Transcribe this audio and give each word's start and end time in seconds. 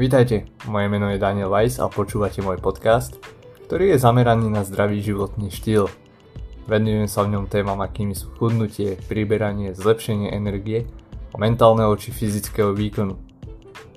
Vítajte, 0.00 0.48
moje 0.64 0.88
meno 0.88 1.12
je 1.12 1.20
Daniel 1.20 1.52
Weiss 1.52 1.76
a 1.76 1.84
počúvate 1.84 2.40
môj 2.40 2.56
podcast, 2.56 3.20
ktorý 3.68 3.92
je 3.92 4.00
zameraný 4.00 4.48
na 4.48 4.64
zdravý 4.64 5.04
životný 5.04 5.52
štýl. 5.52 5.92
Venujem 6.64 7.04
sa 7.04 7.20
v 7.28 7.36
ňom 7.36 7.44
témam, 7.52 7.76
akými 7.84 8.16
sú 8.16 8.32
chudnutie, 8.40 8.96
priberanie, 9.12 9.76
zlepšenie 9.76 10.32
energie 10.32 10.88
a 11.28 11.36
mentálneho 11.36 11.92
či 12.00 12.16
fyzického 12.16 12.72
výkonu. 12.72 13.20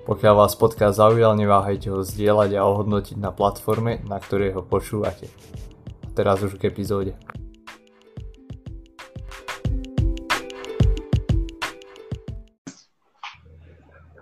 Pokiaľ 0.03 0.43
vás 0.43 0.59
podcast 0.59 0.99
zaujal, 0.99 1.39
neváhajte 1.39 1.87
ho 1.87 2.03
zdieľať 2.03 2.59
a 2.59 2.67
ohodnotiť 2.67 3.15
na 3.23 3.31
platforme, 3.31 4.03
na 4.03 4.19
ktorej 4.19 4.59
ho 4.59 4.61
počúvate. 4.67 5.31
Teraz 6.11 6.43
už 6.43 6.59
k 6.59 6.67
epizóde. 6.67 7.15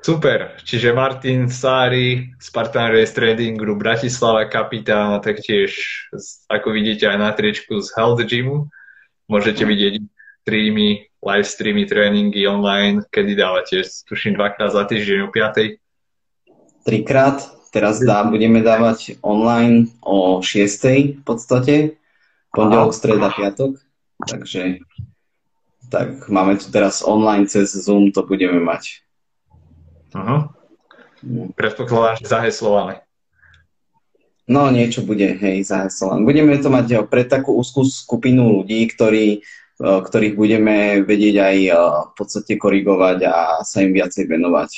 Super, 0.01 0.57
čiže 0.65 0.97
Martin 0.97 1.45
Sári, 1.45 2.33
Spartan 2.41 2.89
Race 2.89 3.13
Trading 3.13 3.53
Group 3.53 3.85
Bratislava, 3.85 4.49
kapitán 4.49 5.13
a 5.13 5.21
taktiež, 5.21 5.77
ako 6.49 6.73
vidíte 6.73 7.05
aj 7.05 7.17
na 7.21 7.29
triečku 7.29 7.77
z 7.77 7.93
Health 7.93 8.25
Gymu. 8.25 8.65
Môžete 9.29 9.61
vidieť 9.61 10.01
streamy, 10.41 11.05
live 11.21 11.45
streamy, 11.45 11.85
tréningy 11.85 12.49
online, 12.49 13.05
kedy 13.13 13.37
dávate, 13.37 13.85
tuším 14.09 14.41
dvakrát 14.41 14.73
za 14.73 14.89
týždeň 14.89 15.19
o 15.21 15.29
5. 15.29 15.77
Trikrát, 16.81 17.37
teraz 17.69 18.01
dá, 18.01 18.25
budeme 18.25 18.65
dávať 18.65 19.21
online 19.21 19.85
o 20.01 20.41
6. 20.41 21.21
v 21.21 21.23
podstate, 21.23 22.01
pondelok, 22.49 22.97
streda, 22.97 23.29
piatok, 23.29 23.77
takže 24.25 24.81
tak 25.93 26.25
máme 26.25 26.57
tu 26.57 26.73
teraz 26.73 27.05
online 27.05 27.45
cez 27.45 27.69
Zoom, 27.69 28.09
to 28.09 28.25
budeme 28.25 28.57
mať. 28.57 29.05
Uh-huh. 30.11 30.51
Predpokladám, 31.55 32.19
že 32.19 32.27
zaheslované. 32.27 33.05
No, 34.49 34.67
niečo 34.67 35.05
bude, 35.05 35.37
hej, 35.37 35.63
zaheslované. 35.63 36.27
Budeme 36.27 36.59
to 36.59 36.67
mať 36.67 36.85
jo, 36.91 37.01
pre 37.07 37.23
takú 37.23 37.55
úzkú 37.55 37.87
skupinu 37.87 38.59
ľudí, 38.59 38.83
ktorí, 38.89 39.45
ktorých 39.79 40.35
budeme 40.35 41.05
vedieť 41.07 41.35
aj 41.39 41.57
v 42.09 42.13
podstate 42.17 42.59
korigovať 42.59 43.17
a 43.31 43.35
sa 43.63 43.85
im 43.85 43.95
viacej 43.95 44.27
venovať. 44.27 44.71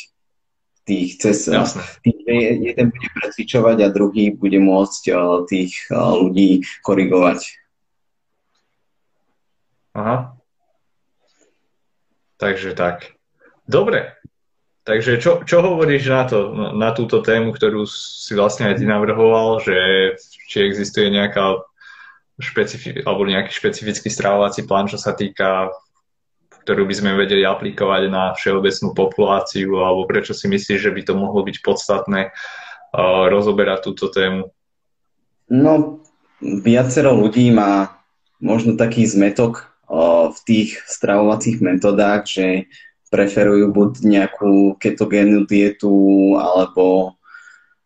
Tých 0.83 1.15
cez, 1.15 1.47
tých, 2.03 2.19
jeden 2.27 2.91
bude 2.91 3.09
precvičovať 3.15 3.77
a 3.87 3.93
druhý 3.93 4.35
bude 4.35 4.59
môcť 4.59 5.03
tých 5.47 5.87
ľudí 5.95 6.67
korigovať. 6.83 7.39
Aha. 9.95 10.35
Takže 12.35 12.75
tak. 12.75 13.15
Dobre, 13.63 14.19
Takže 14.83 15.23
čo, 15.23 15.47
čo 15.47 15.63
hovoríš 15.63 16.03
na 16.11 16.23
to, 16.27 16.39
na 16.75 16.91
túto 16.91 17.23
tému, 17.23 17.55
ktorú 17.55 17.87
si 17.87 18.35
vlastne 18.35 18.67
aj 18.67 18.83
ty 18.83 18.85
navrhoval, 18.85 19.63
že 19.63 19.77
či 20.51 20.67
existuje 20.67 21.07
nejaká 21.07 21.63
špecifi- 22.35 22.99
alebo 23.07 23.23
nejaký 23.23 23.47
špecifický 23.47 24.11
stravovací 24.11 24.67
plán, 24.67 24.91
čo 24.91 24.99
sa 24.99 25.15
týka, 25.15 25.71
ktorú 26.67 26.83
by 26.83 26.95
sme 26.99 27.11
vedeli 27.15 27.47
aplikovať 27.47 28.11
na 28.11 28.35
všeobecnú 28.35 28.91
populáciu, 28.91 29.79
alebo 29.79 30.03
prečo 30.03 30.35
si 30.35 30.51
myslíš, 30.51 30.79
že 30.83 30.91
by 30.91 31.01
to 31.07 31.13
mohlo 31.15 31.47
byť 31.47 31.63
podstatné 31.63 32.35
uh, 32.35 33.23
rozoberať 33.31 33.87
túto 33.87 34.11
tému? 34.11 34.51
No, 35.47 36.03
viacero 36.43 37.15
ľudí 37.15 37.55
má 37.55 38.03
možno 38.43 38.75
taký 38.75 39.07
zmetok 39.07 39.71
uh, 39.87 40.27
v 40.27 40.39
tých 40.43 40.69
stravovacích 40.91 41.63
metodách, 41.63 42.27
že 42.27 42.47
preferujú 43.13 43.69
buď 43.69 43.91
nejakú 44.01 44.73
ketogénnu 44.81 45.45
dietu 45.45 45.93
alebo 46.41 47.13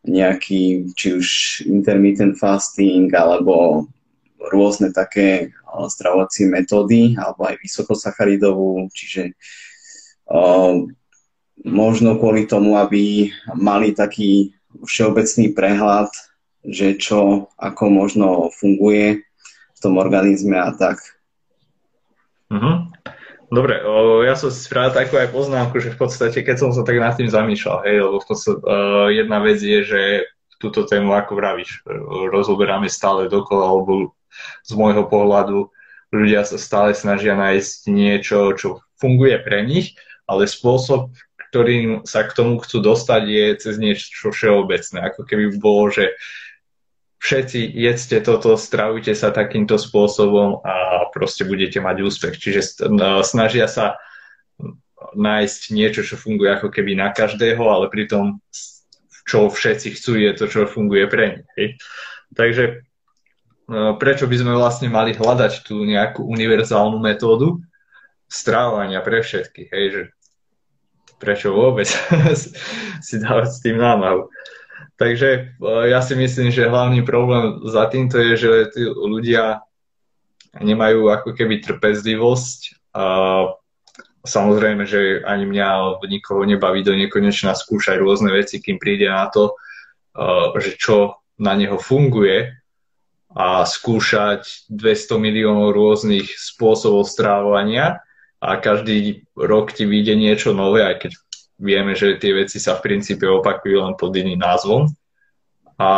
nejaký 0.07 0.95
či 0.95 1.07
už 1.19 1.27
intermittent 1.67 2.39
fasting 2.39 3.11
alebo 3.11 3.83
rôzne 4.39 4.95
také 4.95 5.51
stravovacie 5.91 6.47
metódy 6.47 7.19
alebo 7.19 7.43
aj 7.43 7.59
vysokosacharidovú, 7.59 8.87
čiže 8.95 9.35
uh, 10.31 10.87
možno 11.67 12.15
kvôli 12.15 12.47
tomu, 12.47 12.79
aby 12.79 13.27
mali 13.59 13.91
taký 13.91 14.55
všeobecný 14.79 15.51
prehľad, 15.51 16.07
že 16.63 16.95
čo 16.95 17.51
ako 17.59 17.83
možno 17.91 18.27
funguje 18.55 19.27
v 19.75 19.79
tom 19.83 19.99
organizme 19.99 20.55
a 20.55 20.71
tak. 20.71 21.03
Uh-huh. 22.47 22.87
Dobre, 23.47 23.79
ja 24.27 24.35
som 24.35 24.51
si 24.51 24.59
spravil 24.59 24.91
takú 24.91 25.15
aj 25.15 25.31
poznámku, 25.31 25.79
že 25.79 25.95
v 25.95 25.99
podstate, 26.03 26.43
keď 26.43 26.67
som 26.67 26.69
sa 26.75 26.83
tak 26.83 26.99
nad 26.99 27.15
tým 27.15 27.31
zamýšľal, 27.31 27.79
hej, 27.87 27.97
lebo 28.03 28.19
v 28.19 28.27
podstate, 28.27 28.59
uh, 28.59 29.07
jedna 29.07 29.39
vec 29.39 29.63
je, 29.63 29.79
že 29.87 30.01
túto 30.59 30.83
tému, 30.83 31.15
ako 31.15 31.37
vravíš, 31.37 31.85
rozoberáme 32.33 32.91
stále 32.91 33.31
dokola, 33.31 33.71
alebo 33.71 34.11
z 34.65 34.71
môjho 34.73 35.05
pohľadu 35.07 35.69
ľudia 36.11 36.43
sa 36.43 36.57
stále 36.59 36.91
snažia 36.97 37.37
nájsť 37.37 37.87
niečo, 37.87 38.51
čo 38.57 38.81
funguje 38.97 39.37
pre 39.45 39.63
nich, 39.63 39.95
ale 40.25 40.49
spôsob, 40.49 41.13
ktorým 41.53 42.03
sa 42.03 42.27
k 42.27 42.35
tomu 42.35 42.59
chcú 42.59 42.83
dostať, 42.83 43.21
je 43.29 43.45
cez 43.55 43.75
niečo 43.79 44.33
všeobecné. 44.33 44.97
Ako 45.13 45.23
keby 45.23 45.55
bolo, 45.61 45.87
že 45.93 46.17
všetci 47.17 47.59
jedzte 47.73 48.17
toto, 48.21 48.55
stravujte 48.57 49.13
sa 49.17 49.33
takýmto 49.33 49.81
spôsobom 49.81 50.61
a 50.61 51.07
proste 51.09 51.43
budete 51.43 51.81
mať 51.81 52.05
úspech. 52.05 52.35
Čiže 52.37 52.87
snažia 53.25 53.65
sa 53.65 53.97
nájsť 55.13 55.61
niečo, 55.73 56.01
čo 56.05 56.17
funguje 56.17 56.49
ako 56.53 56.69
keby 56.73 56.97
na 56.97 57.13
každého, 57.13 57.61
ale 57.61 57.89
pritom 57.89 58.41
čo 59.27 59.51
všetci 59.51 59.99
chcú, 59.99 60.11
je 60.15 60.31
to, 60.39 60.45
čo 60.47 60.71
funguje 60.71 61.03
pre 61.11 61.43
nich. 61.59 61.75
Takže 62.31 62.87
prečo 63.99 64.25
by 64.25 64.35
sme 64.39 64.53
vlastne 64.55 64.87
mali 64.87 65.11
hľadať 65.11 65.67
tú 65.67 65.83
nejakú 65.83 66.23
univerzálnu 66.23 66.95
metódu 67.03 67.59
strávania 68.31 69.03
pre 69.03 69.19
všetkých, 69.19 69.69
hej, 69.71 69.85
že 69.91 70.01
prečo 71.19 71.51
vôbec 71.51 71.91
si 73.07 73.15
dávať 73.19 73.49
s 73.51 73.59
tým 73.59 73.77
námahu. 73.83 74.31
Takže 74.97 75.29
e, 75.29 75.39
ja 75.93 76.01
si 76.01 76.17
myslím, 76.17 76.49
že 76.49 76.69
hlavný 76.69 77.05
problém 77.05 77.61
za 77.69 77.85
týmto 77.89 78.17
je, 78.17 78.33
že 78.37 78.51
tí 78.73 78.81
ľudia 78.85 79.61
nemajú 80.57 81.13
ako 81.13 81.37
keby 81.37 81.61
trpezlivosť. 81.61 82.91
A 82.97 83.05
samozrejme, 84.25 84.89
že 84.89 85.21
ani 85.21 85.45
mňa 85.45 86.01
nikoho 86.09 86.41
nebaví 86.43 86.81
do 86.81 86.97
nekonečna 86.97 87.53
skúšať 87.53 88.01
rôzne 88.01 88.33
veci, 88.33 88.57
kým 88.57 88.81
príde 88.81 89.05
na 89.05 89.29
to, 89.29 89.53
e, 90.17 90.57
že 90.61 90.77
čo 90.81 91.21
na 91.37 91.53
neho 91.53 91.77
funguje 91.77 92.57
a 93.37 93.61
skúšať 93.61 94.65
200 94.73 95.21
miliónov 95.21 95.77
rôznych 95.77 96.25
spôsobov 96.25 97.05
strávovania 97.05 98.01
a 98.41 98.57
každý 98.57 99.29
rok 99.37 99.77
ti 99.77 99.85
vyjde 99.85 100.17
niečo 100.17 100.57
nové, 100.57 100.81
aj 100.81 101.05
keď 101.05 101.11
vieme, 101.57 101.97
že 101.97 102.21
tie 102.21 102.33
veci 102.33 102.61
sa 102.61 102.77
v 102.77 102.85
princípe 102.85 103.25
opakujú 103.25 103.77
len 103.81 103.93
pod 103.97 104.13
iným 104.13 104.39
názvom. 104.39 104.89
A 105.77 105.89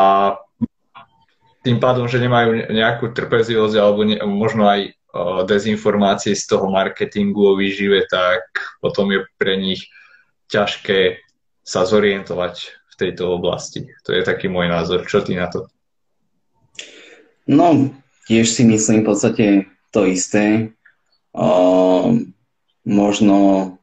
tým 1.64 1.78
pádom, 1.80 2.08
že 2.08 2.24
nemajú 2.24 2.72
nejakú 2.72 3.12
trpezlivosť 3.12 3.76
alebo 3.76 4.08
ne, 4.08 4.18
možno 4.24 4.68
aj 4.68 4.82
o, 4.88 4.92
dezinformácie 5.44 6.36
z 6.36 6.44
toho 6.48 6.72
marketingu 6.72 7.56
o 7.56 7.58
výžive, 7.60 8.08
tak 8.08 8.48
potom 8.80 9.12
je 9.12 9.28
pre 9.36 9.60
nich 9.60 9.88
ťažké 10.48 11.20
sa 11.64 11.84
zorientovať 11.84 12.56
v 12.74 12.94
tejto 12.96 13.30
oblasti. 13.36 13.92
To 14.08 14.16
je 14.16 14.24
taký 14.24 14.48
môj 14.48 14.72
názor. 14.72 15.06
Čo 15.06 15.22
ty 15.22 15.36
na 15.36 15.52
to? 15.52 15.68
No, 17.46 17.92
tiež 18.26 18.48
si 18.48 18.64
myslím 18.66 19.04
v 19.04 19.08
podstate 19.08 19.46
to 19.92 20.08
isté. 20.08 20.72
O, 21.36 22.16
možno 22.88 23.79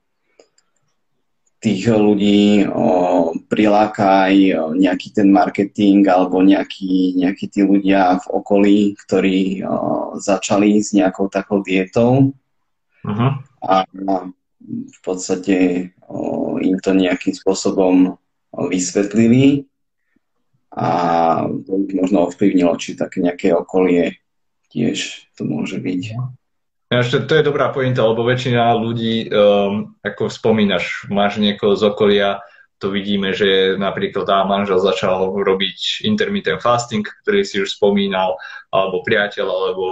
tých 1.66 1.90
ľudí 1.90 2.62
o, 2.70 3.34
priláka 3.50 4.30
aj 4.30 4.36
nejaký 4.78 5.10
ten 5.10 5.34
marketing 5.34 6.06
alebo 6.06 6.38
nejakí, 6.38 7.18
nejakí 7.18 7.50
tí 7.50 7.66
ľudia 7.66 8.22
v 8.22 8.26
okolí, 8.38 8.78
ktorí 8.94 9.66
o, 9.66 10.14
začali 10.14 10.78
s 10.78 10.94
nejakou 10.94 11.26
takou 11.26 11.66
dietou 11.66 12.30
uh-huh. 13.02 13.30
a 13.66 13.82
v 14.62 14.98
podstate 15.02 15.90
o, 16.06 16.54
im 16.62 16.78
to 16.78 16.94
nejakým 16.94 17.34
spôsobom 17.34 18.14
vysvetlili 18.54 19.66
a 20.70 20.88
to 21.66 21.82
možno 21.98 22.30
ovplyvnilo, 22.30 22.78
či 22.78 22.94
také 22.94 23.26
nejaké 23.26 23.50
okolie 23.50 24.22
tiež 24.70 25.26
to 25.34 25.42
môže 25.42 25.82
byť. 25.82 26.14
Ešte, 26.86 27.26
to 27.26 27.34
je 27.34 27.42
dobrá 27.42 27.74
pointa, 27.74 28.06
lebo 28.06 28.22
väčšina 28.22 28.78
ľudí, 28.78 29.26
um, 29.26 29.98
ako 30.06 30.30
spomínaš, 30.30 31.10
máš 31.10 31.42
niekoho 31.42 31.74
z 31.74 31.82
okolia, 31.90 32.38
to 32.78 32.94
vidíme, 32.94 33.34
že 33.34 33.74
napríklad 33.74 34.22
tá 34.22 34.46
manžel 34.46 34.78
začal 34.78 35.34
robiť 35.34 36.06
intermittent 36.06 36.62
fasting, 36.62 37.02
ktorý 37.26 37.42
si 37.42 37.58
už 37.58 37.74
spomínal, 37.74 38.38
alebo 38.70 39.02
priateľ, 39.02 39.46
alebo 39.50 39.86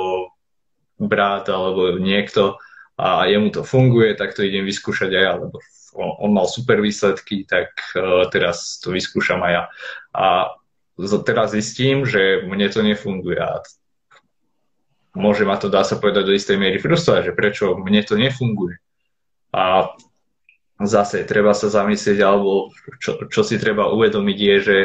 brat, 1.02 1.50
alebo 1.50 1.99
niekto. 1.99 2.62
a 2.94 3.26
jemu 3.26 3.50
to 3.50 3.67
funguje, 3.67 4.14
tak 4.14 4.38
to 4.38 4.46
idem 4.46 4.62
vyskúšať 4.62 5.11
aj 5.11 5.25
ja, 5.26 5.32
lebo 5.35 5.58
on, 5.99 6.11
on 6.23 6.31
mal 6.31 6.46
super 6.46 6.79
výsledky, 6.79 7.43
tak 7.43 7.75
uh, 7.99 8.31
teraz 8.31 8.79
to 8.79 8.94
vyskúšam 8.94 9.43
aj 9.43 9.50
ja. 9.50 9.62
A 10.14 10.26
teraz 11.26 11.50
zistím, 11.50 12.06
že 12.06 12.46
mne 12.46 12.70
to 12.70 12.87
nefunguje 12.87 13.35
a 13.35 13.58
môže 15.14 15.46
ma 15.46 15.56
to, 15.56 15.70
dá 15.70 15.87
sa 15.87 15.96
povedať, 15.96 16.26
do 16.26 16.34
istej 16.34 16.58
miery 16.58 16.82
frustrovať, 16.82 17.31
že 17.31 17.38
prečo 17.38 17.78
mne 17.78 18.02
to 18.02 18.19
nefunguje. 18.19 18.76
A 19.55 19.94
zase 20.82 21.22
treba 21.22 21.55
sa 21.55 21.70
zamyslieť, 21.70 22.19
alebo 22.19 22.75
čo, 22.99 23.31
čo 23.31 23.40
si 23.46 23.56
treba 23.56 23.94
uvedomiť 23.94 24.38
je, 24.38 24.56
že 24.61 24.78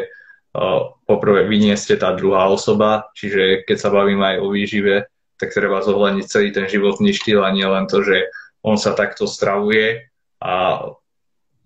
poprvé 1.06 1.46
vy 1.46 1.58
nie 1.70 1.76
ste 1.78 1.98
tá 1.98 2.14
druhá 2.14 2.50
osoba, 2.50 3.10
čiže 3.14 3.66
keď 3.66 3.78
sa 3.78 3.90
bavím 3.94 4.22
aj 4.22 4.36
o 4.42 4.48
výžive, 4.50 5.10
tak 5.38 5.54
treba 5.54 5.86
zohľadniť 5.86 6.26
celý 6.26 6.50
ten 6.52 6.66
životný 6.66 7.14
štýl 7.14 7.46
a 7.46 7.54
nie 7.54 7.66
len 7.66 7.86
to, 7.86 8.02
že 8.04 8.28
on 8.66 8.76
sa 8.76 8.92
takto 8.98 9.24
stravuje 9.30 10.10
a, 10.42 10.84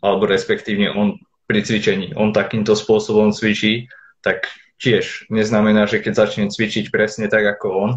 alebo 0.03 0.23
respektívne 0.29 0.93
on 0.93 1.17
pri 1.47 1.65
cvičení, 1.65 2.13
on 2.15 2.35
takýmto 2.35 2.77
spôsobom 2.77 3.33
cvičí, 3.33 3.89
tak 4.21 4.51
tiež 4.79 5.27
neznamená, 5.31 5.87
že 5.87 6.03
keď 6.03 6.13
začne 6.27 6.45
cvičiť 6.51 6.91
presne 6.91 7.31
tak 7.31 7.43
ako 7.43 7.67
on, 7.71 7.91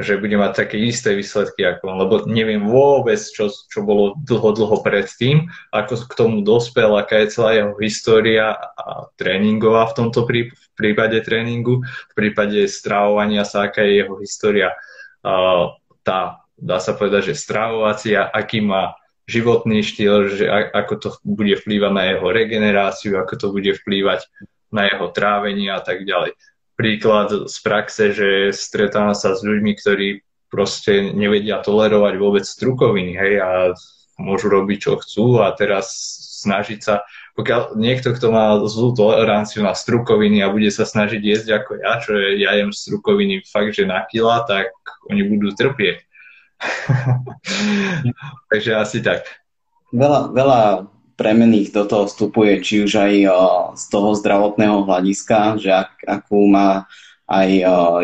že 0.00 0.16
bude 0.16 0.34
mať 0.34 0.66
také 0.66 0.80
isté 0.80 1.12
výsledky 1.12 1.62
ako 1.62 1.82
on, 1.92 1.96
lebo 2.00 2.14
neviem 2.24 2.64
vôbec, 2.64 3.20
čo, 3.20 3.52
čo 3.52 3.84
bolo 3.84 4.16
dlho, 4.24 4.56
dlho 4.56 4.80
predtým, 4.80 5.46
ako 5.70 6.08
k 6.08 6.12
tomu 6.16 6.40
dospel, 6.40 6.96
aká 6.96 7.22
je 7.22 7.32
celá 7.36 7.50
jeho 7.54 7.76
história 7.78 8.56
a 8.56 9.06
tréningová 9.20 9.92
v 9.92 9.96
tomto 10.00 10.24
prí, 10.24 10.50
v 10.50 10.68
prípade 10.74 11.20
tréningu, 11.20 11.84
v 11.84 12.14
prípade 12.16 12.64
stravovania 12.66 13.44
sa, 13.44 13.68
aká 13.68 13.84
je 13.84 14.00
jeho 14.00 14.16
história 14.18 14.72
tá, 16.02 16.44
dá 16.56 16.78
sa 16.80 16.96
povedať, 16.96 17.32
že 17.32 17.42
stravovacia, 17.42 18.28
aký 18.28 18.64
má 18.64 18.96
životný 19.28 19.84
štýl, 19.84 20.32
že 20.34 20.46
ako 20.50 20.94
to 20.98 21.08
bude 21.22 21.54
vplývať 21.62 21.92
na 21.94 22.04
jeho 22.10 22.26
regeneráciu, 22.26 23.20
ako 23.20 23.34
to 23.38 23.46
bude 23.54 23.70
vplývať 23.84 24.26
na 24.74 24.90
jeho 24.90 25.06
trávenie 25.14 25.70
a 25.70 25.78
tak 25.82 26.02
ďalej. 26.02 26.34
Príklad 26.80 27.52
z 27.52 27.56
praxe, 27.60 28.16
že 28.16 28.56
stretávam 28.56 29.12
sa 29.12 29.36
s 29.36 29.44
ľuďmi, 29.44 29.76
ktorí 29.76 30.08
proste 30.48 31.12
nevedia 31.12 31.60
tolerovať 31.60 32.14
vôbec 32.16 32.44
strukoviny, 32.48 33.12
hej, 33.20 33.34
a 33.44 33.50
môžu 34.16 34.48
robiť, 34.48 34.78
čo 34.88 34.92
chcú 34.96 35.44
a 35.44 35.52
teraz 35.52 35.92
snažiť 36.40 36.80
sa 36.80 37.04
pokiaľ 37.40 37.80
niekto, 37.80 38.12
kto 38.12 38.28
má 38.28 38.58
zlú 38.68 38.92
toleranciu 38.92 39.64
na 39.64 39.72
strukoviny 39.72 40.44
a 40.44 40.52
bude 40.52 40.68
sa 40.68 40.84
snažiť 40.84 41.20
jesť 41.24 41.48
ako 41.62 41.70
ja, 41.80 41.92
čo 42.02 42.12
je, 42.12 42.28
ja 42.44 42.52
jem 42.58 42.68
strukoviny 42.68 43.40
fakt, 43.48 43.72
že 43.72 43.88
na 43.88 44.04
kila, 44.04 44.44
tak 44.44 44.68
oni 45.08 45.24
budú 45.24 45.56
trpieť. 45.56 46.04
Takže 48.52 48.76
asi 48.76 49.00
tak. 49.00 49.24
Veľa, 49.88 50.36
veľa 50.36 50.60
premených 51.20 51.76
do 51.76 51.84
toho 51.84 52.08
vstupuje, 52.08 52.64
či 52.64 52.88
už 52.88 52.92
aj 52.96 53.14
z 53.76 53.84
toho 53.92 54.16
zdravotného 54.16 54.88
hľadiska, 54.88 55.60
že 55.60 55.68
ak, 55.68 56.08
akú 56.08 56.48
má 56.48 56.88
aj 57.28 57.50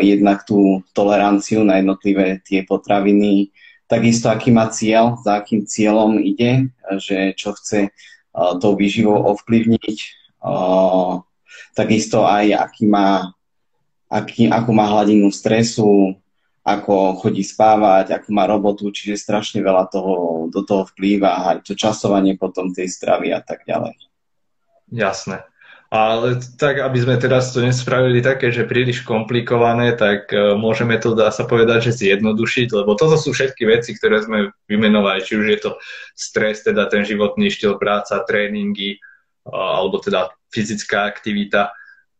jednak 0.05 0.45
tú 0.45 0.85
toleranciu 0.93 1.65
na 1.65 1.81
jednotlivé 1.81 2.37
tie 2.45 2.61
potraviny, 2.61 3.49
takisto 3.89 4.29
aký 4.29 4.53
má 4.53 4.69
cieľ, 4.69 5.17
za 5.25 5.41
akým 5.41 5.65
cieľom 5.65 6.21
ide, 6.21 6.69
že 7.01 7.33
čo 7.33 7.57
chce 7.57 7.89
tou 8.61 8.77
výživou 8.77 9.33
ovplyvniť. 9.33 9.97
Takisto 11.73 12.21
aj 12.21 12.53
aký 12.53 12.85
má, 12.85 13.33
aký, 14.13 14.45
akú 14.45 14.71
má 14.77 14.85
hladinu 14.85 15.33
stresu, 15.33 16.13
ako 16.67 17.23
chodí 17.23 17.47
spávať, 17.47 18.11
ako 18.11 18.27
má 18.35 18.43
robotu, 18.43 18.91
čiže 18.91 19.15
strašne 19.15 19.63
veľa 19.63 19.87
toho 19.87 20.47
do 20.51 20.67
toho 20.67 20.83
vplýva, 20.91 21.55
aj 21.55 21.63
to 21.63 21.79
časovanie 21.79 22.35
potom 22.35 22.75
tej 22.75 22.91
stravy 22.91 23.31
a 23.31 23.39
tak 23.39 23.63
ďalej. 23.63 23.95
Jasné. 24.91 25.47
Ale 25.87 26.43
tak, 26.59 26.83
aby 26.83 26.99
sme 26.99 27.15
teraz 27.15 27.55
to 27.55 27.63
nespravili 27.63 28.19
také, 28.19 28.51
že 28.51 28.67
príliš 28.67 29.07
komplikované, 29.07 29.95
tak 29.95 30.27
uh, 30.35 30.59
môžeme 30.59 30.99
to, 30.99 31.15
dá 31.15 31.31
sa 31.31 31.47
povedať, 31.47 31.87
že 31.87 32.03
zjednodušiť, 32.03 32.75
lebo 32.75 32.99
toto 32.99 33.15
sú 33.15 33.31
všetky 33.31 33.63
veci, 33.63 33.95
ktoré 33.95 34.19
sme 34.19 34.51
vymenovali, 34.67 35.23
či 35.23 35.39
už 35.39 35.47
je 35.47 35.59
to 35.63 35.71
stres, 36.11 36.67
teda 36.67 36.91
ten 36.91 37.07
životný 37.07 37.47
štýl 37.47 37.79
práca, 37.79 38.19
tréningy, 38.27 38.99
uh, 39.47 39.79
alebo 39.79 40.03
teda 40.03 40.35
fyzická 40.51 41.07
aktivita 41.07 41.71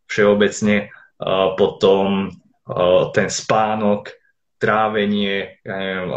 všeobecne, 0.07 0.87
uh, 0.87 1.51
potom 1.59 2.31
ten 3.15 3.31
spánok, 3.31 4.11
trávenie, 4.57 5.61
neviem, 5.65 6.09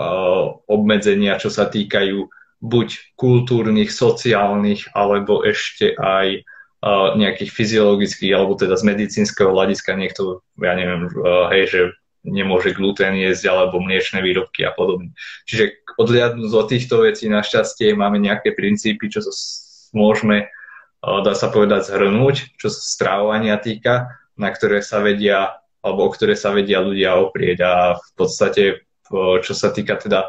obmedzenia, 0.66 1.36
čo 1.36 1.52
sa 1.52 1.68
týkajú 1.68 2.28
buď 2.60 3.16
kultúrnych, 3.16 3.88
sociálnych, 3.88 4.92
alebo 4.92 5.44
ešte 5.44 5.96
aj 5.96 6.44
nejakých 7.20 7.52
fyziologických 7.52 8.32
alebo 8.32 8.56
teda 8.56 8.72
z 8.80 8.88
medicínskeho 8.88 9.52
hľadiska 9.52 9.92
niekto, 10.00 10.40
ja 10.56 10.72
neviem, 10.72 11.12
hej, 11.52 11.64
že 11.68 11.80
nemôže 12.24 12.72
gluten 12.72 13.16
jesť 13.16 13.52
alebo 13.52 13.80
mliečne 13.80 14.24
výrobky 14.24 14.64
a 14.64 14.72
podobne. 14.72 15.12
Čiže 15.44 15.84
odliadnúť 16.00 16.52
od 16.52 16.66
týchto 16.68 17.04
vecí 17.04 17.28
našťastie 17.28 17.92
máme 17.92 18.20
nejaké 18.20 18.56
princípy, 18.56 19.12
čo 19.12 19.24
sa 19.24 19.32
môžeme, 19.92 20.48
dá 21.00 21.32
sa 21.36 21.48
povedať, 21.52 21.92
zhrnúť, 21.92 22.56
čo 22.60 22.68
sa 22.72 22.80
strávovania 22.80 23.60
týka, 23.60 24.20
na 24.36 24.48
ktoré 24.48 24.80
sa 24.80 25.04
vedia 25.04 25.60
alebo 25.80 26.08
o 26.08 26.12
ktoré 26.12 26.36
sa 26.36 26.52
vedia 26.52 26.84
ľudia 26.84 27.16
oprieť 27.16 27.58
a 27.64 27.72
v 27.96 28.10
podstate, 28.16 28.84
čo 29.42 29.52
sa 29.56 29.72
týka 29.72 29.96
teda 29.96 30.28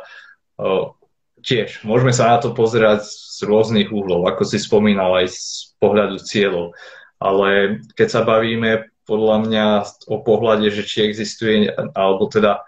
tiež, 1.41 1.83
môžeme 1.83 2.13
sa 2.13 2.33
na 2.33 2.37
to 2.39 2.53
pozerať 2.53 3.05
z 3.05 3.43
rôznych 3.45 3.89
uhlov, 3.89 4.29
ako 4.29 4.45
si 4.45 4.61
spomínal 4.61 5.25
aj 5.25 5.27
z 5.33 5.73
pohľadu 5.81 6.17
cieľov. 6.21 6.77
Ale 7.21 7.81
keď 7.97 8.07
sa 8.09 8.21
bavíme 8.21 8.89
podľa 9.05 9.37
mňa 9.45 9.65
o 10.07 10.17
pohľade, 10.21 10.69
že 10.69 10.85
či 10.85 11.05
existuje, 11.05 11.67
alebo 11.97 12.29
teda 12.29 12.61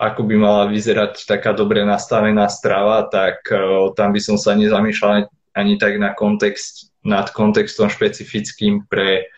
ako 0.00 0.26
by 0.26 0.34
mala 0.34 0.64
vyzerať 0.66 1.22
taká 1.22 1.54
dobre 1.54 1.86
nastavená 1.86 2.50
strava, 2.50 3.06
tak 3.06 3.46
tam 3.94 4.10
by 4.10 4.20
som 4.20 4.34
sa 4.34 4.58
nezamýšľal 4.58 5.30
ani 5.54 5.78
tak 5.78 6.02
na 6.02 6.10
kontext, 6.16 6.90
nad 7.06 7.30
kontextom 7.30 7.92
špecifickým 7.92 8.90
pre, 8.90 9.28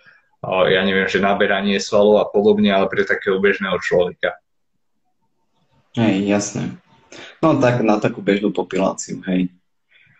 ja 0.70 0.86
neviem, 0.86 1.10
že 1.10 1.18
naberanie 1.18 1.82
svalov 1.82 2.22
a 2.22 2.26
podobne, 2.30 2.70
ale 2.70 2.86
pre 2.86 3.02
takého 3.02 3.42
bežného 3.42 3.76
človeka. 3.82 4.38
Hej, 5.98 6.28
jasné. 6.28 6.64
No 7.40 7.56
tak 7.58 7.80
na 7.82 7.96
takú 7.98 8.20
bežnú 8.20 8.52
populáciu, 8.52 9.24
hej. 9.26 9.48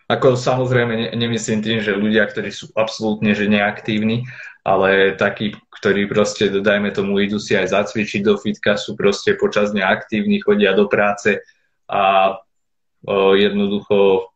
Ako 0.07 0.39
samozrejme 0.39 0.93
ne, 0.95 1.07
nemyslím 1.15 1.59
tým, 1.59 1.79
že 1.83 1.95
ľudia, 1.95 2.23
ktorí 2.27 2.47
sú 2.47 2.71
absolútne 2.79 3.35
že 3.35 3.51
neaktívni, 3.51 4.23
ale 4.63 5.15
takí, 5.19 5.55
ktorí 5.79 6.07
proste, 6.07 6.47
dajme 6.51 6.91
tomu, 6.95 7.19
idú 7.19 7.39
si 7.39 7.55
aj 7.55 7.75
zacvičiť 7.75 8.23
do 8.23 8.39
fitka, 8.39 8.79
sú 8.79 8.95
proste 8.95 9.35
počas 9.35 9.71
aktívni, 9.75 10.43
chodia 10.43 10.71
do 10.75 10.87
práce 10.87 11.43
a 11.87 12.35
o, 13.03 13.35
jednoducho 13.35 14.31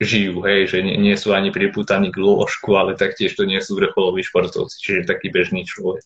žijú, 0.00 0.42
hej, 0.46 0.66
že 0.66 0.78
nie, 0.82 0.96
nie 0.96 1.14
sú 1.14 1.36
ani 1.36 1.52
priputaní 1.52 2.10
k 2.10 2.18
lôžku, 2.18 2.74
ale 2.74 2.98
taktiež 2.98 3.36
to 3.36 3.44
nie 3.46 3.60
sú 3.60 3.76
vrcholoví 3.76 4.24
športovci, 4.24 4.76
čiže 4.80 5.10
taký 5.10 5.30
bežný 5.30 5.62
človek. 5.62 6.02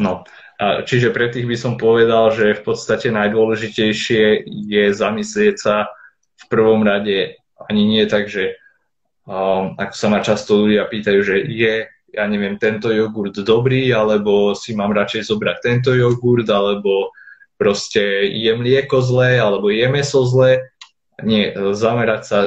No, 0.00 0.24
a 0.56 0.80
čiže 0.84 1.12
pre 1.12 1.28
tých 1.28 1.44
by 1.44 1.56
som 1.56 1.74
povedal, 1.76 2.32
že 2.32 2.56
v 2.56 2.62
podstate 2.64 3.12
najdôležitejšie 3.12 4.48
je 4.48 4.84
zamyslieť 4.92 5.56
sa 5.60 5.88
v 6.40 6.44
prvom 6.48 6.80
rade 6.80 7.36
ani 7.68 7.82
nie 7.84 8.04
tak, 8.08 8.32
že 8.32 8.56
um, 9.28 9.76
ako 9.76 9.94
sa 9.96 10.06
ma 10.08 10.24
často 10.24 10.64
ľudia 10.64 10.88
pýtajú, 10.88 11.20
že 11.20 11.36
je, 11.44 11.84
ja 12.16 12.24
neviem, 12.24 12.56
tento 12.56 12.88
jogurt 12.88 13.36
dobrý, 13.36 13.92
alebo 13.92 14.56
si 14.56 14.72
mám 14.72 14.96
radšej 14.96 15.28
zobrať 15.28 15.56
tento 15.60 15.92
jogurt, 15.92 16.48
alebo 16.48 17.12
proste 17.60 18.32
je 18.32 18.52
mlieko 18.56 19.04
zlé, 19.04 19.36
alebo 19.36 19.68
je 19.68 19.84
meso 19.92 20.24
zlé. 20.24 20.72
Nie, 21.24 21.52
zamerať 21.72 22.22
sa 22.24 22.38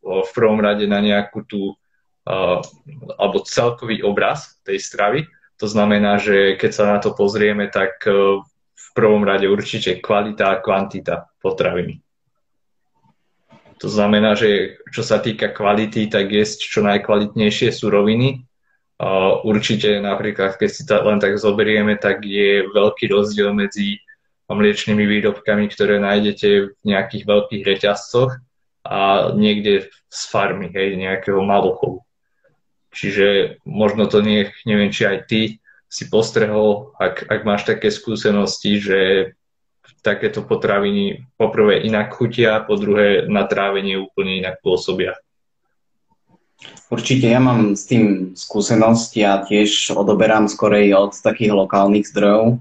v 0.00 0.30
prvom 0.32 0.60
rade 0.60 0.84
na 0.88 1.00
nejakú 1.00 1.44
tú, 1.44 1.76
alebo 3.18 3.44
celkový 3.44 4.00
obraz 4.04 4.56
tej 4.64 4.80
stravy. 4.80 5.20
To 5.62 5.70
znamená, 5.70 6.18
že 6.18 6.58
keď 6.58 6.70
sa 6.74 6.84
na 6.90 6.98
to 6.98 7.14
pozrieme, 7.14 7.70
tak 7.70 8.02
uh, 8.10 8.42
v 8.74 8.88
prvom 8.94 9.22
rade 9.22 9.46
určite 9.46 9.98
kvalita 10.02 10.54
a 10.54 10.60
kvantita 10.62 11.30
potraviny. 11.42 11.98
To 13.82 13.90
znamená, 13.90 14.38
že 14.38 14.78
čo 14.94 15.02
sa 15.02 15.18
týka 15.18 15.50
kvality, 15.50 16.06
tak 16.06 16.30
jesť 16.30 16.62
čo 16.62 16.80
najkvalitnejšie 16.86 17.74
suroviny. 17.74 18.46
Určite 19.44 19.98
napríklad, 19.98 20.54
keď 20.56 20.70
si 20.70 20.86
to 20.86 20.94
len 21.02 21.18
tak 21.18 21.36
zoberieme, 21.36 21.98
tak 21.98 22.22
je 22.22 22.64
veľký 22.70 23.10
rozdiel 23.10 23.50
medzi 23.50 23.98
mliečnými 24.54 25.04
výrobkami, 25.04 25.68
ktoré 25.68 25.98
nájdete 26.00 26.48
v 26.70 26.82
nejakých 26.86 27.24
veľkých 27.26 27.62
reťazcoch 27.66 28.38
a 28.84 29.30
niekde 29.34 29.90
z 30.08 30.20
farmy, 30.30 30.70
hej, 30.70 30.96
nejakého 30.96 31.42
malochovu. 31.42 32.06
Čiže 32.94 33.58
možno 33.66 34.06
to 34.06 34.22
nie, 34.22 34.46
neviem, 34.62 34.94
či 34.94 35.10
aj 35.10 35.18
ty 35.26 35.40
si 35.90 36.06
postrehol, 36.06 36.94
ak, 36.98 37.26
ak 37.26 37.40
máš 37.42 37.66
také 37.66 37.90
skúsenosti, 37.90 38.78
že 38.78 39.00
takéto 40.04 40.44
potraviny 40.44 41.24
poprvé 41.40 41.80
inak 41.82 42.12
chutia, 42.14 42.60
po 42.60 42.76
druhé 42.76 43.24
na 43.24 43.48
trávenie 43.48 43.96
úplne 43.96 44.44
inak 44.44 44.60
pôsobia. 44.60 45.16
Určite 46.92 47.32
ja 47.32 47.40
mám 47.40 47.74
s 47.74 47.88
tým 47.88 48.36
skúsenosť, 48.36 49.10
ja 49.16 49.42
tiež 49.42 49.96
odoberám 49.96 50.46
skorej 50.46 50.92
od 50.94 51.12
takých 51.16 51.56
lokálnych 51.56 52.06
zdrojov, 52.08 52.60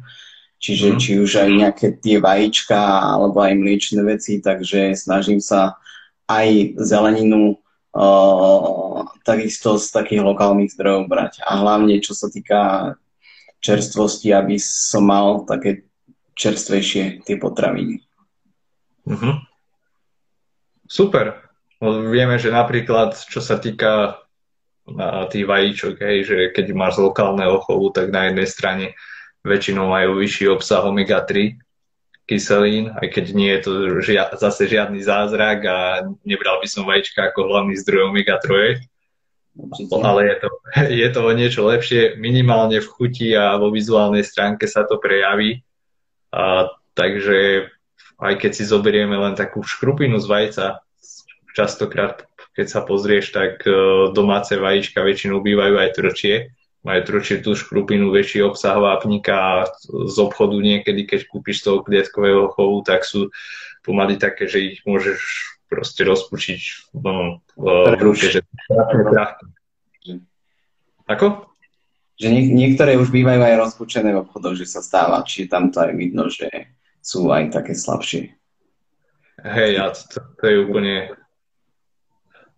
čiže 0.63 0.95
mm. 0.95 0.97
či 1.03 1.11
už 1.19 1.31
aj 1.43 1.49
nejaké 1.51 1.87
tie 1.99 2.23
vajíčka 2.23 2.79
alebo 3.19 3.43
aj 3.43 3.59
mliečne 3.59 3.99
veci, 4.07 4.39
takže 4.39 4.95
snažím 4.95 5.43
sa 5.43 5.75
aj 6.31 6.79
zeleninu 6.79 7.59
uh, 7.91 9.03
takisto 9.27 9.75
z 9.75 9.91
takých 9.91 10.23
lokálnych 10.23 10.71
zdrojov 10.71 11.11
brať. 11.11 11.43
A 11.43 11.59
hlavne 11.59 11.99
čo 11.99 12.15
sa 12.15 12.31
týka 12.31 12.95
čerstvosti, 13.59 14.31
aby 14.31 14.55
som 14.55 15.03
mal 15.03 15.43
také 15.43 15.83
čerstvejšie 16.39 17.27
tie 17.27 17.35
potraviny. 17.35 17.99
Mm-hmm. 19.03 19.35
Super. 20.87 21.43
Vieme, 21.83 22.39
že 22.39 22.47
napríklad, 22.47 23.19
čo 23.27 23.43
sa 23.43 23.59
týka 23.59 24.23
tých 25.31 25.45
vajíčok, 25.47 25.95
hej, 25.99 26.17
že 26.27 26.37
keď 26.51 26.75
máš 26.75 26.99
z 26.99 27.07
lokálneho 27.07 27.59
chovu, 27.63 27.91
tak 27.91 28.11
na 28.11 28.31
jednej 28.31 28.47
strane 28.47 28.85
väčšinou 29.43 29.91
majú 29.91 30.19
vyšší 30.23 30.49
obsah 30.49 30.83
omega-3 30.87 31.59
kyselín, 32.23 32.95
aj 32.95 33.07
keď 33.11 33.25
nie 33.35 33.51
je 33.51 33.59
to 33.59 33.71
žia, 33.99 34.31
zase 34.39 34.71
žiadny 34.71 35.03
zázrak 35.03 35.59
a 35.67 35.77
nebral 36.23 36.63
by 36.63 36.67
som 36.71 36.87
vajíčka 36.87 37.19
ako 37.19 37.51
hlavný 37.51 37.75
zdroj 37.75 38.15
omega-3, 38.15 38.79
ale 39.99 40.21
je 40.31 40.35
to, 40.39 40.49
je 41.03 41.07
to 41.11 41.19
o 41.19 41.31
niečo 41.35 41.61
lepšie, 41.67 42.15
minimálne 42.15 42.79
v 42.79 42.87
chuti 42.87 43.35
a 43.35 43.59
vo 43.59 43.69
vizuálnej 43.69 44.23
stránke 44.23 44.65
sa 44.71 44.87
to 44.87 44.97
prejaví. 44.97 45.61
A, 46.31 46.71
takže 46.95 47.69
aj 48.17 48.33
keď 48.39 48.51
si 48.55 48.63
zoberieme 48.63 49.19
len 49.19 49.35
takú 49.35 49.61
škrupinu 49.61 50.17
z 50.17 50.27
vajca, 50.31 50.65
častokrát, 51.53 52.25
keď 52.55 52.67
sa 52.71 52.81
pozrieš, 52.81 53.35
tak 53.35 53.61
uh, 53.67 54.09
domáce 54.15 54.57
vajíčka 54.57 55.03
väčšinou 55.03 55.43
bývajú 55.43 55.75
aj 55.77 55.89
trčie, 55.93 56.35
majú 56.83 56.99
tú 57.39 57.51
škrupinu, 57.55 58.11
väčší 58.11 58.43
obsah 58.43 58.75
vápnika 58.75 59.33
a 59.33 59.55
z 59.87 60.17
obchodu 60.19 60.59
niekedy, 60.59 61.07
keď 61.07 61.31
kúpiš 61.31 61.63
toho 61.63 61.79
klietkového 61.79 62.51
chovu, 62.51 62.83
tak 62.83 63.07
sú 63.07 63.31
pomaly 63.87 64.19
také, 64.19 64.51
že 64.51 64.59
ich 64.59 64.79
môžeš 64.83 65.19
proste 65.71 66.03
rozpučiť 66.03 66.93
no, 66.99 67.39
v 67.55 67.97
ruke, 68.03 68.27
že 68.29 68.43
Ako? 71.07 71.53
že 72.13 72.29
nie, 72.29 72.53
niektoré 72.53 72.95
už 72.95 73.09
bývajú 73.09 73.41
aj 73.41 73.55
rozpučené 73.57 74.13
v 74.13 74.21
obchodoch, 74.23 74.55
že 74.55 74.69
sa 74.69 74.85
stáva, 74.85 75.25
čiže 75.25 75.49
tam 75.49 75.73
to 75.73 75.81
aj 75.81 75.91
vidno, 75.97 76.29
že 76.29 76.47
sú 77.01 77.27
aj 77.33 77.51
také 77.51 77.73
slabšie. 77.73 78.37
Hej, 79.43 79.71
a 79.81 79.91
to, 79.91 80.21
to 80.39 80.43
je 80.45 80.55
úplne 80.61 80.95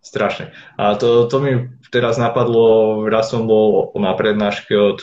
strašné. 0.06 0.54
A 0.78 0.94
to, 0.94 1.26
to 1.26 1.36
mi 1.42 1.66
teraz 1.90 2.14
napadlo, 2.14 3.02
raz 3.10 3.34
som 3.34 3.50
bol 3.50 3.90
na 3.98 4.14
prednáške 4.14 4.70
od 4.78 5.02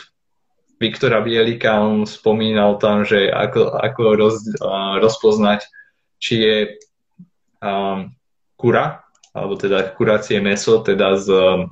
Viktora 0.80 1.20
Bielika, 1.20 1.80
on 1.80 2.08
spomínal 2.08 2.80
tam, 2.80 3.04
že 3.04 3.28
ako, 3.28 3.76
ako 3.84 4.02
roz, 4.16 4.36
rozpoznať, 5.00 5.68
či 6.20 6.34
je 6.40 6.58
um, 7.60 8.12
kura, 8.56 9.04
alebo 9.36 9.60
teda 9.60 9.92
kuracie 9.96 10.40
meso, 10.40 10.80
teda 10.84 11.20
z 11.20 11.28
um, 11.32 11.72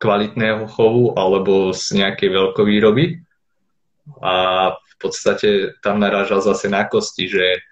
kvalitného 0.00 0.66
chovu 0.68 1.14
alebo 1.14 1.70
z 1.72 2.02
nejakej 2.02 2.28
veľkovýroby. 2.28 3.22
A 4.20 4.34
v 4.74 4.94
podstate 4.98 5.78
tam 5.80 6.02
narážal 6.02 6.42
zase 6.42 6.66
na 6.66 6.84
kosti, 6.84 7.30
že 7.30 7.62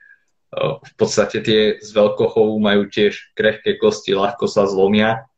v 0.59 0.93
podstate 0.99 1.39
tie 1.47 1.61
z 1.79 1.91
veľkochovu 1.95 2.59
majú 2.59 2.91
tiež 2.91 3.35
krehké 3.39 3.79
kosti, 3.79 4.19
ľahko 4.19 4.51
sa 4.51 4.67
zlomia. 4.67 5.31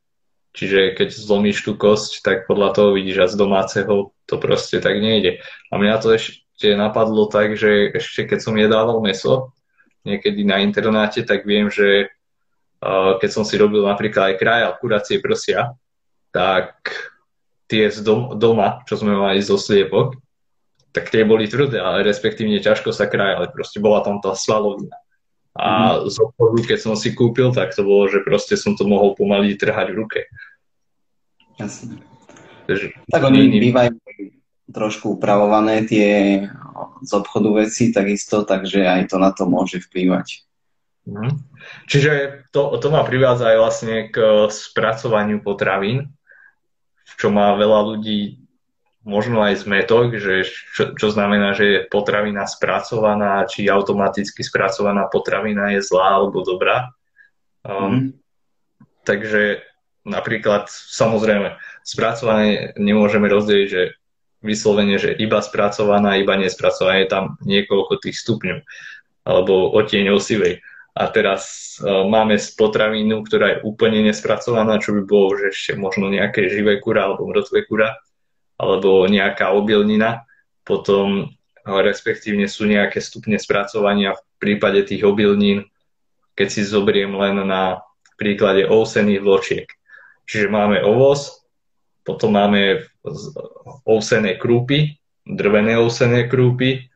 Čiže 0.53 0.97
keď 0.97 1.09
zlomíš 1.13 1.65
tú 1.65 1.77
kosť, 1.77 2.25
tak 2.25 2.45
podľa 2.45 2.77
toho 2.77 2.91
vidíš, 2.93 3.17
že 3.17 3.33
z 3.33 3.41
domáceho 3.41 4.13
to 4.29 4.35
proste 4.37 4.85
tak 4.85 5.01
nejde. 5.01 5.41
A 5.73 5.81
mňa 5.81 5.97
to 6.01 6.13
ešte 6.13 6.77
napadlo 6.77 7.29
tak, 7.29 7.57
že 7.57 7.93
ešte 7.93 8.29
keď 8.29 8.39
som 8.41 8.57
jedával 8.57 9.01
meso, 9.01 9.53
niekedy 10.05 10.45
na 10.45 10.61
internáte, 10.61 11.25
tak 11.25 11.49
viem, 11.49 11.73
že 11.73 12.13
keď 13.21 13.31
som 13.33 13.45
si 13.49 13.57
robil 13.57 13.85
napríklad 13.85 14.33
aj 14.33 14.41
krajal 14.41 14.73
kuracie 14.81 15.25
prsia, 15.25 15.73
tak 16.33 16.77
tie 17.69 17.89
z 17.89 18.05
dom, 18.05 18.37
doma, 18.37 18.85
čo 18.85 19.01
sme 19.01 19.17
mali 19.17 19.41
zo 19.41 19.57
sliepok, 19.57 20.17
tak 20.93 21.09
tie 21.09 21.25
boli 21.25 21.49
tvrdé, 21.49 21.81
ale 21.81 22.05
respektívne 22.05 22.61
ťažko 22.61 22.93
sa 22.93 23.09
krajali. 23.09 23.49
Proste 23.49 23.81
bola 23.81 24.05
tam 24.05 24.21
tá 24.21 24.37
svalovina. 24.37 24.93
A 25.53 26.01
mm. 26.01 26.09
z 26.09 26.17
obchodu, 26.25 26.59
keď 26.65 26.79
som 26.81 26.95
si 26.97 27.13
kúpil, 27.13 27.53
tak 27.53 27.77
to 27.77 27.85
bolo, 27.85 28.09
že 28.09 28.25
proste 28.25 28.57
som 28.57 28.73
to 28.73 28.89
mohol 28.89 29.13
pomaly 29.13 29.53
trhať 29.57 29.93
v 29.93 29.99
ruke. 30.01 30.21
Jasne. 31.61 32.01
Takže, 32.65 32.97
tak 33.13 33.23
oni 33.27 33.53
iný... 33.53 33.69
bývajú 33.69 33.93
trošku 34.73 35.21
upravované 35.21 35.85
tie 35.85 36.41
z 37.05 37.11
obchodu 37.13 37.67
veci 37.67 37.93
takisto, 37.93 38.49
takže 38.49 38.89
aj 38.89 39.13
to 39.13 39.17
na 39.21 39.31
to 39.35 39.45
môže 39.45 39.85
vplývať. 39.85 40.49
Mm. 41.05 41.43
Čiže 41.91 42.47
to, 42.55 42.79
to 42.79 42.89
ma 42.89 43.03
privádza 43.05 43.53
aj 43.53 43.59
vlastne 43.59 43.97
k 44.09 44.49
spracovaniu 44.49 45.43
potravín, 45.45 46.15
čo 47.19 47.29
má 47.29 47.55
veľa 47.55 47.93
ľudí 47.93 48.42
možno 49.03 49.43
aj 49.43 49.67
zmetok, 49.67 50.15
že 50.19 50.47
čo, 50.47 50.95
čo 50.95 51.07
znamená, 51.11 51.59
že 51.59 51.65
je 51.67 51.79
potravina 51.91 52.47
spracovaná, 52.47 53.47
či 53.51 53.67
automaticky 53.67 54.47
spracovaná 54.47 55.11
potravina 55.11 55.75
je 55.75 55.83
zlá 55.83 56.23
alebo 56.23 56.47
dobrá. 56.47 56.95
Um, 57.67 57.83
mm. 57.91 58.07
Takže 59.03 59.67
napríklad, 60.07 60.71
samozrejme, 60.71 61.59
spracované 61.83 62.75
nemôžeme 62.79 63.27
rozdeliť, 63.27 63.67
že 63.67 63.83
vyslovene, 64.43 64.99
že 64.99 65.15
iba 65.19 65.39
spracovaná, 65.43 66.19
iba 66.19 66.35
nespracovaná, 66.39 67.03
je 67.03 67.11
tam 67.11 67.25
niekoľko 67.47 68.03
tých 68.03 68.19
stupňov 68.23 68.59
alebo 69.23 69.71
odtieň 69.79 70.11
osivej 70.19 70.59
a 70.93 71.09
teraz 71.09 71.75
uh, 71.79 72.05
máme 72.05 72.37
potravinu, 72.59 73.23
ktorá 73.25 73.57
je 73.57 73.63
úplne 73.65 74.03
nespracovaná, 74.05 74.77
čo 74.83 74.93
by 74.99 75.03
bolo 75.07 75.39
že 75.39 75.55
ešte 75.55 75.73
možno 75.79 76.11
nejaké 76.11 76.51
živé 76.53 76.83
kura 76.83 77.09
alebo 77.09 77.31
mŕtve 77.31 77.65
kura, 77.65 77.97
alebo 78.63 79.03
nejaká 79.11 79.51
obilnina. 79.51 80.23
Potom 80.63 81.27
uh, 81.27 81.81
respektívne 81.83 82.47
sú 82.47 82.71
nejaké 82.71 83.03
stupne 83.03 83.35
spracovania 83.43 84.15
v 84.15 84.23
prípade 84.39 84.87
tých 84.87 85.03
obilnín, 85.03 85.67
keď 86.39 86.49
si 86.49 86.63
zoberiem 86.63 87.11
len 87.19 87.43
na 87.43 87.83
príklade 88.15 88.63
ovsených 88.71 89.21
vločiek. 89.21 89.67
Čiže 90.31 90.47
máme 90.47 90.79
ovoz, 90.87 91.43
potom 92.07 92.39
máme 92.39 92.87
ovsené 93.83 94.39
krúpy, 94.39 95.03
drvené 95.27 95.79
ovsené 95.79 96.31
krúpy, 96.31 96.87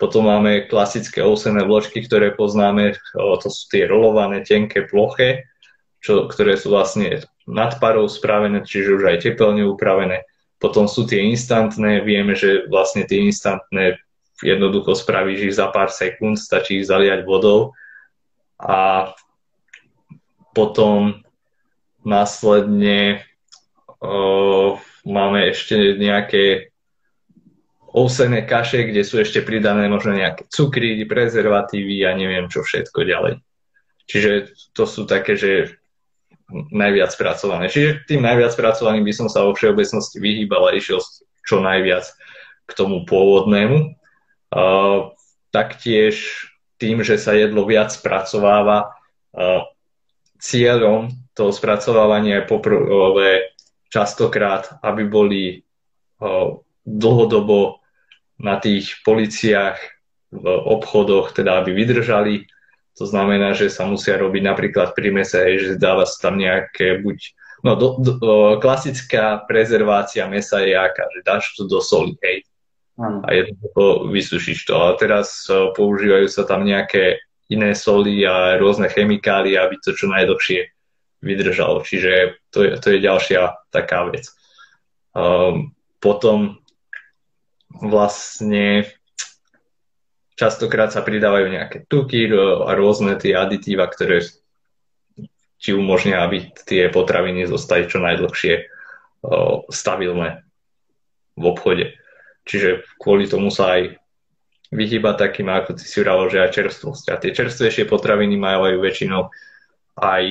potom 0.00 0.32
máme 0.32 0.64
klasické 0.72 1.20
ovsené 1.20 1.60
vločky, 1.60 2.00
ktoré 2.00 2.32
poznáme, 2.32 2.96
to 3.12 3.48
sú 3.52 3.68
tie 3.68 3.84
rolované, 3.84 4.40
tenké, 4.40 4.88
ploché, 4.88 5.52
čo, 6.00 6.24
ktoré 6.24 6.56
sú 6.56 6.72
vlastne 6.72 7.20
nad 7.44 7.76
parou 7.76 8.08
spravené, 8.08 8.64
čiže 8.64 8.96
už 8.96 9.04
aj 9.04 9.16
tepelne 9.20 9.68
upravené. 9.68 10.24
Potom 10.60 10.84
sú 10.84 11.08
tie 11.08 11.24
instantné, 11.24 12.04
vieme, 12.04 12.36
že 12.36 12.68
vlastne 12.68 13.08
tie 13.08 13.24
instantné 13.24 13.96
jednoducho 14.44 14.92
spravíš 14.92 15.40
ich 15.48 15.56
za 15.56 15.72
pár 15.72 15.88
sekúnd, 15.88 16.36
stačí 16.36 16.80
ich 16.80 16.88
zaliať 16.88 17.24
vodou 17.24 17.72
a 18.60 19.12
potom 20.52 21.24
následne 22.04 23.24
o, 24.00 24.76
máme 25.04 25.48
ešte 25.48 25.96
nejaké 25.96 26.72
ovsené 27.90 28.44
kaše, 28.46 28.88
kde 28.88 29.02
sú 29.02 29.20
ešte 29.20 29.42
pridané 29.42 29.88
možno 29.88 30.12
nejaké 30.12 30.46
cukry, 30.48 31.00
prezervatívy 31.08 32.06
a 32.06 32.16
neviem 32.16 32.46
čo 32.52 32.62
všetko 32.62 33.00
ďalej. 33.02 33.34
Čiže 34.06 34.32
to 34.74 34.84
sú 34.84 35.06
také, 35.06 35.38
že 35.38 35.79
najviac 36.70 37.14
spracované. 37.14 37.70
Čiže 37.70 38.04
tým 38.06 38.22
najviac 38.22 38.54
spracovaným 38.54 39.06
by 39.06 39.14
som 39.14 39.28
sa 39.30 39.46
vo 39.46 39.54
všeobecnosti 39.54 40.18
vyhýbal 40.18 40.70
a 40.70 40.76
išiel 40.76 41.00
čo 41.46 41.62
najviac 41.62 42.06
k 42.66 42.72
tomu 42.74 43.02
pôvodnému. 43.06 43.98
Uh, 44.50 45.14
taktiež 45.54 46.46
tým, 46.78 47.02
že 47.02 47.18
sa 47.18 47.34
jedlo 47.34 47.66
viac 47.66 47.94
spracováva, 47.94 48.94
uh, 49.34 49.66
cieľom 50.38 51.10
toho 51.34 51.50
spracovávania 51.54 52.42
je 52.42 52.50
poprvé 52.50 53.30
častokrát, 53.90 54.78
aby 54.82 55.02
boli 55.06 55.42
uh, 55.58 56.58
dlhodobo 56.86 57.82
na 58.40 58.56
tých 58.56 59.04
policiách 59.04 59.76
v 60.30 60.46
obchodoch, 60.46 61.34
teda 61.34 61.60
aby 61.60 61.74
vydržali. 61.74 62.46
To 63.00 63.08
znamená, 63.08 63.56
že 63.56 63.72
sa 63.72 63.88
musia 63.88 64.20
robiť 64.20 64.42
napríklad 64.44 64.92
pri 64.92 65.08
mese, 65.08 65.40
že 65.56 65.80
dáva 65.80 66.04
sa 66.04 66.28
tam 66.28 66.36
nejaké 66.36 67.00
buď 67.00 67.32
No, 67.60 67.76
do, 67.76 68.00
do, 68.00 68.16
klasická 68.56 69.44
prezervácia 69.44 70.24
mesa 70.24 70.64
je 70.64 70.72
aká, 70.72 71.04
že 71.12 71.20
dáš 71.20 71.52
to 71.56 71.68
do 71.68 71.84
soli, 71.84 72.16
hej. 72.24 72.48
a 72.96 73.28
jednoducho 73.36 74.08
vysušiť 74.08 74.58
to. 74.64 74.74
A 74.80 74.96
teraz 74.96 75.44
používajú 75.76 76.24
sa 76.32 76.48
tam 76.48 76.64
nejaké 76.64 77.20
iné 77.52 77.76
soli 77.76 78.24
a 78.24 78.56
rôzne 78.56 78.88
chemikálie, 78.88 79.60
aby 79.60 79.76
to 79.76 79.92
čo 79.92 80.08
najdlhšie 80.08 80.72
vydržalo. 81.20 81.84
Čiže 81.84 82.40
to 82.48 82.64
je, 82.64 82.70
to 82.80 82.86
je 82.96 82.98
ďalšia 83.04 83.60
taká 83.68 84.08
vec. 84.08 84.24
Um, 85.12 85.76
potom 86.00 86.64
vlastne 87.68 88.88
častokrát 90.40 90.88
sa 90.88 91.04
pridávajú 91.04 91.52
nejaké 91.52 91.84
tuky 91.84 92.32
a 92.64 92.72
rôzne 92.72 93.20
tie 93.20 93.36
aditíva, 93.36 93.84
ktoré 93.84 94.24
ti 95.60 95.76
umožnia, 95.76 96.24
aby 96.24 96.48
tie 96.64 96.88
potraviny 96.88 97.44
zostali 97.44 97.84
čo 97.84 98.00
najdlhšie 98.00 98.54
uh, 98.64 99.68
stabilné 99.68 100.40
v 101.36 101.44
obchode. 101.44 101.92
Čiže 102.48 102.88
kvôli 102.96 103.28
tomu 103.28 103.52
sa 103.52 103.76
aj 103.76 104.00
vyhýba 104.72 105.12
takým, 105.12 105.52
ako 105.52 105.76
si 105.76 106.00
vralo, 106.00 106.32
že 106.32 106.40
aj 106.40 106.56
čerstvosť. 106.56 107.04
A 107.12 107.20
tie 107.20 107.36
čerstvejšie 107.36 107.84
potraviny 107.84 108.40
majú 108.40 108.64
aj 108.64 108.76
väčšinou 108.80 109.28
aj 110.00 110.24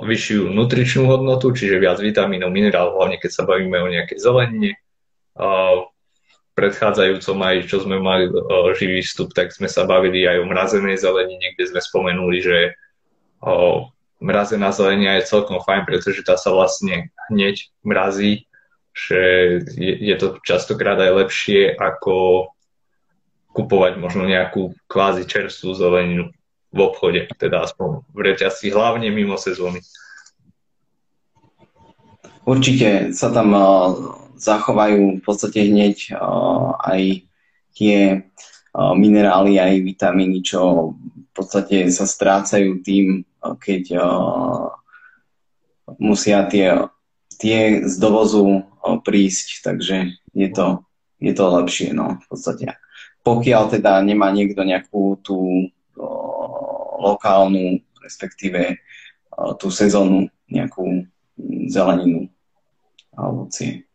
vyššiu 0.00 0.48
nutričnú 0.54 1.10
hodnotu, 1.10 1.52
čiže 1.52 1.82
viac 1.82 1.98
vitamínov, 2.00 2.48
minerálov, 2.48 2.96
hlavne 2.96 3.20
keď 3.20 3.30
sa 3.34 3.42
bavíme 3.44 3.76
o 3.82 3.90
nejakej 3.90 4.16
zelenine. 4.16 4.78
Predchádzajúcom 6.58 7.38
aj, 7.46 7.56
čo 7.70 7.86
sme 7.86 8.02
mali 8.02 8.26
živý 8.74 9.06
vstup, 9.06 9.30
tak 9.30 9.54
sme 9.54 9.70
sa 9.70 9.86
bavili 9.86 10.26
aj 10.26 10.42
o 10.42 10.50
mrazenej 10.50 10.98
zelenine, 10.98 11.54
kde 11.54 11.70
sme 11.70 11.78
spomenuli, 11.78 12.42
že 12.42 12.74
mrazená 14.18 14.74
zelenina 14.74 15.22
je 15.22 15.30
celkom 15.30 15.62
fajn, 15.62 15.86
pretože 15.86 16.26
tá 16.26 16.34
sa 16.34 16.50
vlastne 16.50 17.14
hneď 17.30 17.70
mrazí, 17.86 18.50
že 18.90 19.22
je, 19.78 19.92
je 19.94 20.14
to 20.18 20.42
častokrát 20.42 20.98
aj 20.98 21.22
lepšie 21.22 21.70
ako 21.78 22.50
kupovať 23.54 24.02
možno 24.02 24.26
nejakú 24.26 24.74
kvázi 24.90 25.22
čerstvú 25.22 25.78
zeleninu 25.78 26.34
v 26.74 26.78
obchode, 26.82 27.30
teda 27.38 27.62
aspoň 27.64 28.02
v 28.10 28.18
reťazci, 28.34 28.74
hlavne 28.74 29.08
mimo 29.14 29.38
sezóny. 29.38 29.78
Určite 32.42 33.14
sa 33.14 33.28
tam 33.30 33.48
uh, 33.54 33.62
zachovajú 34.38 35.18
v 35.18 35.22
podstate 35.22 35.68
hneď 35.68 36.14
uh, 36.14 36.78
aj 36.80 37.26
tie 37.74 37.98
uh, 38.22 38.94
minerály, 38.94 39.58
aj 39.58 39.82
vitamíny, 39.82 40.42
čo 40.42 40.94
v 40.94 41.30
podstate 41.34 41.86
sa 41.94 42.02
strácajú 42.02 42.82
tým, 42.82 43.22
keď 43.38 43.94
musia 46.02 46.42
tie, 46.50 46.90
tie 47.38 47.86
z 47.86 47.94
dovozu 47.94 48.66
prísť, 49.06 49.62
takže 49.62 50.18
je 50.34 50.48
to, 50.50 50.82
je 51.22 51.30
to 51.30 51.44
lepšie, 51.46 51.94
no, 51.94 52.18
v 52.18 52.26
podstate. 52.26 52.74
Pokiaľ 53.22 53.78
teda 53.78 54.02
nemá 54.02 54.34
niekto 54.34 54.66
nejakú 54.66 55.22
tú 55.22 55.70
lokálnu, 56.98 57.86
respektíve 58.02 58.82
tú 59.62 59.70
sezónu 59.70 60.26
nejakú 60.50 61.06
zeleninu 61.70 62.26
a 63.14 63.30
ovocie. 63.30 63.87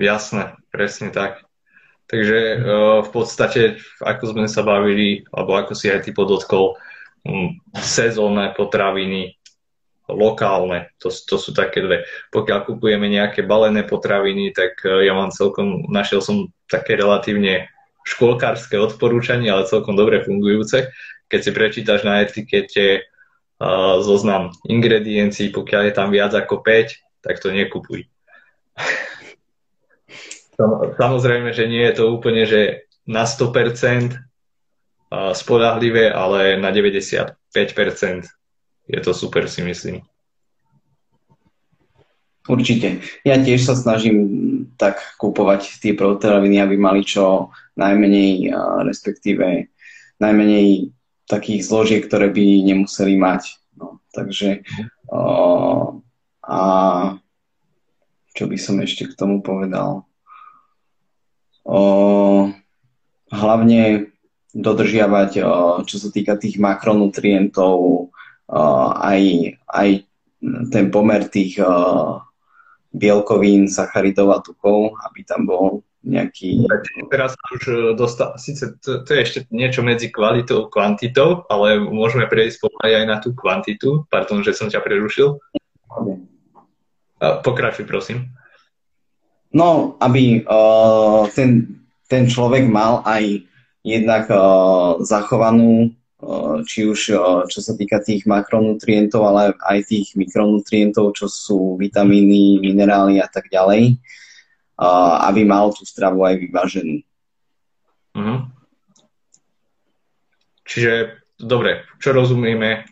Jasné, 0.00 0.56
presne 0.72 1.12
tak. 1.12 1.44
Takže 2.08 2.38
v 3.06 3.10
podstate, 3.14 3.78
ako 4.02 4.34
sme 4.34 4.50
sa 4.50 4.66
bavili, 4.66 5.22
alebo 5.30 5.54
ako 5.54 5.78
si 5.78 5.92
aj 5.92 6.08
ty 6.08 6.10
podotkol, 6.10 6.74
sezónne 7.78 8.50
potraviny, 8.56 9.38
lokálne, 10.10 10.90
to, 10.98 11.12
to 11.12 11.38
sú 11.38 11.54
také 11.54 11.84
dve. 11.86 12.02
Pokiaľ 12.34 12.66
kupujeme 12.66 13.06
nejaké 13.06 13.46
balené 13.46 13.86
potraviny, 13.86 14.50
tak 14.50 14.82
ja 14.82 15.14
mám 15.14 15.30
celkom, 15.30 15.86
našiel 15.86 16.18
som 16.18 16.50
také 16.66 16.98
relatívne 16.98 17.70
školkárske 18.02 18.74
odporúčanie, 18.74 19.46
ale 19.52 19.70
celkom 19.70 19.94
dobre 19.94 20.24
fungujúce. 20.26 20.90
Keď 21.30 21.40
si 21.46 21.50
prečítaš 21.54 22.02
na 22.02 22.26
etikete 22.26 23.06
uh, 23.06 24.02
zoznam 24.02 24.50
ingrediencií, 24.66 25.54
pokiaľ 25.54 25.82
je 25.86 25.94
tam 25.94 26.08
viac 26.10 26.34
ako 26.34 26.58
5, 26.58 27.22
tak 27.22 27.38
to 27.38 27.54
nekupuj. 27.54 28.08
Samozrejme, 31.00 31.56
že 31.56 31.64
nie 31.70 31.84
je 31.88 31.94
to 31.96 32.04
úplne, 32.12 32.44
že 32.44 32.90
na 33.08 33.24
100% 33.24 34.14
spolahlivé, 35.34 36.12
ale 36.12 36.60
na 36.60 36.70
95% 36.70 37.34
je 38.90 39.00
to 39.02 39.12
super, 39.14 39.48
si 39.50 39.62
myslím. 39.62 40.02
Určite. 42.50 43.04
Ja 43.22 43.38
tiež 43.38 43.62
sa 43.62 43.78
snažím 43.78 44.18
tak 44.74 44.98
kúpovať 45.20 45.78
tie 45.78 45.92
potraviny, 45.94 46.58
aby 46.58 46.74
mali 46.74 47.06
čo 47.06 47.54
najmenej, 47.78 48.50
respektíve 48.82 49.70
najmenej 50.18 50.90
takých 51.30 51.60
zložiek, 51.62 52.02
ktoré 52.02 52.32
by 52.34 52.44
nemuseli 52.66 53.14
mať. 53.14 53.54
No, 53.78 54.02
takže 54.10 54.66
o, 55.06 55.22
a 56.42 56.60
čo 58.34 58.44
by 58.50 58.56
som 58.58 58.82
ešte 58.82 59.06
k 59.06 59.14
tomu 59.14 59.46
povedal? 59.46 60.09
Hlavne 63.30 63.82
dodržiavať, 64.50 65.30
čo 65.86 65.96
sa 66.02 66.08
týka 66.10 66.34
tých 66.34 66.58
makronutrientov, 66.58 68.10
aj, 68.98 69.22
aj 69.70 69.88
ten 70.74 70.86
pomer 70.90 71.30
tých 71.30 71.62
bielkovín, 72.90 73.70
sacharidov 73.70 74.34
a 74.34 74.38
tukov, 74.42 74.98
aby 75.06 75.22
tam 75.22 75.46
bol 75.46 75.86
nejaký... 76.02 76.64
Teraz 77.12 77.36
už 77.52 77.62
e, 77.68 77.74
dostal, 77.94 78.34
síce 78.40 78.80
to, 78.80 79.04
to 79.04 79.10
je 79.14 79.20
ešte 79.20 79.38
niečo 79.52 79.84
medzi 79.84 80.08
kvalitou 80.08 80.66
a 80.66 80.70
kvantitou, 80.72 81.44
ale 81.52 81.76
môžeme 81.76 82.24
prejsť 82.24 82.66
pomaly 82.66 83.04
aj 83.04 83.06
na 83.06 83.16
tú 83.20 83.36
kvantitu. 83.36 84.08
Pardon, 84.08 84.40
že 84.40 84.56
som 84.56 84.72
ťa 84.72 84.80
prerušil. 84.80 85.36
Pokračuj, 87.20 87.84
prosím. 87.84 88.32
No, 89.50 89.98
aby 89.98 90.46
uh, 90.46 91.26
ten, 91.34 91.82
ten 92.06 92.30
človek 92.30 92.70
mal 92.70 93.02
aj 93.02 93.42
jednak 93.82 94.30
uh, 94.30 95.02
zachovanú 95.02 95.90
či 96.68 96.84
už 96.84 97.00
čo 97.48 97.60
sa 97.64 97.72
týka 97.72 98.04
tých 98.04 98.28
makronutrientov, 98.28 99.24
ale 99.24 99.56
aj 99.56 99.88
tých 99.88 100.12
mikronutrientov, 100.20 101.16
čo 101.16 101.26
sú 101.32 101.80
vitamíny, 101.80 102.60
minerály 102.60 103.24
a 103.24 103.28
tak 103.28 103.48
ďalej, 103.48 103.96
aby 105.24 105.42
mal 105.48 105.72
tú 105.72 105.88
stravu 105.88 106.24
aj 106.28 106.34
vyváženú. 106.36 107.00
Mhm. 108.16 108.36
Čiže, 110.70 110.92
dobre, 111.40 111.82
čo 111.98 112.14
rozumieme, 112.14 112.86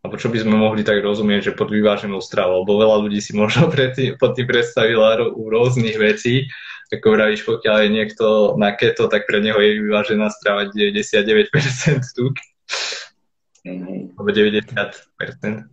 alebo 0.00 0.16
čo 0.16 0.32
by 0.32 0.40
sme 0.40 0.56
mohli 0.56 0.80
tak 0.80 1.04
rozumieť, 1.04 1.52
že 1.52 1.56
pod 1.56 1.68
vyváženou 1.68 2.24
stravou, 2.24 2.64
lebo 2.64 2.80
veľa 2.80 3.04
ľudí 3.04 3.20
si 3.20 3.36
možno 3.36 3.68
tým, 3.96 4.16
pod 4.16 4.32
tým 4.32 4.48
predstavila 4.48 5.20
u 5.28 5.52
rôznych 5.52 5.96
vecí, 6.00 6.48
ako 6.90 7.14
vravíš, 7.14 7.46
pokiaľ 7.46 7.76
je 7.86 7.90
niekto 7.94 8.26
na 8.58 8.74
keto, 8.74 9.06
tak 9.06 9.28
pre 9.30 9.38
neho 9.38 9.54
je 9.62 9.78
vyvážená 9.78 10.26
strava 10.34 10.66
99% 10.66 11.54
tuk. 12.18 12.34
Alebo 13.62 14.30
90%. 14.34 15.70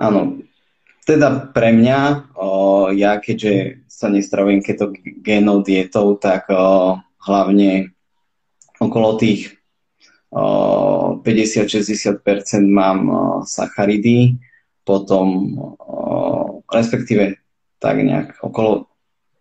Áno. 0.00 0.40
Teda 1.04 1.28
pre 1.52 1.74
mňa, 1.74 2.32
o, 2.38 2.48
ja 2.94 3.18
keďže 3.20 3.84
sa 3.90 4.08
nestravujem 4.08 4.64
ketogénou 4.64 5.60
dietou, 5.60 6.16
tak 6.16 6.48
o, 6.48 6.96
hlavne 7.26 7.92
okolo 8.80 9.20
tých 9.20 9.59
50-60% 10.30 12.22
mám 12.66 13.00
sacharidy, 13.42 14.38
potom 14.86 15.58
respektíve 16.70 17.34
tak 17.82 17.98
nejak 17.98 18.38
okolo, 18.42 18.86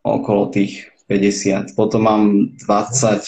okolo 0.02 0.50
tých 0.50 0.90
50. 1.06 1.78
Potom 1.78 2.02
mám 2.06 2.24
20 2.58 3.22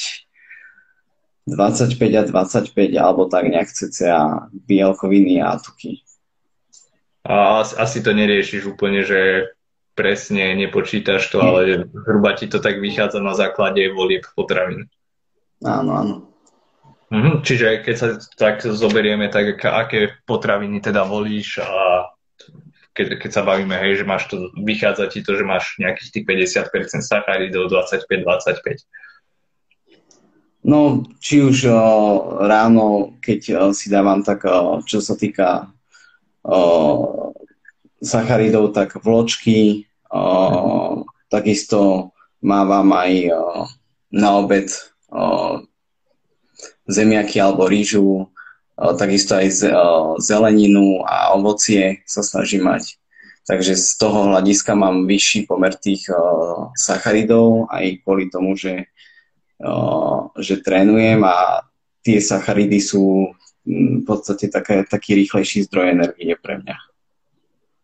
25 1.47 1.97
a 2.15 2.23
25, 2.23 3.01
alebo 3.01 3.25
tak 3.25 3.49
nejak 3.49 3.67
cca 3.73 4.45
bielkoviny 4.53 5.41
a 5.41 5.57
tuky. 5.57 6.05
A 7.25 7.61
asi 7.61 8.01
to 8.01 8.13
neriešiš 8.13 8.65
úplne, 8.65 9.01
že 9.01 9.51
presne 9.97 10.53
nepočítaš 10.57 11.27
to, 11.29 11.41
ale 11.41 11.89
zhruba 11.91 12.33
ti 12.37 12.47
to 12.47 12.61
tak 12.61 12.77
vychádza 12.79 13.19
na 13.19 13.33
základe 13.33 13.81
volieb 13.93 14.25
potravín. 14.37 14.85
Áno, 15.65 15.91
áno. 15.97 16.15
Mhm, 17.11 17.43
čiže 17.43 17.83
keď 17.83 17.95
sa 17.99 18.07
tak 18.39 18.63
zoberieme, 18.63 19.27
tak 19.27 19.59
aké 19.59 20.15
potraviny 20.23 20.79
teda 20.79 21.03
volíš 21.03 21.59
a 21.59 22.07
keď, 22.95 23.19
keď 23.19 23.31
sa 23.35 23.43
bavíme, 23.43 23.75
hej, 23.75 24.03
že 24.03 24.05
máš 24.07 24.31
to, 24.31 24.47
vychádza 24.55 25.11
ti 25.11 25.19
to, 25.19 25.35
že 25.35 25.43
máš 25.43 25.75
nejakých 25.75 26.11
tých 26.11 26.25
50% 26.71 27.03
sacharidov, 27.03 27.67
25-25. 27.67 28.87
No, 30.63 31.03
či 31.19 31.43
už 31.43 31.67
o, 31.67 31.83
ráno, 32.47 33.17
keď 33.19 33.39
o, 33.59 33.63
si 33.75 33.91
dávam, 33.91 34.23
tak 34.23 34.47
o, 34.47 34.79
čo 34.83 35.03
sa 35.03 35.19
týka 35.19 35.67
o, 36.47 37.33
sacharidov, 37.99 38.71
tak 38.71 38.95
vločky, 39.03 39.87
o, 40.11 40.23
takisto 41.27 42.11
mávam 42.39 42.87
aj 42.95 43.11
na 44.11 44.29
obed 44.39 44.67
zemiaky 46.91 47.39
alebo 47.39 47.71
rýžu, 47.71 48.27
takisto 48.75 49.39
aj 49.39 49.47
zeleninu 50.19 51.01
a 51.07 51.31
ovocie 51.33 52.03
sa 52.03 52.19
snažím 52.21 52.67
mať. 52.67 52.99
Takže 53.41 53.73
z 53.73 53.97
toho 53.97 54.29
hľadiska 54.29 54.77
mám 54.77 55.09
vyšší 55.09 55.49
pomer 55.49 55.73
tých 55.73 56.05
sacharidov 56.77 57.71
aj 57.73 58.05
kvôli 58.05 58.29
tomu, 58.29 58.53
že, 58.53 58.91
že 60.37 60.55
trénujem 60.61 61.25
a 61.25 61.65
tie 62.05 62.21
sacharidy 62.21 62.77
sú 62.77 63.33
v 63.65 64.01
podstate 64.05 64.49
také, 64.49 64.85
taký 64.85 65.13
rýchlejší 65.25 65.69
zdroj 65.69 65.93
energie 65.93 66.33
pre 66.37 66.61
mňa. 66.61 66.77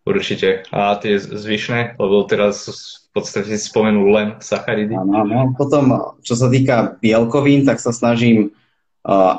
Určite. 0.07 0.65
A 0.71 0.95
tie 0.97 1.19
zvyšné? 1.19 1.99
Lebo 1.99 2.23
teraz 2.25 2.65
v 3.11 3.21
podstate 3.21 3.53
si 3.53 3.67
spomenul 3.67 4.07
len 4.07 4.27
sacharidy. 4.39 4.95
Áno, 4.95 5.25
áno. 5.25 5.53
Potom, 5.53 6.15
čo 6.23 6.33
sa 6.33 6.47
týka 6.49 6.97
bielkovín, 7.03 7.67
tak 7.67 7.77
sa 7.83 7.91
snažím 7.93 8.55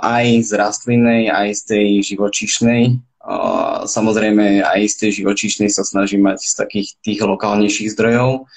aj 0.01 0.49
z 0.49 0.51
rastlinnej, 0.57 1.29
aj 1.29 1.49
z 1.53 1.63
tej 1.77 1.87
živočišnej. 2.15 2.83
Uh, 3.21 3.85
samozrejme, 3.85 4.65
aj 4.65 4.81
z 4.89 4.95
tej 4.97 5.11
živočišnej 5.21 5.69
sa 5.69 5.85
snažím 5.85 6.25
mať 6.25 6.41
z 6.41 6.55
takých 6.57 6.89
tých 7.05 7.21
lokálnejších 7.21 7.93
zdrojov. 7.93 8.49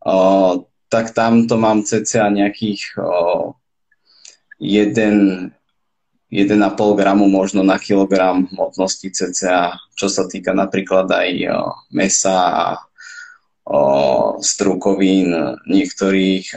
Uh, 0.00 0.64
tak 0.88 1.12
tam 1.12 1.44
to 1.44 1.60
mám 1.60 1.84
cca 1.84 2.32
nejakých 2.32 2.96
uh, 2.96 3.52
jeden, 4.56 5.50
1,5 6.32 6.56
gramu 6.96 7.28
možno 7.28 7.60
na 7.60 7.76
kilogram 7.76 8.48
hmotnosti 8.48 9.12
cca, 9.12 9.76
čo 9.92 10.08
sa 10.08 10.24
týka 10.24 10.56
napríklad 10.56 11.04
aj 11.12 11.30
mesa 11.92 12.36
a 12.40 12.66
strukovín, 14.42 15.58
niektorých 15.66 16.54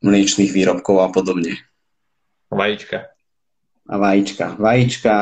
mliečných 0.00 0.52
výrobkov 0.52 0.96
a 1.04 1.08
podobne. 1.12 1.60
Vajíčka. 2.54 2.98
A 3.84 3.94
vajíčka. 4.00 4.56
Vajíčka, 4.56 5.14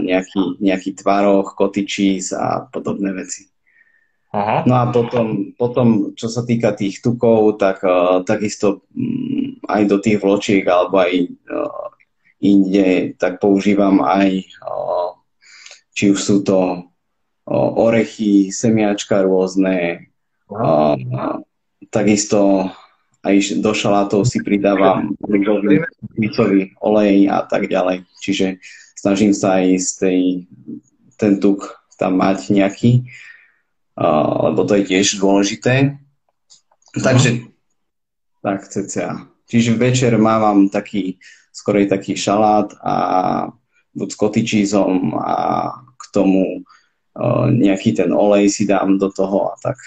nejaký, 0.00 0.56
nejaký 0.62 0.90
tvaroch, 0.96 1.52
kotičís 1.52 2.32
a 2.32 2.64
podobné 2.64 3.12
veci. 3.12 3.52
Aha. 4.32 4.64
No 4.64 4.74
a 4.80 4.88
potom, 4.88 5.52
potom, 5.56 6.16
čo 6.16 6.28
sa 6.28 6.44
týka 6.44 6.72
tých 6.72 7.04
tukov, 7.04 7.60
tak 7.60 7.84
uh, 7.84 8.24
takisto 8.24 8.84
um, 8.96 9.60
aj 9.68 9.82
do 9.88 9.96
tých 10.00 10.20
vločiek 10.20 10.64
alebo 10.64 11.00
aj 11.00 11.12
uh, 11.52 11.86
inde, 12.40 13.16
tak 13.16 13.40
používam 13.40 14.04
aj, 14.04 14.44
či 15.96 16.12
už 16.12 16.20
sú 16.20 16.36
to 16.44 16.84
orechy, 17.48 18.52
semiačka 18.52 19.24
rôzne, 19.24 20.10
takisto 21.88 22.70
aj 23.26 23.58
do 23.58 23.72
šalátov 23.74 24.22
si 24.22 24.38
pridávam 24.40 25.18
olivový 25.26 26.70
olej 26.78 27.26
a 27.26 27.42
tak 27.42 27.66
ďalej. 27.66 28.06
Čiže 28.22 28.62
snažím 28.94 29.34
sa 29.34 29.58
aj 29.58 29.66
z 29.82 29.90
tej, 29.98 30.20
ten 31.18 31.42
tuk 31.42 31.74
tam 31.98 32.22
mať 32.22 32.54
nejaký, 32.54 33.06
lebo 34.42 34.60
to 34.62 34.78
je 34.78 34.84
tiež 34.94 35.18
dôležité. 35.18 35.98
Takže 36.96 37.50
tak 38.46 38.62
cca. 38.70 39.26
Čiže 39.46 39.78
večer 39.78 40.14
mávam 40.18 40.70
taký 40.70 41.18
skorej 41.56 41.88
taký 41.88 42.14
šalát 42.14 42.70
a 42.84 42.96
buď 43.96 44.08
s 44.12 44.16
kotičízom 44.20 45.16
a 45.16 45.36
k 45.96 46.02
tomu 46.12 46.60
uh, 46.60 47.48
nejaký 47.48 47.96
ten 47.96 48.12
olej 48.12 48.52
si 48.52 48.68
dám 48.68 49.00
do 49.00 49.08
toho 49.08 49.50
a 49.50 49.54
tak. 49.56 49.80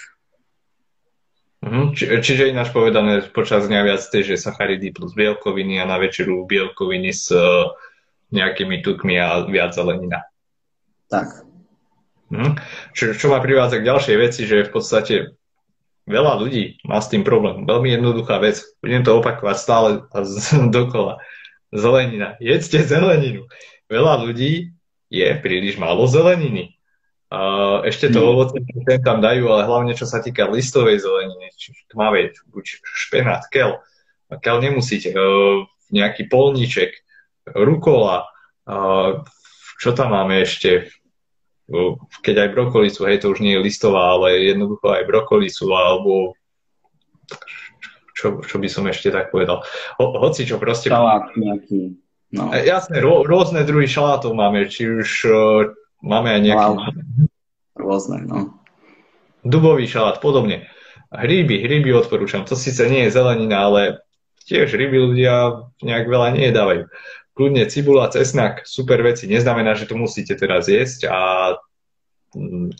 Mm-hmm. 1.59 1.85
Či, 1.91 2.03
čiže 2.23 2.51
ináč 2.55 2.71
povedané, 2.71 3.19
počas 3.35 3.67
dňa 3.67 3.81
viac 3.83 4.01
tie, 4.07 4.23
že 4.23 4.39
sacharidy 4.39 4.95
plus 4.95 5.11
bielkoviny 5.11 5.83
a 5.83 5.85
na 5.85 5.99
večeru 5.99 6.47
bielkoviny 6.47 7.11
s 7.11 7.35
uh, 7.35 7.75
nejakými 8.31 8.79
tukmi 8.79 9.19
a 9.19 9.43
viac 9.43 9.75
zelenina. 9.75 10.23
Tak. 11.11 11.43
Mm-hmm. 12.31 12.53
Čo, 12.95 13.03
čo 13.11 13.25
ma 13.27 13.43
privádza 13.43 13.83
k 13.83 13.87
ďalšej 13.91 14.17
veci, 14.21 14.41
že 14.47 14.69
v 14.69 14.71
podstate 14.71 15.15
veľa 16.07 16.39
ľudí 16.39 16.79
má 16.87 17.03
s 17.03 17.11
tým 17.11 17.27
problém. 17.27 17.67
Veľmi 17.67 17.91
jednoduchá 17.91 18.39
vec. 18.39 18.63
Budem 18.79 19.03
to 19.03 19.19
opakovať 19.19 19.57
stále 19.59 19.89
a 20.15 20.17
z, 20.23 20.55
dokola 20.75 21.19
zelenina. 21.75 22.39
Jedzte 22.39 22.87
zeleninu. 22.87 23.51
Veľa 23.91 24.23
ľudí 24.23 24.71
je 25.11 25.27
príliš 25.43 25.75
málo 25.75 26.07
zeleniny. 26.07 26.78
Uh, 27.29 27.85
ešte 27.85 28.09
to 28.09 28.25
ovoce 28.25 28.57
tam 29.05 29.21
dajú, 29.21 29.53
ale 29.53 29.69
hlavne 29.69 29.93
čo 29.93 30.09
sa 30.09 30.17
týka 30.17 30.49
listovej 30.49 30.97
zeleniny, 30.97 31.53
či 31.53 31.77
tmavej, 31.93 32.33
buď 32.49 32.65
špenát, 32.81 33.45
kel. 33.53 33.77
Kel 34.41 34.57
nemusíte. 34.57 35.13
Uh, 35.13 35.69
nejaký 35.93 36.25
polníček, 36.25 36.97
rukola, 37.53 38.25
uh, 38.65 39.21
čo 39.77 39.93
tam 39.93 40.17
máme 40.17 40.41
ešte? 40.41 40.89
Uh, 41.69 42.01
keď 42.25 42.49
aj 42.49 42.53
brokolicu, 42.57 43.05
hej, 43.05 43.21
to 43.21 43.29
už 43.29 43.45
nie 43.45 43.53
je 43.53 43.61
listová, 43.61 44.17
ale 44.17 44.49
jednoducho 44.49 44.89
aj 44.89 45.05
brokolicu, 45.05 45.69
alebo 45.69 46.33
čo, 48.17 48.41
čo 48.41 48.57
by 48.57 48.67
som 48.73 48.89
ešte 48.89 49.13
tak 49.13 49.29
povedal. 49.29 49.61
Ho, 50.01 50.05
hoci 50.17 50.49
čo 50.49 50.57
proste... 50.57 50.89
Šalát 50.89 51.29
nejaký. 51.37 51.93
No. 52.33 52.49
E, 52.49 52.65
jasné, 52.65 53.05
rô, 53.05 53.21
rôzne 53.21 53.61
druhy 53.65 53.85
šalátov 53.85 54.33
máme, 54.33 54.65
či 54.65 54.89
už 54.89 55.09
máme 56.03 56.29
aj 56.35 56.41
nejaký... 56.41 56.69
Wow. 56.75 56.77
Rôzne, 57.79 58.17
no. 58.27 58.59
Dubový 59.47 59.87
šalát, 59.87 60.19
podobne. 60.19 60.67
Hríby, 61.09 61.63
hríby 61.63 61.95
odporúčam. 61.95 62.43
To 62.43 62.59
síce 62.59 62.83
nie 62.91 63.07
je 63.07 63.15
zelenina, 63.15 63.65
ale 63.71 63.81
tiež 64.45 64.75
ryby 64.75 64.97
ľudia 64.99 65.65
nejak 65.79 66.05
veľa 66.05 66.35
nejedávajú. 66.35 66.83
Kľudne 67.33 67.63
cibula, 67.71 68.11
cesnak, 68.11 68.67
super 68.67 68.99
veci. 68.99 69.31
Neznamená, 69.31 69.79
že 69.79 69.87
to 69.87 69.95
musíte 69.95 70.35
teraz 70.35 70.67
jesť, 70.67 71.07
a, 71.07 71.55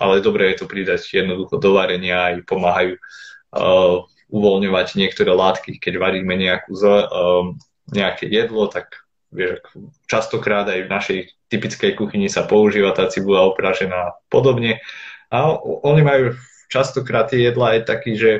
ale 0.03 0.15
dobre 0.19 0.51
je 0.51 0.61
to 0.61 0.65
pridať 0.67 0.99
jednoducho 1.09 1.57
do 1.57 1.79
varenia 1.79 2.35
aj 2.35 2.43
pomáhajú 2.43 2.99
uh, 2.99 4.03
uvoľňovať 4.29 4.87
niektoré 4.99 5.31
látky, 5.31 5.79
keď 5.79 5.93
varíme 5.97 6.35
nejakú, 6.35 6.75
um, 6.75 7.57
nejaké 7.89 8.29
jedlo, 8.29 8.67
tak 8.67 9.08
vieš, 9.29 9.61
častokrát 10.09 10.65
aj 10.69 10.79
v 10.85 10.93
našej 10.93 11.19
typickej 11.49 11.91
kuchyni 11.97 12.29
sa 12.29 12.45
používa 12.45 12.93
tá 12.93 13.09
cibula 13.09 13.45
opražená 13.49 14.13
a 14.13 14.15
podobne. 14.29 14.81
A 15.29 15.53
oni 15.85 16.01
majú 16.01 16.25
častokrát 16.69 17.29
tie 17.29 17.49
jedla 17.49 17.77
aj 17.77 17.89
taký, 17.89 18.17
že 18.17 18.31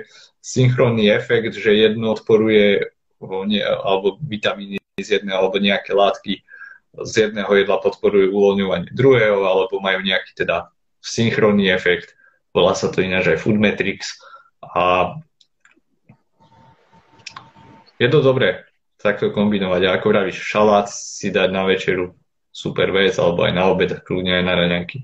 synchronný 0.41 1.09
efekt, 1.13 1.53
že 1.57 1.77
jedno 1.77 2.17
odporuje 2.17 2.89
alebo 3.83 4.17
vitamíny 4.23 4.79
z 4.97 5.19
jedného 5.19 5.37
alebo 5.37 5.59
nejaké 5.59 5.91
látky 5.91 6.41
z 7.05 7.29
jedného 7.29 7.51
jedla 7.53 7.77
podporujú 7.77 8.33
uvoľňovanie 8.33 8.89
druhého 8.95 9.45
alebo 9.45 9.77
majú 9.77 10.01
nejaký 10.01 10.33
teda 10.33 10.73
synchronný 11.03 11.69
efekt. 11.69 12.17
Volá 12.49 12.73
sa 12.73 12.89
to 12.89 13.05
ináč 13.05 13.29
aj 13.29 13.45
Food 13.45 13.61
Matrix. 13.61 14.17
A 14.65 15.13
je 18.01 18.07
to 18.09 18.25
dobré 18.25 18.68
takto 18.99 19.31
kombinovať. 19.31 19.81
A 19.87 19.95
ako 19.95 20.11
vravíš, 20.11 20.43
šalát 20.43 20.91
si 20.91 21.31
dať 21.31 21.49
na 21.49 21.63
večeru, 21.63 22.13
super 22.51 22.91
vec, 22.91 23.15
alebo 23.15 23.47
aj 23.47 23.53
na 23.55 23.63
obed, 23.71 23.89
kľudne 24.03 24.43
aj 24.43 24.45
na 24.45 24.53
raňajky. 24.59 24.97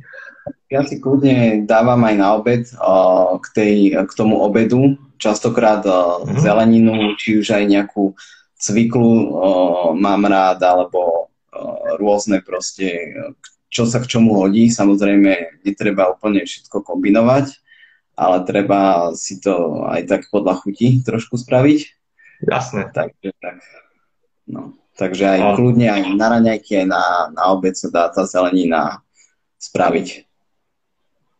Ja 0.70 0.84
si 0.84 1.00
kľudne 1.00 1.64
dávam 1.64 2.02
aj 2.04 2.16
na 2.20 2.28
obed 2.36 2.68
uh, 2.76 3.40
k, 3.40 3.48
tej, 3.56 3.76
k 3.96 4.12
tomu 4.14 4.44
obedu, 4.44 5.00
častokrát 5.18 5.82
uh, 5.88 6.22
mm-hmm. 6.22 6.38
zeleninu, 6.42 6.94
či 7.16 7.40
už 7.40 7.56
aj 7.56 7.64
nejakú 7.66 8.14
cviklu 8.60 9.14
uh, 9.32 9.90
mám 9.96 10.28
rád, 10.28 10.60
alebo 10.62 11.32
uh, 11.32 11.96
rôzne 11.96 12.44
proste, 12.44 13.16
čo 13.72 13.88
sa 13.88 14.04
k 14.04 14.10
čomu 14.10 14.36
hodí. 14.36 14.68
Samozrejme, 14.68 15.64
netreba 15.64 16.12
úplne 16.12 16.44
všetko 16.44 16.84
kombinovať, 16.84 17.56
ale 18.18 18.38
treba 18.44 19.14
si 19.16 19.40
to 19.40 19.86
aj 19.88 20.02
tak 20.10 20.22
podľa 20.34 20.60
chuti 20.66 21.00
trošku 21.02 21.40
spraviť. 21.40 21.80
Jasné. 22.44 22.92
Takže, 22.92 23.32
tak, 23.40 23.64
no, 24.50 24.74
takže 24.98 25.38
aj 25.38 25.40
no. 25.42 25.56
kľudne 25.58 25.88
aj 25.90 26.02
na 26.16 26.28
raňajky, 26.38 26.86
aj 26.86 26.88
na, 26.88 27.04
na 27.34 27.44
obed 27.54 27.76
sa 27.76 27.88
dá 27.92 28.04
tá 28.10 28.24
zelenina 28.26 29.02
spraviť. 29.60 30.26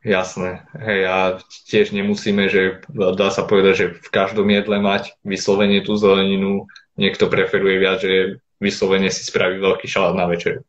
Jasné. 0.06 0.62
Hej, 0.78 1.02
a 1.10 1.18
tiež 1.66 1.90
nemusíme, 1.90 2.46
že 2.46 2.86
dá 2.94 3.34
sa 3.34 3.42
povedať, 3.42 3.74
že 3.74 3.88
v 3.98 4.10
každom 4.14 4.46
jedle 4.54 4.78
mať 4.78 5.18
vyslovene 5.26 5.82
tú 5.82 5.98
zeleninu. 5.98 6.70
Niekto 6.94 7.26
preferuje 7.26 7.82
viac, 7.82 8.06
že 8.06 8.38
vyslovene 8.62 9.10
si 9.10 9.26
spraví 9.26 9.58
veľký 9.58 9.90
šalát 9.90 10.14
na 10.14 10.30
večer. 10.30 10.62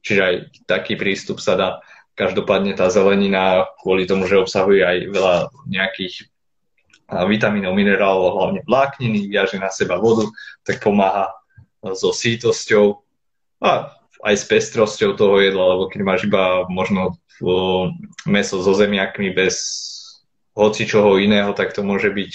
Čiže 0.00 0.20
aj 0.24 0.34
taký 0.64 0.96
prístup 0.96 1.36
sa 1.36 1.52
dá. 1.52 1.68
Každopádne 2.16 2.72
tá 2.80 2.88
zelenina, 2.88 3.68
kvôli 3.84 4.08
tomu, 4.08 4.24
že 4.24 4.40
obsahuje 4.40 4.80
aj 4.80 4.98
veľa 5.12 5.34
nejakých 5.68 6.32
vitamínov, 7.08 7.76
minerálov, 7.76 8.40
hlavne 8.40 8.60
vlákniny, 8.64 9.28
viaže 9.28 9.60
na 9.60 9.68
seba 9.68 10.00
vodu, 10.00 10.28
tak 10.64 10.80
pomáha 10.80 11.32
so 11.82 12.10
sítosťou 12.10 13.02
a 13.62 13.94
aj 14.24 14.34
s 14.34 14.44
pestrosťou 14.50 15.14
toho 15.14 15.38
jedla, 15.38 15.78
lebo 15.78 15.86
keď 15.86 16.00
máš 16.02 16.26
iba 16.26 16.66
možno 16.66 17.14
meso 18.26 18.58
so 18.58 18.72
zemiakmi 18.74 19.30
bez 19.30 19.54
hoci 20.58 20.90
čoho 20.90 21.22
iného, 21.22 21.54
tak 21.54 21.70
to 21.70 21.86
môže 21.86 22.10
byť 22.10 22.32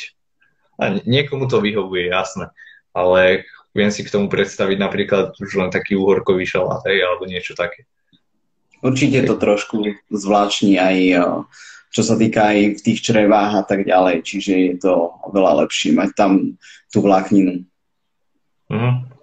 A 0.80 0.84
niekomu 1.04 1.52
to 1.52 1.60
vyhovuje, 1.60 2.08
jasné. 2.08 2.48
Ale 2.96 3.44
viem 3.76 3.92
si 3.92 4.08
k 4.08 4.14
tomu 4.16 4.32
predstaviť 4.32 4.78
napríklad 4.80 5.36
už 5.36 5.60
len 5.60 5.70
taký 5.70 6.00
uhorkový 6.00 6.48
šalát, 6.48 6.88
hej, 6.88 7.04
alebo 7.04 7.28
niečo 7.28 7.52
také. 7.52 7.84
Určite 8.80 9.28
to 9.28 9.36
trošku 9.36 9.96
zvláštni 10.12 10.80
aj 10.80 10.98
čo 11.94 12.02
sa 12.02 12.18
týka 12.18 12.50
aj 12.50 12.82
v 12.82 12.84
tých 12.90 13.06
črevách 13.06 13.54
a 13.54 13.64
tak 13.64 13.86
ďalej, 13.86 14.26
čiže 14.26 14.54
je 14.58 14.74
to 14.82 15.14
oveľa 15.30 15.64
lepšie 15.64 15.94
mať 15.94 16.10
tam 16.18 16.58
tú 16.90 17.06
vlákninu. 17.06 17.70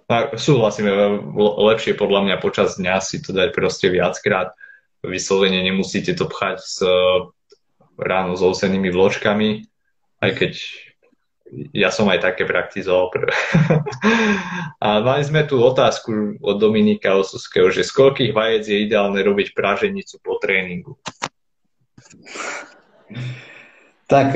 súhlasím, 0.35 0.91
lepšie 1.37 1.95
podľa 1.95 2.27
mňa 2.27 2.35
počas 2.43 2.75
dňa 2.75 2.99
si 2.99 3.23
to 3.23 3.31
dať 3.31 3.55
proste 3.55 3.87
viackrát. 3.87 4.53
Vyslovene 5.01 5.65
nemusíte 5.65 6.13
to 6.13 6.29
pchať 6.29 6.57
s, 6.61 6.85
ráno 7.97 8.37
s 8.37 8.41
ousenými 8.45 8.93
vločkami, 8.93 9.65
aj 10.21 10.31
keď 10.37 10.53
ja 11.75 11.91
som 11.91 12.07
aj 12.07 12.23
také 12.23 12.47
praktizoval. 12.47 13.11
a 14.85 14.87
mali 15.03 15.23
sme 15.27 15.43
tu 15.43 15.59
otázku 15.59 16.39
od 16.39 16.55
Dominika 16.57 17.17
Osuského, 17.19 17.67
že 17.67 17.83
z 17.83 17.91
koľkých 17.91 18.31
vajec 18.31 18.63
je 18.71 18.77
ideálne 18.87 19.19
robiť 19.19 19.51
praženicu 19.51 20.17
po 20.23 20.39
tréningu? 20.39 20.95
Tak 24.07 24.27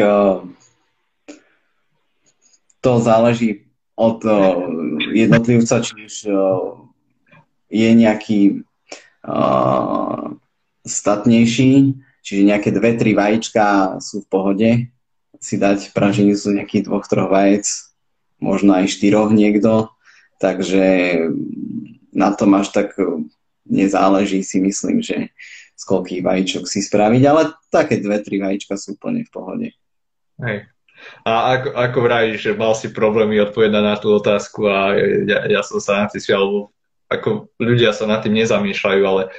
to 2.83 2.91
záleží 2.99 3.64
od 3.95 4.19
jednotlivca, 5.15 5.79
či 5.79 5.93
už 6.03 6.15
je 7.71 7.89
nejaký 7.95 8.61
statnejší, 10.85 11.73
čiže 12.21 12.49
nejaké 12.49 12.69
dve, 12.75 12.93
tri 12.99 13.15
vajíčka 13.17 13.97
sú 14.03 14.21
v 14.21 14.29
pohode, 14.29 14.69
si 15.39 15.55
dať 15.57 15.95
praženicu 15.95 16.55
nejakých 16.55 16.85
dvoch, 16.91 17.05
troch 17.07 17.31
vajec, 17.31 17.65
možno 18.37 18.75
aj 18.77 18.91
štyroch 18.91 19.31
niekto, 19.31 19.89
takže 20.37 21.17
na 22.11 22.35
tom 22.35 22.55
až 22.55 22.71
tak 22.71 22.93
nezáleží 23.65 24.45
si 24.45 24.61
myslím, 24.61 25.01
že 25.01 25.33
z 25.75 25.83
koľkých 25.83 26.23
vajíčok 26.23 26.63
si 26.69 26.79
spraviť, 26.79 27.21
ale 27.27 27.51
také 27.67 27.99
dve, 27.99 28.21
tri 28.23 28.39
vajíčka 28.39 28.79
sú 28.79 28.95
úplne 28.95 29.27
v 29.27 29.31
pohode. 29.33 29.67
Hej. 30.39 30.69
A 31.25 31.57
ako, 31.57 31.69
ako 31.73 31.97
vravíš, 32.01 32.39
že 32.41 32.51
mal 32.57 32.73
si 32.77 32.93
problémy 32.93 33.41
odpovedať 33.41 33.83
na 33.83 33.95
tú 33.97 34.13
otázku 34.13 34.69
a 34.69 34.93
ja, 35.25 35.45
ja 35.49 35.61
som 35.65 35.81
sa 35.81 36.03
na 36.03 36.05
tým 36.09 36.21
alebo 36.33 36.73
ako 37.09 37.53
ľudia 37.61 37.93
sa 37.93 38.09
nad 38.09 38.25
tým 38.25 38.33
nezamýšľajú, 38.37 39.01
ale 39.05 39.29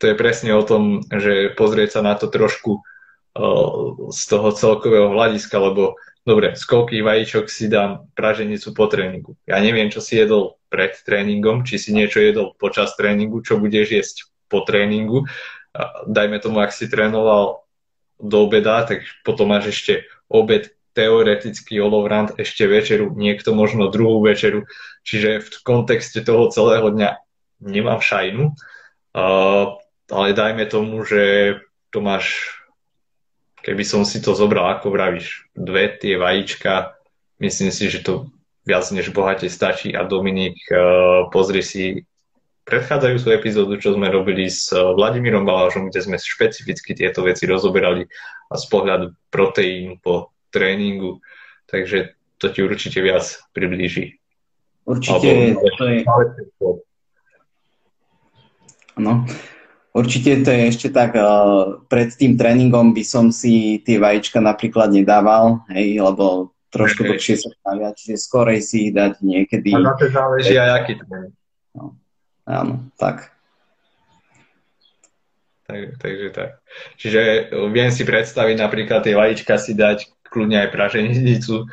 to 0.00 0.08
je 0.08 0.14
presne 0.16 0.56
o 0.56 0.64
tom, 0.64 1.04
že 1.12 1.52
pozrieť 1.52 2.00
sa 2.00 2.00
na 2.00 2.16
to 2.16 2.32
trošku 2.32 2.80
uh, 2.80 4.08
z 4.08 4.22
toho 4.24 4.48
celkového 4.56 5.12
hľadiska, 5.12 5.52
lebo 5.60 6.00
dobre, 6.24 6.56
z 6.56 6.64
koľkých 6.64 7.04
vajíčok 7.04 7.44
si 7.52 7.68
dám 7.68 8.08
praženicu 8.16 8.72
po 8.72 8.88
tréningu. 8.88 9.36
Ja 9.44 9.60
neviem, 9.60 9.92
čo 9.92 10.00
si 10.00 10.16
jedol 10.16 10.56
pred 10.72 10.96
tréningom, 11.04 11.68
či 11.68 11.76
si 11.76 11.92
niečo 11.92 12.24
jedol 12.24 12.56
počas 12.56 12.96
tréningu, 12.96 13.44
čo 13.44 13.60
budeš 13.60 13.88
jesť 13.92 14.16
po 14.48 14.64
tréningu 14.64 15.28
dajme 16.06 16.38
tomu, 16.42 16.58
ak 16.60 16.74
si 16.74 16.90
trénoval 16.90 17.62
do 18.20 18.36
obeda, 18.44 18.84
tak 18.84 19.06
potom 19.22 19.54
máš 19.54 19.72
ešte 19.72 20.04
obed, 20.26 20.74
teoretický 21.00 21.80
olovrant, 21.80 22.36
ešte 22.36 22.68
večeru, 22.68 23.16
niekto 23.16 23.56
možno 23.56 23.88
druhú 23.88 24.20
večeru. 24.20 24.68
Čiže 25.08 25.40
v 25.40 25.48
kontexte 25.64 26.20
toho 26.20 26.52
celého 26.52 26.92
dňa 26.92 27.16
nemám 27.64 28.04
šajnu, 28.04 28.52
uh, 28.52 29.64
ale 30.12 30.36
dajme 30.36 30.68
tomu, 30.68 31.00
že 31.08 31.56
to 31.88 32.04
máš, 32.04 32.52
keby 33.64 33.80
som 33.80 34.04
si 34.04 34.20
to 34.20 34.36
zobral, 34.36 34.68
ako 34.76 34.92
vravíš, 34.92 35.48
dve 35.56 35.88
tie 35.96 36.20
vajíčka, 36.20 37.00
myslím 37.40 37.72
si, 37.72 37.88
že 37.88 38.04
to 38.04 38.28
viac 38.68 38.84
než 38.92 39.08
bohate 39.16 39.48
stačí 39.48 39.96
a 39.96 40.04
Dominik, 40.04 40.60
uh, 40.68 41.32
pozri 41.32 41.64
si 41.64 42.04
predchádzajúcu 42.68 43.28
epizódu, 43.34 43.74
čo 43.80 43.96
sme 43.96 44.12
robili 44.12 44.46
s 44.46 44.70
Vladimírom 44.70 45.42
Balážom, 45.42 45.88
kde 45.88 46.04
sme 46.04 46.16
špecificky 46.20 46.92
tieto 46.94 47.24
veci 47.26 47.48
rozoberali 47.48 48.06
a 48.52 48.54
z 48.54 48.64
pohľadu 48.70 49.16
proteín 49.32 49.98
po 49.98 50.30
tréningu. 50.50 51.22
Takže 51.70 52.14
to 52.40 52.50
ti 52.50 52.60
určite 52.64 52.98
viac 53.04 53.24
priblíži. 53.54 54.18
Určite 54.88 55.28
Alebo, 55.54 55.68
to 55.76 55.84
je... 55.86 55.98
No, 59.00 59.24
určite 59.94 60.44
to 60.44 60.50
je 60.50 60.62
ešte 60.68 60.88
tak, 60.90 61.14
uh, 61.14 61.80
pred 61.86 62.10
tým 62.12 62.36
tréningom 62.36 62.92
by 62.92 63.04
som 63.06 63.30
si 63.30 63.80
tie 63.86 63.96
vajíčka 63.96 64.42
napríklad 64.42 64.92
nedával, 64.92 65.62
hej, 65.72 66.00
lebo 66.00 66.52
trošku 66.70 67.06
dlhšie 67.06 67.34
sa 67.38 67.50
stavia, 67.54 67.90
čiže 67.94 68.20
skorej 68.20 68.60
si 68.62 68.88
ich 68.88 68.92
dať 68.92 69.20
niekedy. 69.20 69.72
A 69.74 69.80
na 69.80 69.94
to 69.96 70.06
záleží 70.10 70.54
aj 70.58 70.70
aký 70.84 70.92
tréning. 71.00 71.34
No. 71.74 71.94
Áno, 72.46 72.90
tak. 72.98 73.30
tak. 75.64 75.98
Takže 76.02 76.28
tak. 76.34 76.50
Čiže 76.98 77.20
viem 77.70 77.90
si 77.94 78.02
predstaviť 78.02 78.56
napríklad 78.58 79.06
tie 79.06 79.14
vajíčka 79.14 79.54
si 79.54 79.78
dať 79.78 80.19
kľudne 80.30 80.66
aj 80.66 80.72
praženicu. 80.72 81.66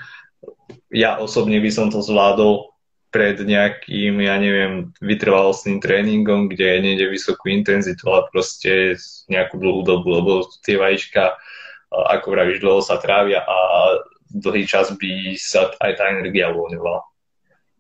Ja 0.91 1.21
osobne 1.21 1.61
by 1.61 1.69
som 1.71 1.87
to 1.93 2.01
zvládol 2.01 2.73
pred 3.07 3.39
nejakým, 3.39 4.19
ja 4.19 4.35
neviem, 4.35 4.91
vytrvalostným 4.99 5.79
tréningom, 5.79 6.51
kde 6.51 6.83
nejde 6.83 7.07
vysokú 7.07 7.47
intenzitu, 7.47 8.03
ale 8.11 8.27
proste 8.29 8.99
nejakú 9.31 9.55
dlhú 9.57 9.81
dobu, 9.87 10.11
lebo 10.11 10.31
tie 10.61 10.75
vajíčka, 10.75 11.39
ako 11.87 12.27
vravíš, 12.35 12.59
dlho 12.59 12.83
sa 12.83 12.99
trávia 12.99 13.47
a 13.47 13.57
dlhý 14.27 14.67
čas 14.67 14.91
by 14.91 15.39
sa 15.39 15.71
aj 15.79 15.91
tá 15.95 16.11
energia 16.11 16.51
uvoľňovala. 16.51 16.99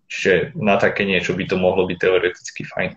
Čiže 0.07 0.55
na 0.55 0.79
také 0.79 1.03
niečo 1.03 1.35
by 1.35 1.43
to 1.43 1.59
mohlo 1.59 1.83
byť 1.83 1.97
teoreticky 1.99 2.63
fajn. 2.63 2.95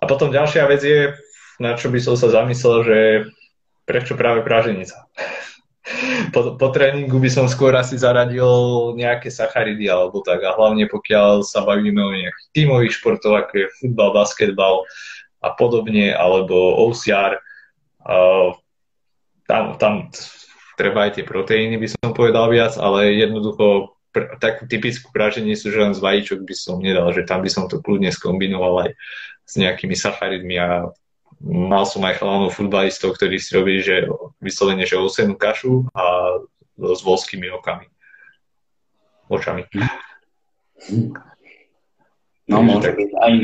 A 0.00 0.04
potom 0.08 0.32
ďalšia 0.32 0.64
vec 0.64 0.80
je, 0.80 1.12
na 1.60 1.76
čo 1.76 1.92
by 1.92 2.00
som 2.00 2.16
sa 2.16 2.32
zamyslel, 2.32 2.76
že 2.82 2.98
prečo 3.84 4.16
práve 4.16 4.40
praženica. 4.40 5.12
Po, 6.30 6.54
po 6.54 6.68
tréningu 6.70 7.18
by 7.18 7.26
som 7.26 7.50
skôr 7.50 7.74
asi 7.74 7.98
zaradil 7.98 8.46
nejaké 8.94 9.34
sacharidy 9.34 9.90
alebo 9.90 10.22
tak. 10.22 10.46
A 10.46 10.54
hlavne 10.54 10.86
pokiaľ 10.86 11.42
sa 11.42 11.66
bavíme 11.66 11.98
o 11.98 12.14
nejakých 12.14 12.48
tímových 12.54 12.94
športov, 13.02 13.34
ako 13.34 13.52
je 13.66 13.74
futbal, 13.82 14.14
basketbal 14.14 14.86
a 15.42 15.50
podobne, 15.58 16.14
alebo 16.14 16.54
OCR, 16.86 17.42
uh, 18.06 18.54
tam, 19.50 19.74
tam 19.82 19.94
treba 20.78 21.10
aj 21.10 21.18
tie 21.18 21.24
proteíny, 21.26 21.76
by 21.82 21.88
som 21.90 22.14
povedal 22.14 22.46
viac, 22.46 22.78
ale 22.78 23.18
jednoducho 23.18 23.98
pr- 24.14 24.38
takú 24.38 24.70
typickú 24.70 25.10
praženicu, 25.10 25.66
že 25.66 25.78
len 25.82 25.98
z 25.98 26.00
vajíčok 26.00 26.46
by 26.46 26.54
som 26.54 26.78
nedal, 26.78 27.10
že 27.10 27.26
tam 27.26 27.42
by 27.42 27.50
som 27.50 27.66
to 27.66 27.82
kľudne 27.82 28.14
skombinoval 28.14 28.86
aj 28.86 28.90
s 29.42 29.52
nejakými 29.58 29.98
sacharidmi 29.98 30.56
a 30.62 30.94
mal 31.42 31.84
som 31.84 32.02
aj 32.06 32.22
chalanov 32.22 32.54
futbalistov, 32.54 33.18
ktorí 33.18 33.36
si 33.42 33.54
robili, 33.58 33.82
že 33.82 34.06
vyslovene, 34.38 34.86
že 34.86 34.98
osenú 34.98 35.34
kašu 35.34 35.90
a 35.92 36.38
s 36.78 37.00
volskými 37.02 37.50
okami. 37.50 37.86
Očami. 39.26 39.66
No 42.50 42.58
môže 42.62 42.90
byť. 42.90 43.10
Aj, 43.18 43.34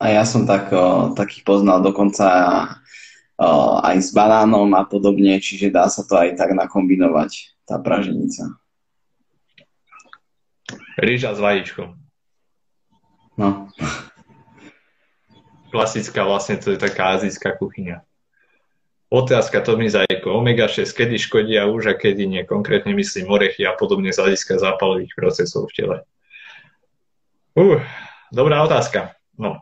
aj 0.00 0.10
ja 0.10 0.24
som 0.24 0.48
tak, 0.48 0.72
o, 0.72 1.12
takých 1.12 1.44
poznal 1.44 1.84
dokonca 1.84 2.26
o, 3.36 3.78
aj 3.84 3.96
s 4.00 4.10
banánom 4.16 4.72
a 4.76 4.82
podobne, 4.88 5.36
čiže 5.38 5.72
dá 5.72 5.86
sa 5.92 6.02
to 6.04 6.16
aj 6.16 6.36
tak 6.40 6.56
nakombinovať, 6.56 7.56
tá 7.68 7.76
praženica. 7.78 8.56
Rýža 10.96 11.36
s 11.36 11.40
vajíčkom. 11.40 12.00
No. 13.40 13.72
Klasická 15.70 16.26
vlastne, 16.26 16.58
to 16.58 16.74
je 16.74 16.78
taká 16.82 17.16
azijská 17.16 17.54
kuchyňa. 17.54 18.02
Otázka 19.10 19.58
to 19.66 19.74
mi 19.74 19.90
zajko. 19.90 20.38
Omega-6 20.38 20.86
kedy 20.94 21.18
škodia 21.18 21.66
už 21.66 21.90
a 21.90 21.94
kedy 21.98 22.30
nie? 22.30 22.42
Konkrétne 22.46 22.94
myslím 22.94 23.26
orechy 23.26 23.66
a 23.66 23.74
podobne 23.74 24.14
z 24.14 24.22
hľadiska 24.22 24.62
zápalových 24.62 25.10
procesov 25.18 25.66
v 25.66 25.74
tele. 25.74 25.96
Uh, 27.58 27.82
dobrá 28.30 28.62
otázka. 28.62 29.18
No. 29.34 29.58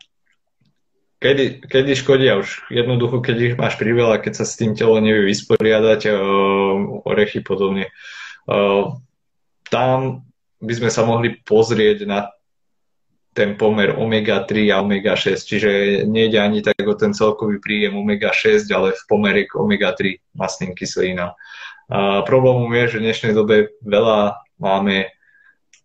Kedy, 1.25 1.65
kedy 1.65 1.97
škodia 1.97 2.37
už? 2.37 2.69
Jednoducho, 2.69 3.25
keď 3.25 3.37
ich 3.41 3.55
máš 3.57 3.81
priveľa, 3.81 4.21
keď 4.21 4.33
sa 4.37 4.45
s 4.45 4.61
tým 4.61 4.77
telo 4.77 5.01
nevie 5.01 5.33
vysporiadať, 5.33 6.01
uh, 6.13 7.09
orechy 7.09 7.41
podobne. 7.41 7.89
Uh, 8.45 9.01
tam 9.73 10.29
by 10.61 10.73
sme 10.77 10.91
sa 10.93 11.09
mohli 11.09 11.41
pozrieť 11.41 12.05
na 12.05 12.29
ten 13.39 13.55
pomer 13.55 13.95
omega-3 13.95 14.75
a 14.75 14.83
omega-6, 14.83 15.47
čiže 15.47 15.71
nejde 16.11 16.43
ani 16.43 16.59
tak 16.59 16.83
o 16.83 16.99
ten 16.99 17.15
celkový 17.15 17.63
príjem 17.63 17.95
omega-6, 17.95 18.67
ale 18.75 18.99
v 18.99 19.03
pomere 19.07 19.47
k 19.47 19.55
omega-3 19.55 20.35
masným 20.35 20.75
kyselinám. 20.75 21.39
A 21.87 22.27
problémom 22.27 22.67
je, 22.75 22.91
že 22.91 22.99
v 22.99 23.07
dnešnej 23.07 23.33
dobe 23.39 23.79
veľa 23.87 24.43
máme 24.59 25.15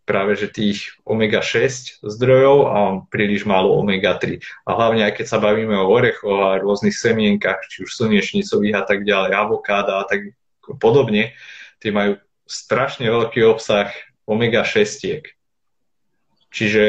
práve 0.03 0.33
že 0.35 0.49
tých 0.49 0.97
omega-6 1.05 2.01
zdrojov 2.01 2.57
a 2.67 2.79
príliš 3.13 3.45
málo 3.45 3.77
omega-3. 3.85 4.41
A 4.65 4.69
hlavne 4.73 5.05
aj 5.05 5.21
keď 5.21 5.25
sa 5.29 5.37
bavíme 5.37 5.77
o 5.77 5.93
orechoch 5.93 6.57
a 6.57 6.59
rôznych 6.59 6.97
semienkach, 6.97 7.69
či 7.69 7.85
už 7.85 7.93
slnečnicových 7.93 8.81
a 8.81 8.83
tak 8.83 9.05
ďalej, 9.05 9.29
avokáda 9.29 10.01
a 10.01 10.09
tak 10.09 10.33
podobne, 10.81 11.37
tie 11.77 11.93
majú 11.93 12.17
strašne 12.49 13.05
veľký 13.07 13.45
obsah 13.45 13.93
omega-6. 14.25 15.21
Čiže 16.49 16.85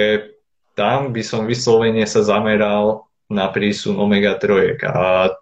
tam 0.74 1.14
by 1.14 1.22
som 1.22 1.46
vyslovene 1.46 2.02
sa 2.06 2.22
zameral 2.22 3.06
na 3.30 3.48
prísun 3.48 3.96
omega-3. 3.96 4.78
A 4.84 5.32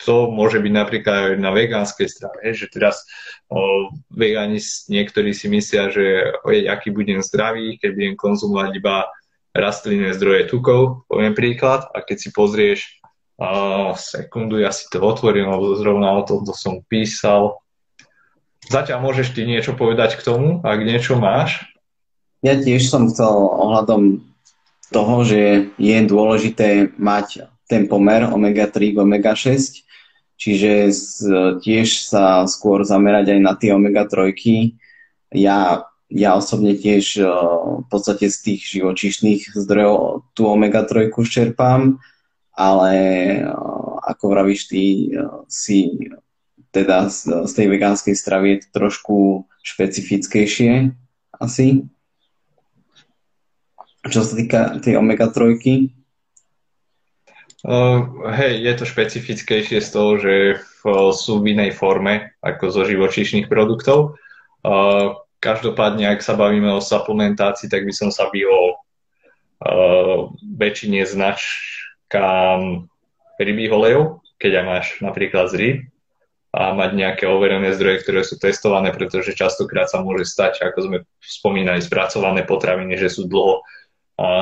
to 0.00 0.32
môže 0.32 0.58
byť 0.60 0.72
napríklad 0.72 1.14
aj 1.14 1.32
na 1.38 1.52
vegánskej 1.52 2.08
strave, 2.08 2.40
že 2.56 2.72
teraz 2.72 3.04
o, 3.52 3.92
vegáni 4.08 4.58
niektorí 4.88 5.36
si 5.36 5.46
myslia, 5.52 5.92
že 5.92 6.36
oj, 6.44 6.68
aký 6.72 6.88
budem 6.88 7.20
zdravý, 7.20 7.76
keď 7.76 7.90
budem 7.92 8.14
konzumovať 8.16 8.70
iba 8.80 8.96
rastlinné 9.52 10.16
zdroje 10.16 10.48
tukov, 10.48 11.04
poviem 11.10 11.34
príklad, 11.36 11.84
a 11.90 12.00
keď 12.00 12.16
si 12.16 12.28
pozrieš 12.30 13.02
uh, 13.42 13.92
sekundu, 13.98 14.62
ja 14.62 14.70
si 14.70 14.86
to 14.88 15.02
otvorím, 15.02 15.50
lebo 15.50 15.74
zrovna 15.74 16.14
o 16.14 16.22
tomto 16.22 16.54
som 16.54 16.80
písal. 16.86 17.58
Zatiaľ 18.70 19.02
môžeš 19.02 19.34
ty 19.34 19.42
niečo 19.42 19.74
povedať 19.74 20.14
k 20.16 20.22
tomu, 20.22 20.62
ak 20.62 20.86
niečo 20.86 21.18
máš? 21.18 21.66
Ja 22.46 22.54
tiež 22.56 22.88
som 22.88 23.10
chcel 23.10 23.34
ohľadom 23.34 24.29
toho, 24.90 25.22
že 25.22 25.72
je 25.78 25.96
dôležité 26.06 26.90
mať 26.98 27.46
ten 27.70 27.86
pomer 27.86 28.26
omega-3 28.26 28.94
k 28.94 28.96
omega-6, 28.98 29.86
čiže 30.34 30.90
tiež 31.62 31.88
sa 32.10 32.42
skôr 32.50 32.82
zamerať 32.82 33.38
aj 33.38 33.40
na 33.40 33.54
tie 33.54 33.70
omega-3. 33.70 34.34
Ja 35.30 35.90
ja 36.10 36.34
osobne 36.34 36.74
tiež 36.74 37.22
eh, 37.22 37.26
v 37.80 37.86
podstate 37.86 38.26
z 38.28 38.36
tých 38.42 38.60
živočíšnych 38.66 39.54
zdrojov 39.54 40.26
tú 40.34 40.50
omega-3 40.50 41.14
čerpám, 41.14 42.02
ale 42.52 42.92
eh, 43.40 43.46
ako 44.10 44.24
vravíš 44.34 44.60
ty, 44.68 45.14
eh, 45.14 45.30
si 45.46 46.10
teda 46.70 47.10
z 47.10 47.50
tej 47.50 47.66
vegánskej 47.66 48.14
stravy 48.14 48.46
je 48.54 48.58
to 48.62 48.68
trošku 48.78 49.16
špecifickejšie 49.66 50.94
asi. 51.34 51.82
Čo 54.08 54.24
sa 54.24 54.32
týka 54.32 54.60
tej 54.80 54.96
omega-3? 54.96 55.60
Uh, 57.60 58.24
hej, 58.32 58.64
je 58.64 58.72
to 58.72 58.84
špecifickejšie 58.88 59.84
z 59.84 59.88
toho, 59.92 60.16
že 60.16 60.34
uh, 60.56 61.12
sú 61.12 61.44
v 61.44 61.52
inej 61.52 61.76
forme 61.76 62.32
ako 62.40 62.72
zo 62.72 62.82
živočíšnych 62.88 63.52
produktov. 63.52 64.16
Uh, 64.64 65.20
Každopádne, 65.40 66.04
ak 66.04 66.20
sa 66.20 66.36
bavíme 66.36 66.68
o 66.68 66.84
suplementácii, 66.84 67.72
tak 67.72 67.88
by 67.88 67.92
som 67.96 68.12
sa 68.12 68.28
vyhol 68.28 68.76
uh, 68.76 70.28
väčšine 70.36 71.00
značkám 71.08 72.84
rybých 73.40 73.72
olejov, 73.72 74.20
keď 74.36 74.60
aj 74.60 74.64
máš 74.68 74.86
napríklad 75.00 75.48
z 75.48 75.54
ryb 75.56 75.78
a 76.52 76.76
mať 76.76 76.90
nejaké 76.92 77.24
overené 77.24 77.72
zdroje, 77.72 78.04
ktoré 78.04 78.20
sú 78.20 78.36
testované, 78.36 78.92
pretože 78.92 79.32
častokrát 79.32 79.88
sa 79.88 80.04
môže 80.04 80.28
stať, 80.28 80.60
ako 80.60 80.78
sme 80.84 80.96
spomínali, 81.24 81.80
spracované 81.80 82.44
potraviny, 82.44 83.00
že 83.00 83.08
sú 83.08 83.24
dlho 83.24 83.64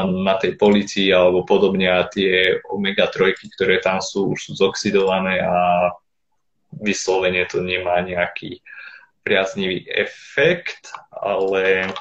na 0.08 0.34
tej 0.34 0.58
policii 0.58 1.14
alebo 1.14 1.46
podobne 1.46 1.86
a 1.86 2.08
tie 2.10 2.58
omega-3, 2.66 3.34
ktoré 3.54 3.78
tam 3.78 4.02
sú, 4.02 4.34
už 4.34 4.50
sú 4.50 4.52
zoxidované 4.58 5.38
a 5.38 5.90
vyslovene 6.82 7.46
to 7.46 7.62
nemá 7.62 8.02
nejaký 8.02 8.58
priaznivý 9.22 9.86
efekt, 9.92 10.90
ale 11.12 11.92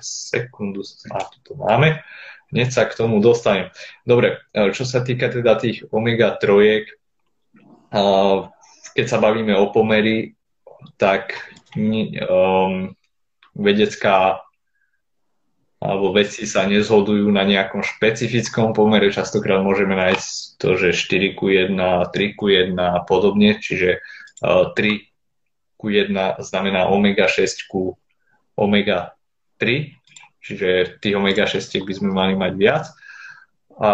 sekundu, 0.00 0.82
a 1.12 1.26
to 1.44 1.54
máme. 1.54 2.00
Hneď 2.52 2.68
sa 2.68 2.84
k 2.84 2.96
tomu 2.96 3.22
dostanem. 3.24 3.72
Dobre, 4.04 4.36
čo 4.52 4.84
sa 4.84 5.00
týka 5.00 5.32
teda 5.32 5.56
tých 5.56 5.88
omega-3, 5.88 6.48
keď 8.92 9.06
sa 9.08 9.18
bavíme 9.20 9.56
o 9.56 9.72
pomery, 9.72 10.36
tak 11.00 11.32
um, 11.76 12.92
vedecká 13.56 14.42
alebo 15.82 16.14
vedci 16.14 16.46
sa 16.46 16.62
nezhodujú 16.70 17.26
na 17.34 17.42
nejakom 17.42 17.82
špecifickom 17.82 18.70
pomere. 18.70 19.10
Častokrát 19.10 19.58
môžeme 19.58 19.98
nájsť 19.98 20.28
to, 20.62 20.78
že 20.78 20.94
4 20.94 21.34
ku 21.34 21.50
1, 21.50 21.74
3 21.74 22.38
ku 22.38 22.46
1 22.46 22.78
a 22.78 23.02
podobne, 23.02 23.58
čiže 23.58 23.98
uh, 24.46 24.70
3 24.78 25.10
ku 25.74 25.90
1 25.90 26.14
znamená 26.38 26.86
omega-6 26.86 27.66
ku 27.66 27.98
omega-3, 28.54 29.90
čiže 30.38 31.02
tých 31.02 31.18
omega-6 31.18 31.82
by 31.82 31.92
sme 31.98 32.10
mali 32.14 32.34
mať 32.38 32.52
viac. 32.54 32.84
A, 33.82 33.90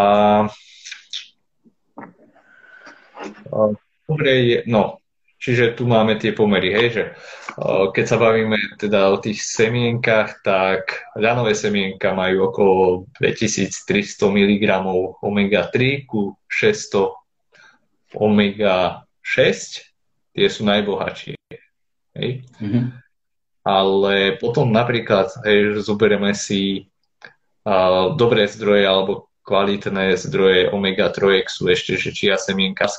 dobre 4.05 4.61
no, 4.69 5.01
čiže 5.39 5.79
tu 5.79 5.87
máme 5.87 6.19
tie 6.19 6.35
pomery, 6.35 6.75
hej, 6.75 6.89
že 6.91 7.05
keď 7.95 8.05
sa 8.05 8.19
bavíme 8.19 8.59
teda 8.79 9.11
o 9.11 9.17
tých 9.19 9.43
semienkach, 9.43 10.43
tak 10.43 11.11
ľanové 11.15 11.55
semienka 11.55 12.15
majú 12.15 12.51
okolo 12.51 12.77
2300 13.23 13.87
mg 14.31 14.63
omega-3 15.23 16.07
ku 16.07 16.35
600 16.51 17.15
omega-6, 18.15 19.47
tie 20.35 20.47
sú 20.51 20.63
najbohatšie. 20.67 21.35
Hej? 22.19 22.31
Mm-hmm. 22.59 22.85
Ale 23.69 24.15
potom 24.41 24.73
napríklad, 24.73 25.29
hej, 25.45 25.83
zoberieme 25.85 26.33
si 26.33 26.89
uh, 27.69 28.17
dobré 28.17 28.49
zdroje 28.49 28.89
alebo 28.89 29.28
kvalitné 29.49 30.13
zdroje 30.21 30.69
omega-3 30.69 31.49
sú 31.49 31.73
ešte, 31.73 31.97
že 31.97 32.13
čia 32.13 32.37
z 32.37 32.53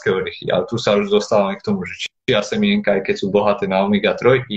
orechy. 0.09 0.49
Ale 0.49 0.65
tu 0.65 0.81
sa 0.81 0.97
už 0.97 1.13
dostávame 1.13 1.61
k 1.61 1.65
tomu, 1.69 1.85
že 1.85 2.09
čia 2.25 2.41
semienka, 2.41 2.97
aj 2.97 3.05
keď 3.05 3.15
sú 3.21 3.29
bohaté 3.29 3.69
na 3.69 3.85
omega-3, 3.85 4.49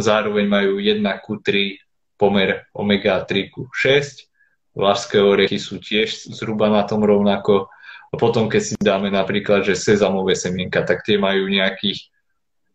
zároveň 0.00 0.48
majú 0.48 0.80
1 0.80 1.04
ku 1.20 1.36
3 1.44 1.76
pomer 2.16 2.64
omega-3 2.72 3.52
ku 3.52 3.68
6. 3.68 4.24
Vlašské 4.72 5.20
orechy 5.20 5.60
sú 5.60 5.76
tiež 5.76 6.32
zhruba 6.32 6.72
na 6.72 6.88
tom 6.88 7.04
rovnako. 7.04 7.68
A 8.10 8.14
potom, 8.16 8.48
keď 8.48 8.62
si 8.64 8.74
dáme 8.80 9.12
napríklad, 9.12 9.60
že 9.60 9.76
sezamové 9.76 10.32
semienka, 10.32 10.80
tak 10.88 11.04
tie 11.04 11.20
majú 11.20 11.44
nejakých 11.52 12.08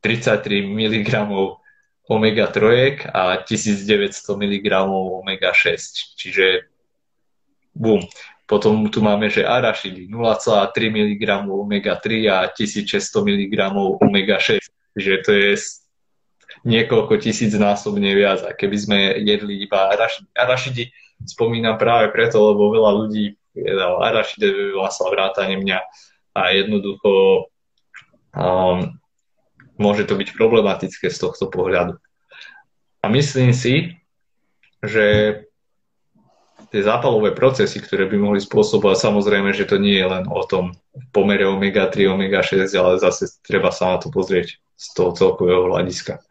33 0.06 0.70
mg 0.70 1.10
omega-3 2.06 2.64
a 3.10 3.42
1900 3.42 3.90
mg 4.38 4.68
omega-6. 5.26 5.74
Čiže 6.14 6.69
bum. 7.80 8.04
Potom 8.44 8.90
tu 8.92 9.00
máme, 9.00 9.30
že 9.32 9.46
arašidy 9.46 10.10
0,3 10.12 10.74
mg 10.76 11.24
omega-3 11.48 12.08
a 12.28 12.38
1600 12.52 13.00
mg 13.24 13.54
omega-6. 14.02 14.60
Čiže 14.98 15.14
to 15.24 15.32
je 15.32 15.52
niekoľko 16.66 17.22
tisíc 17.22 17.54
násobne 17.56 18.12
viac. 18.12 18.44
A 18.44 18.52
keby 18.52 18.78
sme 18.78 18.98
jedli 19.22 19.64
iba 19.64 19.94
arašidy, 19.94 20.28
arašidy 20.34 20.84
spomínam 21.24 21.78
práve 21.78 22.12
preto, 22.12 22.42
lebo 22.52 22.74
veľa 22.74 22.92
ľudí 23.06 23.40
jedal 23.54 24.02
arašide, 24.04 24.76
vlastne 24.76 25.14
vrátane 25.14 25.56
mňa 25.60 25.80
a 26.36 26.42
jednoducho 26.56 27.12
um, 28.34 28.98
môže 29.76 30.08
to 30.08 30.16
byť 30.16 30.36
problematické 30.36 31.08
z 31.12 31.18
tohto 31.18 31.52
pohľadu. 31.52 31.98
A 33.00 33.06
myslím 33.12 33.56
si, 33.56 33.96
že 34.84 35.40
tie 36.70 36.82
zápalové 36.86 37.34
procesy, 37.34 37.82
ktoré 37.82 38.06
by 38.06 38.18
mohli 38.18 38.42
spôsobovať, 38.42 38.98
samozrejme, 38.98 39.54
že 39.54 39.70
to 39.70 39.78
nie 39.82 39.98
je 39.98 40.08
len 40.08 40.26
o 40.30 40.42
tom 40.46 40.74
pomere 41.14 41.46
omega-3, 41.46 42.10
omega-6, 42.10 42.74
ale 42.78 43.02
zase 43.02 43.30
treba 43.46 43.74
sa 43.74 43.94
na 43.94 43.98
to 44.02 44.14
pozrieť 44.14 44.58
z 44.80 44.88
toho 44.96 45.12
celkového 45.14 45.70
hľadiska 45.70 46.22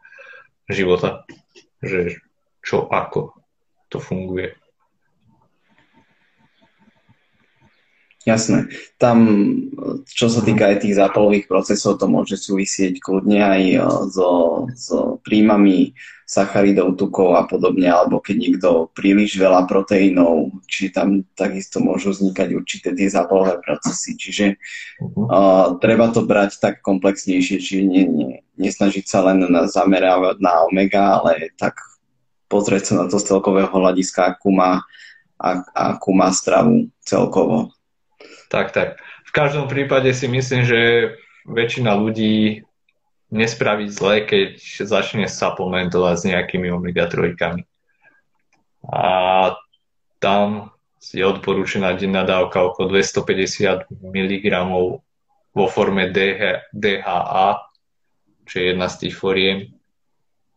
života, 0.71 1.23
že 1.79 2.19
čo, 2.63 2.87
ako 2.91 3.35
to 3.87 3.97
funguje. 3.97 4.58
Jasné. 8.29 8.69
Tam, 9.01 9.17
čo 10.05 10.29
sa 10.29 10.45
týka 10.45 10.69
aj 10.69 10.85
tých 10.85 11.01
zápalových 11.01 11.49
procesov, 11.49 11.97
to 11.97 12.05
môže 12.05 12.37
súvisieť 12.37 13.01
kľudne 13.01 13.41
aj 13.41 13.61
e, 13.65 13.77
so, 14.13 14.29
so 14.77 15.17
príjmami 15.25 15.97
sacharidov, 16.29 16.93
tukov 16.93 17.33
a 17.33 17.49
podobne, 17.49 17.89
alebo 17.89 18.21
keď 18.21 18.35
niekto 18.37 18.69
príliš 18.93 19.33
veľa 19.41 19.65
proteínov, 19.65 20.53
či 20.69 20.93
tam 20.93 21.25
takisto 21.33 21.81
môžu 21.81 22.13
vznikať 22.13 22.53
určité 22.53 22.93
tie 22.93 23.09
zápalové 23.09 23.57
procesy. 23.65 24.13
Čiže 24.13 24.45
uh-huh. 25.01 25.25
uh, 25.25 25.67
treba 25.81 26.13
to 26.13 26.21
brať 26.21 26.61
tak 26.61 26.85
komplexnejšie, 26.85 27.57
čiže 27.57 27.81
nie, 27.81 28.05
nie, 28.05 28.31
nesnažiť 28.61 29.09
sa 29.09 29.25
len 29.25 29.41
na, 29.49 29.65
zamerávať 29.65 30.37
na 30.37 30.69
omega, 30.69 31.17
ale 31.17 31.49
tak 31.57 31.81
pozrieť 32.45 32.93
sa 32.93 32.93
na 33.01 33.05
to 33.09 33.17
z 33.17 33.25
celkového 33.25 33.73
hľadiska, 33.73 34.37
akú 34.37 34.53
má, 34.53 34.85
ak, 35.41 35.65
akú 35.73 36.13
má 36.13 36.29
stravu 36.29 36.93
celkovo. 37.01 37.73
Tak, 38.49 38.73
tak. 38.73 38.97
V 39.29 39.31
každom 39.31 39.69
prípade 39.69 40.09
si 40.09 40.25
myslím, 40.25 40.65
že 40.65 41.13
väčšina 41.45 41.93
ľudí 41.93 42.65
nespraví 43.29 43.85
zle, 43.93 44.25
keď 44.25 44.57
začne 44.89 45.29
suplementovať 45.29 46.15
s 46.17 46.23
nejakými 46.25 46.73
omega-3. 46.73 47.37
A 48.89 49.05
tam 50.17 50.73
je 51.13 51.21
odporúčená 51.21 51.93
denná 51.93 52.25
dávka 52.25 52.65
okolo 52.65 52.97
250 52.97 53.85
mg 54.01 54.45
vo 55.53 55.65
forme 55.69 56.09
DH, 56.09 56.73
DHA, 56.73 57.49
čo 58.49 58.55
je 58.57 58.65
jedna 58.73 58.89
z 58.89 58.95
tých 59.05 59.13
foriem 59.13 59.77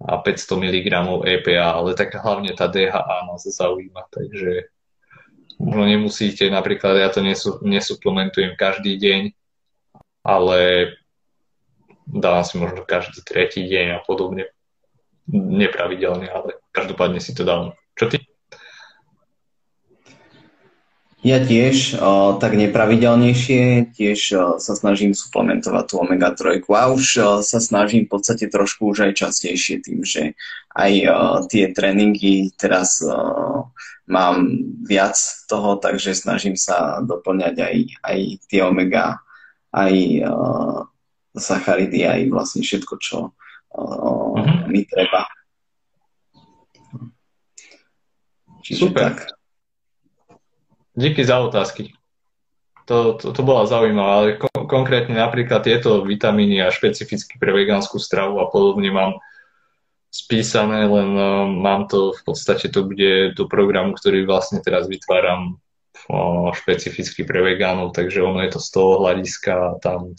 a 0.02 0.18
500 0.18 0.64
mg 0.64 0.86
EPA, 1.22 1.78
ale 1.78 1.94
tak 1.94 2.16
hlavne 2.16 2.56
tá 2.56 2.66
DHA 2.66 3.28
nás 3.28 3.44
zaujíma, 3.44 4.08
takže 4.10 4.71
možno 5.58 5.84
nemusíte, 5.84 6.46
napríklad 6.46 6.96
ja 7.02 7.08
to 7.10 7.20
nesu, 7.20 7.58
nesuplementujem 7.66 8.54
každý 8.54 8.96
deň, 8.96 9.22
ale 10.22 10.58
dávam 12.06 12.44
si 12.46 12.54
možno 12.56 12.86
každý 12.86 13.20
tretí 13.26 13.66
deň 13.66 13.98
a 13.98 14.04
podobne. 14.06 14.48
Nepravidelne, 15.32 16.30
ale 16.30 16.62
každopádne 16.70 17.18
si 17.18 17.34
to 17.34 17.42
dávam. 17.42 17.74
Čo 17.98 18.10
ty? 18.10 18.21
Ja 21.22 21.38
tiež 21.38 22.02
o, 22.02 22.34
tak 22.34 22.58
nepravidelnejšie, 22.58 23.94
tiež 23.94 24.20
o, 24.34 24.38
sa 24.58 24.74
snažím 24.74 25.14
suplementovať 25.14 25.84
tú 25.86 25.94
omega-3 26.02 26.66
a 26.66 26.90
už 26.90 27.04
o, 27.22 27.28
sa 27.46 27.62
snažím 27.62 28.10
v 28.10 28.18
podstate 28.18 28.50
trošku 28.50 28.90
už 28.90 29.06
aj 29.06 29.22
častejšie 29.22 29.86
tým, 29.86 30.02
že 30.02 30.34
aj 30.74 30.92
o, 31.06 31.14
tie 31.46 31.70
tréningy 31.70 32.50
teraz 32.58 32.98
o, 33.06 33.70
mám 34.10 34.50
viac 34.82 35.14
toho, 35.46 35.78
takže 35.78 36.18
snažím 36.18 36.58
sa 36.58 36.98
doplňať 37.06 37.54
aj, 37.54 37.76
aj 38.02 38.18
tie 38.50 38.60
omega, 38.66 39.22
aj 39.70 39.94
o, 40.26 40.34
sacharidy, 41.38 42.02
aj 42.02 42.20
vlastne 42.34 42.66
všetko, 42.66 42.94
čo 42.98 43.30
o, 43.78 43.82
mm-hmm. 44.42 44.66
mi 44.66 44.82
treba. 44.90 45.22
Čiže 48.66 48.90
Super. 48.90 49.14
tak. 49.14 49.41
Díky 50.92 51.24
za 51.24 51.40
otázky. 51.40 51.92
To, 52.84 53.14
to, 53.14 53.32
to 53.32 53.42
bola 53.46 53.64
zaujímavé, 53.64 54.10
ale 54.10 54.26
kon- 54.36 54.66
konkrétne 54.66 55.14
napríklad 55.14 55.62
tieto 55.62 56.02
vitamíny 56.02 56.60
a 56.60 56.74
špecificky 56.74 57.38
pre 57.38 57.54
vegánsku 57.54 57.96
stravu 57.96 58.42
a 58.42 58.50
podobne 58.50 58.90
mám 58.90 59.12
spísané, 60.12 60.84
len 60.84 61.16
uh, 61.16 61.48
mám 61.48 61.88
to 61.88 62.12
v 62.12 62.20
podstate, 62.26 62.68
to 62.68 62.84
bude 62.84 63.32
do 63.32 63.48
programu, 63.48 63.96
ktorý 63.96 64.28
vlastne 64.28 64.60
teraz 64.60 64.84
vytváram 64.84 65.56
uh, 65.56 66.52
špecificky 66.52 67.24
pre 67.24 67.40
vegánov, 67.40 67.96
takže 67.96 68.20
ono 68.20 68.44
je 68.44 68.52
to 68.52 68.60
z 68.60 68.68
toho 68.76 68.92
hľadiska, 69.00 69.80
tam 69.80 70.12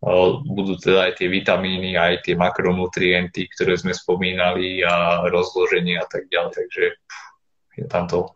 uh, 0.00 0.40
budú 0.46 0.80
teda 0.80 1.12
aj 1.12 1.20
tie 1.20 1.28
vitamíny, 1.28 2.00
aj 2.00 2.24
tie 2.24 2.38
makronutrienty, 2.38 3.50
ktoré 3.52 3.76
sme 3.76 3.92
spomínali 3.92 4.80
a 4.80 5.26
rozloženie 5.28 6.00
a 6.00 6.06
tak 6.08 6.30
ďalej, 6.32 6.54
takže 6.56 6.84
pff, 6.96 7.33
je 7.74 7.86
tam 7.90 8.06
to 8.06 8.30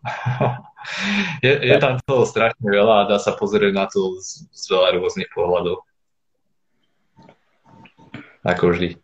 je, 1.45 1.53
je 1.53 1.75
tam 1.79 1.99
toho 2.03 2.23
strašne 2.23 2.65
veľa 2.65 3.05
a 3.05 3.07
dá 3.09 3.17
sa 3.19 3.35
pozrieť 3.35 3.73
na 3.75 3.85
to 3.87 4.19
z, 4.19 4.47
z 4.51 4.63
veľa 4.71 4.99
rôznych 4.99 5.29
pohľadov. 5.31 5.83
Ako 8.47 8.71
vždy. 8.71 8.95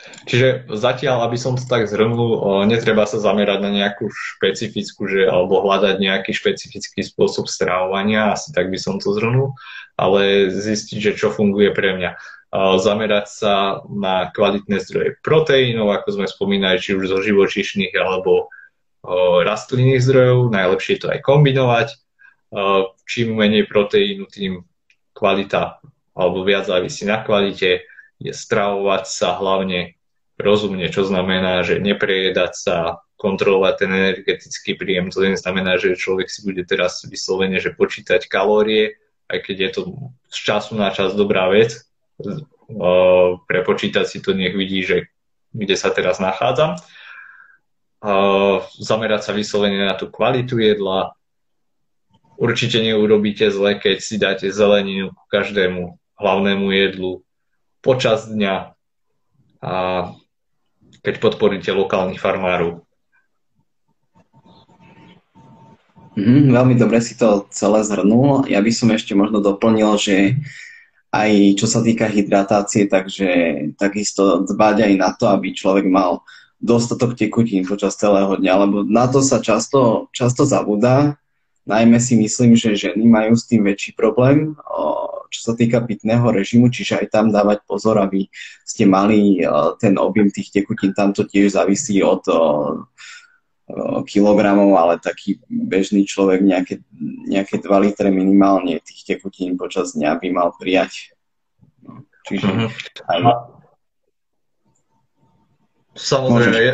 Čiže 0.00 0.70
zatiaľ, 0.72 1.28
aby 1.28 1.36
som 1.36 1.60
to 1.60 1.64
tak 1.68 1.84
zhrnul, 1.84 2.64
netreba 2.64 3.04
sa 3.04 3.20
zamerať 3.20 3.60
na 3.60 3.68
nejakú 3.68 4.08
špecifickú, 4.08 5.04
že, 5.04 5.28
alebo 5.28 5.60
hľadať 5.60 6.00
nejaký 6.00 6.32
špecifický 6.32 7.04
spôsob 7.04 7.50
stravovania, 7.52 8.32
asi 8.32 8.48
tak 8.56 8.72
by 8.72 8.78
som 8.80 8.96
to 8.96 9.12
zhrnul, 9.12 9.52
ale 10.00 10.48
zistiť, 10.48 10.96
že 10.96 11.12
čo 11.20 11.28
funguje 11.28 11.68
pre 11.76 12.00
mňa. 12.00 12.10
Zamerať 12.80 13.26
sa 13.28 13.54
na 13.86 14.32
kvalitné 14.32 14.80
zdroje 14.82 15.20
proteínov, 15.20 15.92
ako 15.92 16.08
sme 16.16 16.26
spomínali, 16.26 16.80
či 16.80 16.96
už 16.96 17.12
zo 17.12 17.20
živočišných 17.20 17.94
alebo 18.00 18.48
rastlinných 19.46 20.04
zdrojov, 20.04 20.52
najlepšie 20.52 20.96
je 20.96 21.00
to 21.00 21.08
aj 21.08 21.20
kombinovať. 21.24 21.88
Čím 23.08 23.38
menej 23.38 23.64
proteínu, 23.70 24.28
tým 24.28 24.66
kvalita 25.16 25.80
alebo 26.12 26.44
viac 26.44 26.68
závisí 26.68 27.06
na 27.08 27.22
kvalite, 27.22 27.86
je 28.20 28.32
stravovať 28.34 29.04
sa 29.08 29.40
hlavne 29.40 29.96
rozumne, 30.36 30.84
čo 30.92 31.08
znamená, 31.08 31.64
že 31.64 31.80
neprejedať 31.80 32.52
sa, 32.52 32.76
kontrolovať 33.20 33.74
ten 33.84 33.90
energetický 33.92 34.80
príjem. 34.80 35.12
To 35.12 35.20
znamená, 35.20 35.76
že 35.76 35.92
človek 35.92 36.32
si 36.32 36.40
bude 36.40 36.64
teraz 36.64 37.04
vyslovene, 37.04 37.60
že 37.60 37.76
počítať 37.76 38.24
kalórie, 38.24 38.96
aj 39.28 39.44
keď 39.44 39.56
je 39.60 39.70
to 39.76 39.80
z 40.32 40.38
času 40.40 40.72
na 40.76 40.88
čas 40.88 41.12
dobrá 41.12 41.52
vec, 41.52 41.84
prepočítať 43.44 44.04
si 44.08 44.24
to, 44.24 44.32
nech 44.32 44.56
vidí, 44.56 44.80
že 44.84 45.12
kde 45.52 45.76
sa 45.76 45.92
teraz 45.92 46.16
nachádzam 46.16 46.80
zamerať 48.80 49.20
sa 49.28 49.32
vyslovene 49.36 49.84
na 49.84 49.94
tú 49.94 50.08
kvalitu 50.08 50.56
jedla. 50.56 51.12
Určite 52.40 52.80
neurobíte 52.80 53.52
zle, 53.52 53.76
keď 53.76 53.96
si 54.00 54.16
dáte 54.16 54.48
zeleninu 54.48 55.12
k 55.12 55.20
každému 55.28 56.00
hlavnému 56.16 56.66
jedlu 56.72 57.20
počas 57.84 58.28
dňa 58.28 58.72
a 59.60 59.72
keď 61.00 61.14
podporíte 61.20 61.72
lokálnych 61.72 62.20
farmárov. 62.20 62.84
Mm, 66.16 66.52
veľmi 66.52 66.74
dobre 66.76 67.00
si 67.00 67.16
to 67.16 67.48
celé 67.48 67.80
zhrnul. 67.84 68.44
Ja 68.48 68.60
by 68.60 68.72
som 68.72 68.92
ešte 68.92 69.16
možno 69.16 69.40
doplnil, 69.40 69.96
že 69.96 70.36
aj 71.10 71.56
čo 71.56 71.66
sa 71.66 71.80
týka 71.80 72.04
hydratácie, 72.06 72.86
takže 72.86 73.28
takisto 73.80 74.44
dbať 74.44 74.76
aj 74.90 74.92
na 75.00 75.10
to, 75.16 75.26
aby 75.32 75.56
človek 75.56 75.88
mal 75.88 76.22
dostatok 76.60 77.16
tekutín 77.16 77.64
počas 77.64 77.96
celého 77.96 78.36
dňa, 78.36 78.54
lebo 78.68 78.84
na 78.84 79.08
to 79.08 79.24
sa 79.24 79.40
často, 79.40 80.12
často 80.12 80.44
zabúda. 80.44 81.16
Najmä 81.64 81.96
si 81.96 82.20
myslím, 82.20 82.52
že 82.52 82.76
ženy 82.76 83.08
majú 83.08 83.32
s 83.32 83.48
tým 83.48 83.64
väčší 83.64 83.96
problém, 83.96 84.56
čo 85.30 85.40
sa 85.40 85.52
týka 85.56 85.80
pitného 85.80 86.28
režimu, 86.28 86.68
čiže 86.68 87.00
aj 87.00 87.06
tam 87.14 87.26
dávať 87.30 87.62
pozor, 87.64 87.96
aby 88.02 88.26
ste 88.66 88.84
mali 88.84 89.40
ten 89.80 89.96
objem 89.96 90.28
tých 90.28 90.50
tekutín. 90.50 90.92
Tam 90.92 91.16
to 91.16 91.24
tiež 91.24 91.54
závisí 91.54 92.02
od 92.02 92.26
kilogramov, 94.10 94.74
ale 94.74 94.98
taký 94.98 95.38
bežný 95.46 96.02
človek 96.02 96.42
nejaké, 96.42 96.82
nejaké 97.30 97.62
2 97.62 97.70
litre 97.86 98.10
minimálne 98.10 98.82
tých 98.82 99.06
tekutín 99.06 99.54
počas 99.54 99.94
dňa 99.94 100.18
by 100.18 100.28
mal 100.34 100.50
prijať. 100.58 101.14
No, 101.86 102.02
čiže 102.26 102.50
mm-hmm. 102.50 102.68
aj, 103.06 103.20
Samozrejme, 106.00 106.56
je, 106.56 106.72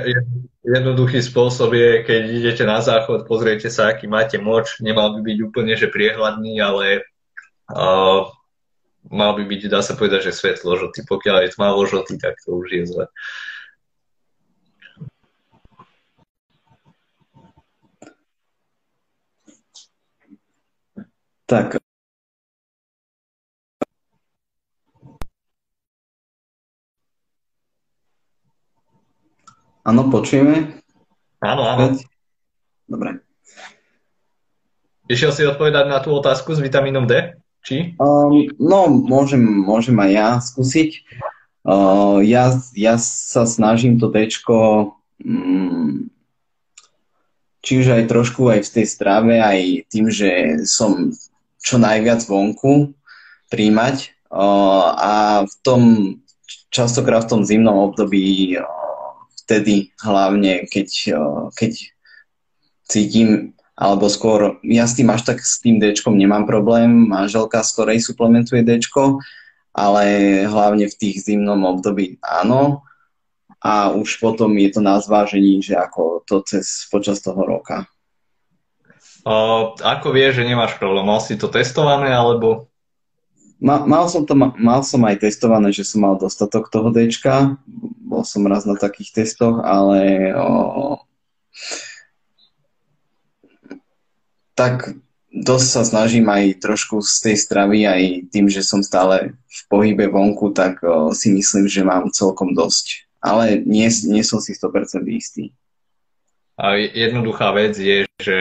jednoduchý 0.62 1.18
spôsob 1.18 1.74
je, 1.74 2.06
keď 2.06 2.22
idete 2.30 2.62
na 2.62 2.78
záchod, 2.78 3.26
pozriete 3.26 3.66
sa, 3.66 3.90
aký 3.90 4.06
máte 4.06 4.38
moč, 4.38 4.78
nemal 4.78 5.18
by 5.18 5.20
byť 5.26 5.38
úplne, 5.42 5.74
že 5.74 5.90
priehľadný, 5.90 6.54
ale 6.62 7.02
uh, 7.74 8.30
mal 9.10 9.30
by 9.34 9.42
byť, 9.42 9.60
dá 9.66 9.82
sa 9.82 9.98
povedať, 9.98 10.30
že 10.30 10.38
svetlo 10.38 10.78
žltý. 10.78 11.02
Pokiaľ 11.06 11.36
je 11.42 11.54
tmavo 11.58 11.82
žltý, 11.86 12.22
tak 12.22 12.38
to 12.42 12.54
už 12.54 12.66
je 12.70 12.84
zle. 12.86 13.06
Tak, 21.46 21.78
Áno, 29.86 30.10
počujeme? 30.10 30.82
Áno, 31.38 31.62
áno. 31.62 31.94
Dobre. 32.90 33.22
Išiel 35.06 35.30
si 35.30 35.46
odpovedať 35.46 35.86
na 35.86 36.02
tú 36.02 36.10
otázku 36.10 36.50
s 36.50 36.58
vitamínom 36.58 37.06
D? 37.06 37.38
Či? 37.62 37.94
Um, 38.02 38.50
no, 38.58 38.90
môžem, 38.90 39.38
môžem 39.38 39.94
aj 40.02 40.10
ja 40.10 40.28
skúsiť. 40.42 40.90
Uh, 41.62 42.18
ja, 42.26 42.58
ja 42.74 42.98
sa 42.98 43.46
snažím 43.46 44.02
to 44.02 44.10
D 44.10 44.26
um, 45.22 46.10
či 47.62 47.72
už 47.82 47.86
aj 47.94 48.10
trošku 48.10 48.50
aj 48.50 48.66
v 48.66 48.72
tej 48.74 48.86
strave, 48.86 49.38
aj 49.38 49.86
tým, 49.90 50.10
že 50.10 50.62
som 50.66 51.14
čo 51.62 51.78
najviac 51.78 52.26
vonku 52.26 52.90
príjmať. 53.54 54.18
Uh, 54.34 54.90
a 54.98 55.12
v 55.46 55.54
tom, 55.62 55.82
častokrát 56.74 57.26
v 57.26 57.30
tom 57.38 57.42
zimnom 57.46 57.90
období 57.90 58.58
uh, 58.58 58.66
vtedy 59.46 59.94
hlavne, 60.02 60.66
keď, 60.66 61.14
keď 61.54 61.72
cítim, 62.82 63.54
alebo 63.78 64.10
skôr, 64.10 64.58
ja 64.66 64.90
s 64.90 64.98
tým 64.98 65.06
až 65.14 65.22
tak 65.22 65.38
s 65.38 65.62
tým 65.62 65.78
Dčkom 65.78 66.18
nemám 66.18 66.50
problém, 66.50 66.90
manželka 67.14 67.62
skorej 67.62 68.02
suplementuje 68.02 68.66
Dčko, 68.66 69.22
ale 69.70 70.04
hlavne 70.50 70.90
v 70.90 70.98
tých 70.98 71.22
zimnom 71.22 71.62
období 71.62 72.18
áno. 72.24 72.82
A 73.62 73.90
už 73.94 74.18
potom 74.18 74.52
je 74.58 74.68
to 74.72 74.80
na 74.82 74.98
zvážení, 74.98 75.62
že 75.62 75.78
ako 75.78 76.22
to 76.26 76.42
cez, 76.42 76.86
počas 76.90 77.22
toho 77.22 77.40
roka. 77.44 77.86
O, 79.26 79.74
ako 79.74 80.14
vieš, 80.14 80.42
že 80.42 80.48
nemáš 80.48 80.78
problém? 80.78 81.02
Mal 81.02 81.18
si 81.18 81.34
to 81.34 81.50
testované, 81.50 82.14
alebo 82.14 82.70
Mal, 83.56 84.04
som 84.12 84.28
to, 84.28 84.36
mal 84.36 84.84
som 84.84 85.00
aj 85.08 85.24
testované, 85.24 85.72
že 85.72 85.88
som 85.88 86.04
mal 86.04 86.20
dostatok 86.20 86.68
toho 86.68 86.92
D. 86.92 87.08
Bol 88.04 88.22
som 88.22 88.44
raz 88.44 88.68
na 88.68 88.76
takých 88.76 89.24
testoch, 89.24 89.64
ale 89.64 90.30
o, 90.36 91.00
tak 94.52 94.92
dosť 95.32 95.66
sa 95.72 95.82
snažím 95.88 96.28
aj 96.28 96.60
trošku 96.60 97.00
z 97.00 97.32
tej 97.32 97.36
stravy, 97.40 97.88
aj 97.88 98.02
tým, 98.28 98.46
že 98.52 98.60
som 98.60 98.84
stále 98.84 99.32
v 99.48 99.60
pohybe 99.72 100.04
vonku, 100.12 100.52
tak 100.52 100.84
o, 100.84 101.16
si 101.16 101.32
myslím, 101.32 101.64
že 101.64 101.80
mám 101.80 102.12
celkom 102.12 102.52
dosť 102.52 103.06
ale 103.26 103.58
nie, 103.66 103.90
nie 104.06 104.22
som 104.22 104.38
si 104.38 104.54
100% 104.54 105.02
istý. 105.10 105.50
A 106.56 106.78
jednoduchá 106.78 107.52
vec 107.52 107.76
je, 107.76 108.08
že 108.22 108.38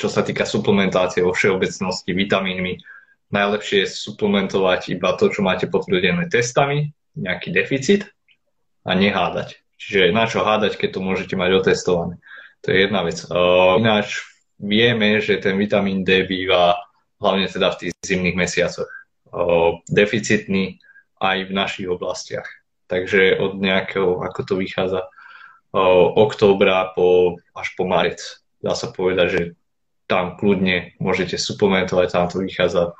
čo 0.00 0.08
sa 0.10 0.26
týka 0.26 0.42
suplementácie 0.42 1.22
vo 1.22 1.30
všeobecnosti 1.30 2.10
vitamínmi, 2.10 2.80
najlepšie 3.28 3.84
je 3.84 3.92
suplementovať 3.92 4.96
iba 4.96 5.12
to, 5.16 5.28
čo 5.28 5.44
máte 5.44 5.68
potvrdené 5.68 6.28
testami, 6.32 6.92
nejaký 7.18 7.52
deficit 7.52 8.08
a 8.86 8.94
nehádať. 8.96 9.60
Čiže 9.78 10.10
na 10.10 10.26
čo 10.26 10.42
hádať, 10.42 10.80
keď 10.80 10.98
to 10.98 11.00
môžete 11.04 11.34
mať 11.38 11.50
otestované. 11.60 12.18
To 12.66 12.74
je 12.74 12.78
jedna 12.82 13.06
vec. 13.06 13.22
Ináč 13.78 14.26
vieme, 14.58 15.22
že 15.22 15.38
ten 15.38 15.54
vitamín 15.54 16.02
D 16.02 16.26
býva 16.26 16.74
hlavne 17.22 17.46
teda 17.46 17.74
v 17.74 17.78
tých 17.86 17.92
zimných 18.02 18.38
mesiacoch 18.38 18.90
deficitný 19.86 20.82
aj 21.22 21.46
v 21.46 21.52
našich 21.52 21.86
oblastiach. 21.86 22.46
Takže 22.88 23.36
od 23.38 23.60
nejakého, 23.60 24.24
ako 24.24 24.40
to 24.42 24.54
vychádza, 24.56 25.04
októbra 26.16 26.96
po, 26.96 27.36
až 27.52 27.68
po 27.76 27.84
marec. 27.84 28.18
Dá 28.58 28.72
sa 28.72 28.88
povedať, 28.88 29.26
že 29.28 29.42
tam 30.08 30.40
kľudne 30.40 30.96
môžete 30.98 31.36
suplementovať, 31.36 32.06
tam 32.08 32.26
to 32.32 32.40
vychádza. 32.40 32.96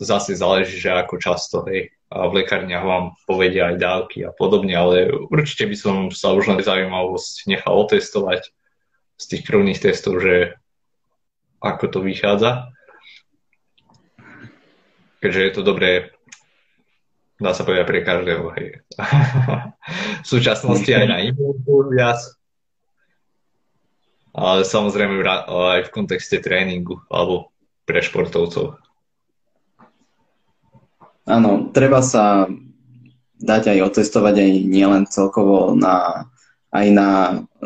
Zase 0.00 0.32
záleží, 0.40 0.80
že 0.80 0.88
ako 0.88 1.20
často, 1.20 1.68
hej. 1.68 1.92
A 2.08 2.26
v 2.26 2.42
lekárniach 2.42 2.82
vám 2.82 3.04
povedia 3.28 3.70
aj 3.70 3.76
dávky 3.76 4.18
a 4.26 4.32
podobne, 4.32 4.72
ale 4.72 5.12
určite 5.30 5.68
by 5.68 5.76
som 5.76 5.96
sa 6.10 6.32
už 6.32 6.48
na 6.50 6.56
zaujímavosť 6.58 7.46
nechal 7.46 7.76
otestovať 7.86 8.50
z 9.20 9.24
tých 9.28 9.42
krvných 9.44 9.78
testov, 9.78 10.18
že 10.18 10.56
ako 11.60 11.84
to 11.92 11.98
vychádza. 12.00 12.72
Keďže 15.20 15.40
je 15.44 15.52
to 15.52 15.62
dobré 15.62 16.10
dá 17.40 17.56
sa 17.56 17.64
povedať 17.64 17.88
pre 17.88 18.04
každého. 18.04 18.44
Hej. 18.54 18.84
v 20.22 20.26
súčasnosti 20.28 20.92
aj 20.92 21.06
na 21.08 21.18
imunitu 21.24 21.88
viac, 21.88 22.20
ale 24.36 24.62
samozrejme 24.62 25.24
aj 25.48 25.88
v 25.88 25.94
kontexte 25.96 26.38
tréningu 26.38 27.00
alebo 27.08 27.50
pre 27.88 28.04
športovcov. 28.04 28.76
Áno, 31.28 31.68
treba 31.70 32.00
sa 32.00 32.48
dať 33.40 33.76
aj 33.76 33.78
otestovať 33.92 34.34
aj 34.40 34.50
nielen 34.68 35.04
celkovo 35.08 35.72
na, 35.72 36.28
aj 36.70 36.86
na, 36.92 37.10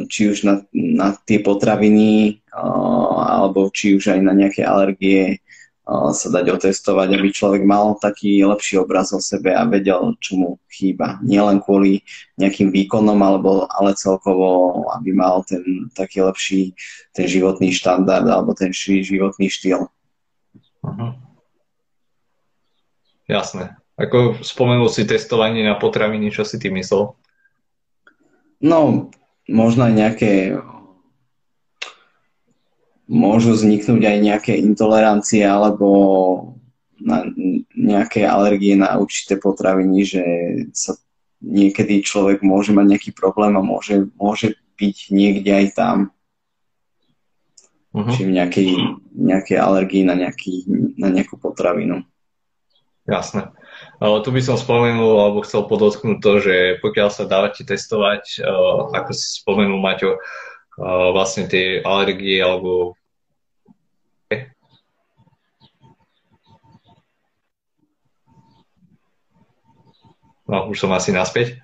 či 0.06 0.30
už 0.30 0.46
na, 0.46 0.54
na 0.72 1.18
tie 1.26 1.42
potraviny, 1.42 2.42
alebo 2.54 3.68
či 3.74 3.98
už 3.98 4.14
aj 4.14 4.20
na 4.22 4.32
nejaké 4.32 4.62
alergie, 4.62 5.42
sa 5.84 6.32
dať 6.32 6.48
otestovať, 6.48 7.12
aby 7.12 7.28
človek 7.28 7.60
mal 7.68 8.00
taký 8.00 8.40
lepší 8.40 8.80
obraz 8.80 9.12
o 9.12 9.20
sebe 9.20 9.52
a 9.52 9.68
vedel, 9.68 10.16
čo 10.16 10.32
mu 10.40 10.50
chýba. 10.72 11.20
Nielen 11.20 11.60
kvôli 11.60 12.00
nejakým 12.40 12.72
výkonom, 12.72 13.20
alebo, 13.20 13.68
ale 13.68 13.92
celkovo, 13.92 14.80
aby 14.96 15.12
mal 15.12 15.44
ten 15.44 15.60
taký 15.92 16.24
lepší 16.24 16.72
ten 17.12 17.28
životný 17.28 17.68
štandard 17.68 18.24
alebo 18.24 18.56
ten 18.56 18.72
životný 18.72 19.52
štýl. 19.52 19.84
Uh-huh. 20.80 21.12
Jasné. 23.24 23.76
Ako 23.94 24.42
spomenul 24.42 24.90
si 24.90 25.06
testovanie 25.06 25.62
na 25.62 25.78
potraviny, 25.78 26.34
čo 26.34 26.42
si 26.42 26.58
ty 26.58 26.68
myslel? 26.68 27.14
No, 28.58 29.10
možno 29.46 29.86
aj 29.86 29.94
nejaké 29.94 30.32
môžu 33.04 33.52
vzniknúť 33.52 34.02
aj 34.02 34.18
nejaké 34.18 34.52
intolerancie 34.56 35.44
alebo 35.44 35.88
na 36.96 37.28
nejaké 37.76 38.24
alergie 38.24 38.80
na 38.80 38.96
určité 38.96 39.36
potraviny, 39.36 40.08
že 40.08 40.24
sa 40.72 40.96
niekedy 41.44 42.00
človek 42.00 42.40
môže 42.40 42.72
mať 42.72 42.86
nejaký 42.96 43.10
problém 43.12 43.52
a 43.60 43.62
môže, 43.62 44.08
môže 44.16 44.56
byť 44.80 44.96
niekde 45.12 45.50
aj 45.52 45.66
tam. 45.76 45.96
Uh-huh. 47.92 48.08
Čiže 48.08 48.32
nejakej, 48.32 48.68
nejaké 49.12 49.54
alergie 49.60 50.02
na, 50.02 50.16
nejaký, 50.16 50.64
na 50.96 51.12
nejakú 51.12 51.36
potravinu. 51.36 52.02
Jasné. 53.04 53.52
Tu 54.00 54.28
by 54.32 54.40
som 54.40 54.56
spomenul, 54.56 55.20
alebo 55.20 55.44
chcel 55.44 55.68
podotknúť 55.68 56.18
to, 56.24 56.32
že 56.40 56.56
pokiaľ 56.80 57.08
sa 57.12 57.28
dávate 57.28 57.60
testovať, 57.60 58.40
ako 58.96 59.10
si 59.12 59.44
spomenul 59.44 59.76
Maťo, 59.76 60.16
vlastne 61.12 61.44
tie 61.44 61.84
alergie 61.84 62.40
alebo 62.40 62.96
no 70.48 70.68
už 70.72 70.76
som 70.80 70.92
asi 70.96 71.12
naspäť. 71.12 71.60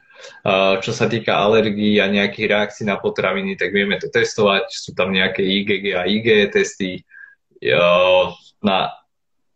Čo 0.84 0.92
sa 0.92 1.08
týka 1.08 1.40
alergií 1.40 1.96
a 2.04 2.12
nejakých 2.12 2.52
reakcií 2.52 2.84
na 2.84 3.00
potraviny, 3.00 3.56
tak 3.56 3.72
vieme 3.72 3.96
to 3.96 4.12
testovať. 4.12 4.68
Sú 4.68 4.92
tam 4.92 5.16
nejaké 5.16 5.40
IgG 5.40 5.96
a 5.96 6.04
IgE 6.04 6.52
testy. 6.52 7.00
Na 8.60 8.92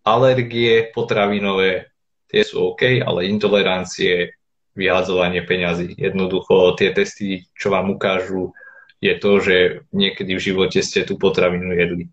alergie 0.04 0.92
potravinové 0.92 1.90
tie 2.28 2.42
sú 2.44 2.74
OK, 2.74 3.00
ale 3.00 3.30
intolerancie, 3.30 4.36
vyhadzovanie 4.74 5.46
peňazí. 5.46 5.94
Jednoducho 5.94 6.74
tie 6.74 6.90
testy, 6.90 7.46
čo 7.54 7.70
vám 7.70 7.94
ukážu, 7.94 8.50
je 8.98 9.14
to, 9.20 9.38
že 9.38 9.56
niekedy 9.94 10.34
v 10.34 10.44
živote 10.50 10.82
ste 10.82 11.06
tú 11.06 11.14
potravinu 11.14 11.70
jedli. 11.76 12.04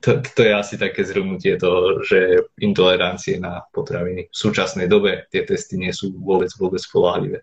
To, 0.00 0.20
to 0.20 0.40
je 0.44 0.52
asi 0.52 0.76
také 0.76 1.00
zhrnutie 1.04 1.56
toho, 1.56 2.04
že 2.04 2.44
intolerancie 2.60 3.40
na 3.40 3.64
potraviny 3.72 4.28
v 4.28 4.36
súčasnej 4.36 4.84
dobe 4.84 5.28
tie 5.32 5.48
testy 5.48 5.80
nie 5.80 5.92
sú 5.96 6.12
vôbec, 6.12 6.52
vôbec 6.60 6.80
spolahlivé. 6.80 7.40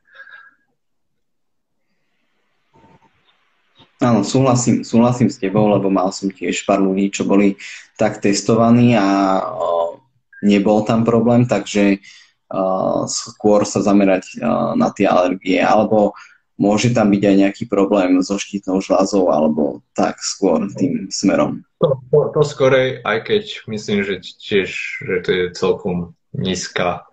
Áno, 4.01 4.25
súhlasím, 4.25 4.81
súhlasím 4.81 5.29
s 5.29 5.37
tebou, 5.37 5.69
lebo 5.69 5.93
mal 5.93 6.09
som 6.09 6.33
tiež 6.33 6.65
pár 6.65 6.81
ľudí, 6.81 7.13
čo 7.13 7.21
boli 7.21 7.53
tak 8.01 8.17
testovaní 8.17 8.97
a 8.97 9.37
o, 9.45 10.01
nebol 10.41 10.81
tam 10.81 11.05
problém, 11.05 11.45
takže 11.45 12.01
o, 12.49 13.05
skôr 13.05 13.61
sa 13.61 13.85
zamerať 13.85 14.41
o, 14.41 14.73
na 14.73 14.89
tie 14.89 15.05
alergie. 15.05 15.61
Alebo 15.61 16.17
môže 16.57 16.93
tam 16.97 17.13
byť 17.13 17.23
aj 17.25 17.35
nejaký 17.45 17.63
problém 17.69 18.17
so 18.25 18.41
štítnou 18.41 18.81
žľazou 18.81 19.29
alebo 19.29 19.85
tak 19.93 20.17
skôr 20.21 20.65
tým 20.73 21.09
smerom? 21.13 21.61
To, 21.81 22.01
to, 22.33 22.41
skorej, 22.41 23.01
aj 23.01 23.17
keď 23.25 23.43
myslím, 23.69 24.01
že 24.01 24.21
tiež 24.21 24.69
že 25.01 25.15
to 25.25 25.29
je 25.29 25.43
celkom 25.53 26.13
nízka, 26.33 27.05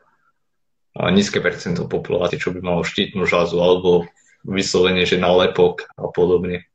nízke 0.93 1.41
percento 1.41 1.89
populácie, 1.89 2.37
čo 2.37 2.53
by 2.53 2.61
malo 2.61 2.81
štítnu 2.85 3.25
žľazu 3.25 3.57
alebo 3.57 4.09
vyslovene, 4.45 5.09
že 5.09 5.17
na 5.17 5.33
lepok 5.33 5.89
a 5.97 6.13
podobne. 6.13 6.68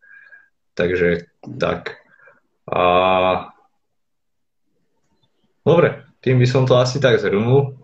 Takže 0.74 1.30
tak. 1.62 2.02
A... 2.68 2.84
Dobre, 5.64 6.04
tým 6.20 6.40
by 6.40 6.48
som 6.48 6.64
to 6.68 6.76
asi 6.76 7.00
tak 7.00 7.20
zhrnul. 7.20 7.78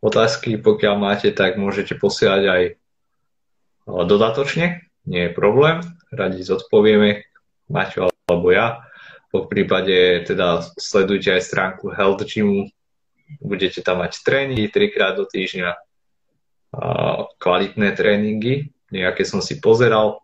Otázky, 0.00 0.60
pokiaľ 0.60 0.94
máte, 1.00 1.28
tak 1.32 1.58
môžete 1.58 1.98
posielať 1.98 2.42
aj 2.46 2.62
dodatočne, 3.86 4.86
nie 5.06 5.22
je 5.26 5.32
problém, 5.34 5.82
radi 6.10 6.42
zodpovieme, 6.42 7.22
Maťo 7.70 8.10
alebo 8.26 8.50
ja. 8.50 8.82
Po 9.30 9.46
prípade 9.46 10.26
teda 10.26 10.62
sledujte 10.78 11.34
aj 11.34 11.42
stránku 11.42 11.90
Health 11.90 12.22
Gymu, 12.26 12.70
budete 13.42 13.82
tam 13.82 14.02
mať 14.02 14.22
tréningy 14.22 14.70
trikrát 14.70 15.18
do 15.18 15.26
týždňa, 15.26 15.74
kvalitné 17.38 17.88
tréningy, 17.94 18.70
nejaké 18.90 19.26
som 19.26 19.42
si 19.42 19.58
pozeral. 19.58 20.22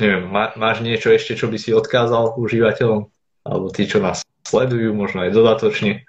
Neviem, 0.00 0.24
má, 0.24 0.52
máš 0.56 0.80
niečo 0.80 1.12
ešte, 1.12 1.36
čo 1.36 1.52
by 1.52 1.58
si 1.60 1.76
odkázal 1.76 2.40
užívateľom? 2.40 3.12
Alebo 3.44 3.66
tí, 3.68 3.84
čo 3.84 4.00
nás 4.00 4.24
sledujú, 4.46 4.96
možno 4.96 5.26
aj 5.26 5.34
dodatočne? 5.36 6.06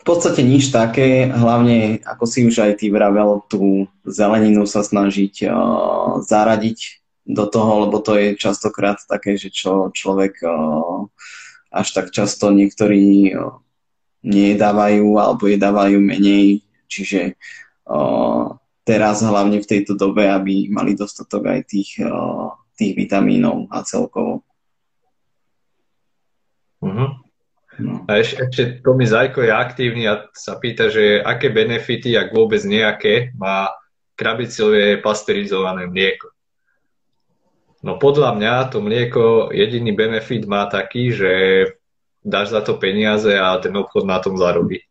V 0.00 0.04
podstate 0.08 0.40
nič 0.40 0.72
také, 0.72 1.28
hlavne 1.28 2.00
ako 2.08 2.24
si 2.24 2.48
už 2.48 2.64
aj 2.64 2.72
ty 2.80 2.88
vravel, 2.88 3.44
tú 3.52 3.84
zeleninu 4.08 4.64
sa 4.64 4.80
snažiť 4.80 5.44
uh, 5.44 6.24
zaradiť 6.24 7.04
do 7.28 7.44
toho, 7.44 7.84
lebo 7.84 8.00
to 8.00 8.16
je 8.16 8.28
častokrát 8.40 8.96
také, 9.04 9.36
že 9.36 9.52
čo 9.52 9.92
človek 9.92 10.40
uh, 10.40 11.04
až 11.68 11.88
tak 11.92 12.16
často 12.16 12.48
niektorí 12.48 13.36
uh, 13.36 13.60
nedávajú 14.24 15.20
alebo 15.20 15.44
jedávajú 15.44 16.00
menej, 16.00 16.64
čiže 16.88 17.36
uh, 17.84 18.56
teraz 18.84 19.22
hlavne 19.22 19.60
v 19.60 19.70
tejto 19.70 19.94
dobe, 19.94 20.26
aby 20.26 20.68
mali 20.72 20.96
dostatok 20.96 21.52
aj 21.52 21.60
tých, 21.68 22.00
uh, 22.02 22.52
tých 22.74 22.96
vitamínov 22.96 23.68
a 23.68 23.84
celkovo. 23.84 24.42
Uh-huh. 26.80 27.10
No. 27.80 28.04
A 28.08 28.20
ešte, 28.20 28.44
ešte 28.44 28.64
Tomi 28.84 29.08
Zajko 29.08 29.40
je 29.44 29.52
aktívny 29.52 30.04
a 30.04 30.28
sa 30.36 30.60
pýta, 30.60 30.92
že 30.92 31.20
aké 31.24 31.48
benefity, 31.48 32.16
ak 32.16 32.32
vôbec 32.32 32.60
nejaké, 32.64 33.32
má 33.36 33.72
krabicové 34.16 35.00
pasterizované 35.00 35.88
mlieko. 35.88 36.28
No 37.80 37.96
podľa 37.96 38.36
mňa 38.36 38.54
to 38.68 38.84
mlieko, 38.84 39.48
jediný 39.48 39.96
benefit 39.96 40.44
má 40.44 40.68
taký, 40.68 41.08
že 41.16 41.32
dáš 42.20 42.52
za 42.52 42.60
to 42.60 42.76
peniaze 42.76 43.32
a 43.32 43.56
ten 43.56 43.72
obchod 43.72 44.04
na 44.04 44.20
tom 44.20 44.36
zarobí. 44.36 44.84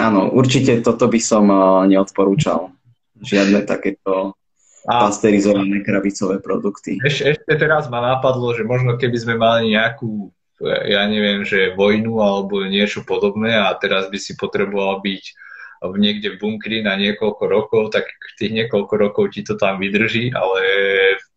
Áno, 0.00 0.32
určite 0.32 0.80
toto 0.80 1.08
by 1.08 1.20
som 1.20 1.44
neodporúčal. 1.88 2.72
Žiadne 3.20 3.68
takéto 3.68 4.34
a 4.82 5.06
pasterizované 5.06 5.78
krabicové 5.86 6.42
produkty. 6.42 6.98
Ešte, 6.98 7.38
ešte 7.38 7.54
teraz 7.54 7.86
ma 7.86 8.02
napadlo, 8.02 8.50
že 8.50 8.66
možno 8.66 8.98
keby 8.98 9.14
sme 9.14 9.34
mali 9.38 9.70
nejakú, 9.78 10.34
ja 10.62 11.06
neviem, 11.06 11.46
že 11.46 11.74
vojnu 11.78 12.18
alebo 12.18 12.66
niečo 12.66 13.06
podobné 13.06 13.54
a 13.54 13.70
teraz 13.78 14.10
by 14.10 14.18
si 14.18 14.34
potreboval 14.34 14.98
byť 14.98 15.24
v 15.82 15.96
niekde 15.98 16.34
v 16.34 16.38
bunkri 16.38 16.78
na 16.82 16.94
niekoľko 16.94 17.44
rokov, 17.50 17.82
tak 17.90 18.06
tých 18.38 18.54
niekoľko 18.54 18.94
rokov 18.94 19.34
ti 19.34 19.42
to 19.42 19.58
tam 19.58 19.82
vydrží, 19.82 20.30
ale 20.30 20.58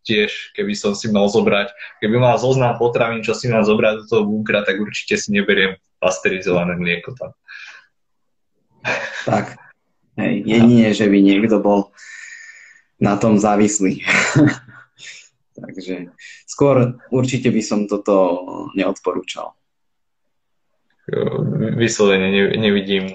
tiež, 0.06 0.54
keby 0.54 0.70
som 0.78 0.94
si 0.94 1.10
mal 1.10 1.26
zobrať, 1.26 1.74
keby 1.98 2.14
mal 2.14 2.38
zoznam 2.38 2.78
potravín, 2.78 3.26
čo 3.26 3.34
si 3.34 3.50
mal 3.50 3.66
zobrať 3.66 3.94
do 4.02 4.04
toho 4.06 4.22
bunkra, 4.22 4.62
tak 4.62 4.78
určite 4.78 5.18
si 5.18 5.34
neberiem 5.34 5.74
pasterizované 5.98 6.78
mlieko 6.78 7.18
tam. 7.18 7.34
Tak, 9.26 9.58
hej, 10.20 10.34
jedine, 10.46 10.94
že 10.94 11.06
by 11.10 11.18
niekto 11.18 11.58
bol 11.58 11.90
na 13.02 13.18
tom 13.20 13.36
závislý. 13.36 14.00
Takže 15.60 16.12
skôr 16.44 17.00
určite 17.08 17.48
by 17.48 17.62
som 17.64 17.88
toto 17.88 18.44
neodporúčal. 18.76 19.56
Vyslovene 21.78 22.28
ne, 22.34 22.42
nevidím 22.58 23.14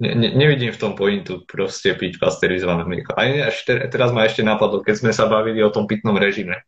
ne, 0.00 0.10
ne, 0.16 0.28
nevidím 0.32 0.72
v 0.72 0.80
tom 0.80 0.92
pointu 0.96 1.44
proste 1.44 1.92
piť 1.92 2.16
pasterizované 2.16 2.88
mlieko. 2.88 3.12
A 3.14 3.52
až 3.52 3.62
te, 3.68 3.76
teraz 3.92 4.10
ma 4.16 4.24
ešte 4.24 4.40
napadlo, 4.40 4.80
keď 4.80 5.04
sme 5.04 5.12
sa 5.12 5.28
bavili 5.28 5.60
o 5.60 5.70
tom 5.70 5.84
pitnom 5.84 6.16
režime, 6.16 6.64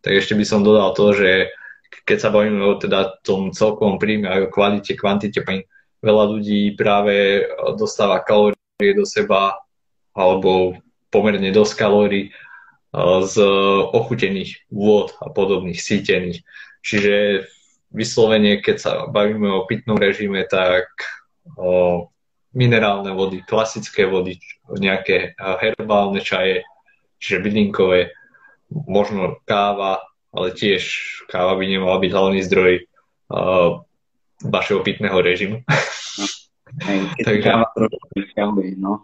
tak 0.00 0.16
ešte 0.16 0.38
by 0.38 0.44
som 0.46 0.62
dodal 0.62 0.94
to, 0.94 1.12
že 1.12 1.50
keď 2.06 2.18
sa 2.22 2.30
bavíme 2.30 2.62
o 2.62 2.78
teda 2.78 3.20
tom 3.26 3.50
celkovom 3.50 3.98
príjme 3.98 4.30
aj 4.30 4.40
o 4.46 4.52
kvalite, 4.54 4.94
kvantite, 4.94 5.42
veľa 6.00 6.24
ľudí 6.36 6.74
práve 6.76 7.44
dostáva 7.76 8.24
kalórie 8.24 8.92
do 8.96 9.04
seba 9.04 9.60
alebo 10.16 10.76
pomerne 11.12 11.52
dosť 11.52 11.72
kalórií 11.76 12.32
z 13.24 13.34
ochutených 13.94 14.66
vôd 14.72 15.14
a 15.22 15.30
podobných 15.30 15.78
sítených. 15.78 16.42
Čiže 16.82 17.46
vyslovene, 17.94 18.58
keď 18.58 18.76
sa 18.80 18.92
bavíme 19.06 19.46
o 19.46 19.66
pitnom 19.68 20.00
režime, 20.00 20.42
tak 20.48 20.90
o 21.54 22.08
minerálne 22.50 23.14
vody, 23.14 23.46
klasické 23.46 24.10
vody, 24.10 24.42
nejaké 24.66 25.38
herbálne 25.38 26.18
čaje, 26.18 26.66
čiže 27.22 27.46
bylinkové, 27.46 28.10
možno 28.70 29.38
káva, 29.46 30.02
ale 30.34 30.54
tiež 30.54 30.82
káva 31.30 31.54
by 31.54 31.64
nemala 31.66 31.98
byť 32.02 32.10
hlavný 32.10 32.40
zdroj 32.42 32.74
vašeho 34.44 34.80
pitného 34.80 35.18
režimu. 35.20 35.60
Hej, 36.86 37.00
Takže... 37.26 37.50
no. 38.78 39.02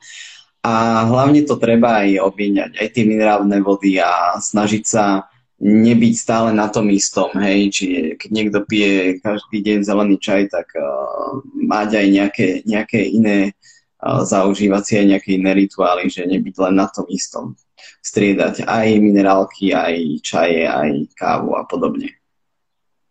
A 0.66 1.06
hlavne 1.06 1.46
to 1.46 1.54
treba 1.58 2.02
aj 2.02 2.18
obíňať, 2.26 2.70
aj 2.78 2.88
tie 2.90 3.04
minerálne 3.06 3.58
vody 3.62 4.02
a 4.02 4.34
snažiť 4.38 4.82
sa 4.82 5.30
nebyť 5.62 6.14
stále 6.18 6.50
na 6.52 6.68
tom 6.68 6.90
istom, 6.92 7.32
hej, 7.38 7.60
či 7.72 7.86
keď 8.18 8.30
niekto 8.34 8.58
pije 8.66 9.22
každý 9.24 9.62
deň 9.62 9.78
zelený 9.86 10.16
čaj, 10.20 10.42
tak 10.52 10.68
uh, 10.76 11.40
mať 11.54 11.88
aj 11.96 12.06
nejaké, 12.12 12.48
nejaké 12.68 13.00
iné 13.08 13.56
uh, 14.02 14.20
zaužívacie, 14.26 15.06
nejaké 15.08 15.40
iné 15.40 15.56
rituály, 15.56 16.12
že 16.12 16.28
nebyť 16.28 16.54
len 16.60 16.74
na 16.76 16.90
tom 16.90 17.08
istom. 17.08 17.56
Striedať 18.04 18.68
aj 18.68 18.86
minerálky, 19.00 19.72
aj 19.72 20.20
čaje, 20.20 20.66
aj 20.66 21.14
kávu 21.16 21.56
a 21.56 21.64
podobne. 21.64 22.10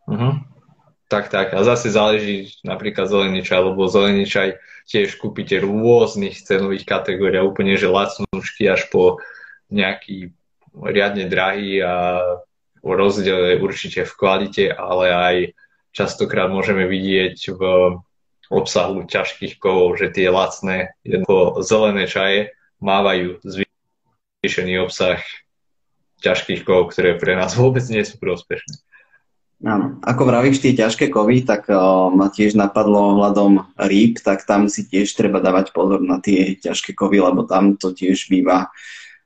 Uh-huh. 0.05 0.37
Tak, 1.05 1.29
tak. 1.29 1.53
A 1.53 1.61
zase 1.61 1.93
záleží 1.93 2.57
napríklad 2.65 3.05
zelený 3.05 3.45
čaj, 3.45 3.61
lebo 3.61 3.85
zelený 3.85 4.25
čaj 4.25 4.57
tiež 4.89 5.21
kúpite 5.21 5.61
rôznych 5.61 6.41
cenových 6.41 6.85
kategórií, 6.85 7.41
úplne 7.41 7.77
že 7.77 7.89
lacnúčky 7.89 8.65
až 8.65 8.89
po 8.89 9.21
nejaký 9.69 10.33
riadne 10.73 11.29
drahý 11.29 11.81
a 11.81 12.21
rozdiel 12.81 13.53
je 13.53 13.61
určite 13.61 14.01
v 14.05 14.13
kvalite, 14.13 14.65
ale 14.69 15.05
aj 15.09 15.35
častokrát 15.95 16.51
môžeme 16.51 16.85
vidieť 16.85 17.37
v 17.55 17.61
obsahu 18.53 19.09
ťažkých 19.09 19.57
kovov, 19.57 19.97
že 19.97 20.13
tie 20.13 20.29
lacné, 20.29 20.93
jednoducho 21.01 21.65
zelené 21.65 22.05
čaje 22.05 22.53
mávajú 22.77 23.41
zvýšený 23.41 24.85
obsah 24.85 25.17
ťažkých 26.21 26.61
kovov, 26.61 26.93
ktoré 26.93 27.17
pre 27.17 27.33
nás 27.33 27.57
vôbec 27.61 27.81
nie 27.89 28.05
sú 28.05 28.21
prospešné. 28.21 28.84
Áno. 29.63 30.03
Ako 30.03 30.27
vravíš 30.27 30.59
tie 30.59 30.75
ťažké 30.75 31.07
kovy, 31.07 31.47
tak 31.47 31.71
ma 32.11 32.27
tiež 32.27 32.59
napadlo 32.59 33.15
hľadom 33.15 33.71
rýb, 33.79 34.19
tak 34.19 34.43
tam 34.43 34.67
si 34.67 34.83
tiež 34.83 35.15
treba 35.15 35.39
dávať 35.39 35.71
pozor 35.71 36.03
na 36.03 36.19
tie 36.19 36.59
ťažké 36.59 36.91
kovy, 36.91 37.23
lebo 37.23 37.47
tam 37.47 37.79
to 37.79 37.95
tiež 37.95 38.27
býva, 38.27 38.67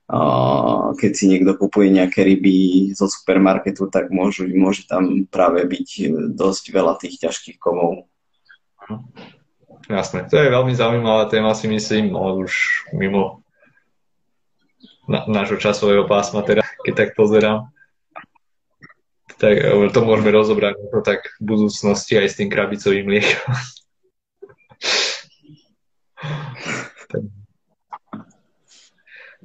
o, 0.05 0.93
keď 0.93 1.11
si 1.17 1.25
niekto 1.33 1.57
kupuje 1.57 1.89
nejaké 1.89 2.21
ryby 2.21 2.89
zo 2.93 3.09
supermarketu, 3.09 3.89
tak 3.89 4.13
môžu, 4.13 4.45
môže 4.53 4.85
tam 4.85 5.25
práve 5.25 5.65
byť 5.65 6.13
dosť 6.37 6.63
veľa 6.77 6.93
tých 7.01 7.25
ťažkých 7.25 7.57
kovov. 7.57 8.05
Jasné, 9.89 10.29
to 10.29 10.37
je 10.37 10.53
veľmi 10.53 10.77
zaujímavá 10.77 11.25
téma, 11.25 11.57
si 11.57 11.65
myslím, 11.65 12.13
ale 12.13 12.45
už 12.45 12.85
mimo 12.93 13.41
na, 15.09 15.41
časového 15.49 16.05
pásma, 16.05 16.45
teda, 16.45 16.61
keď 16.85 16.93
tak 16.93 17.09
pozerám 17.17 17.73
tak 19.39 19.55
to 19.95 19.99
môžeme 20.03 20.35
rozobrať 20.35 20.75
to 20.91 20.99
tak 20.99 21.23
v 21.39 21.43
budúcnosti 21.47 22.19
aj 22.19 22.27
s 22.27 22.37
tým 22.37 22.51
krabicovým 22.51 23.07
mliekom. 23.07 23.55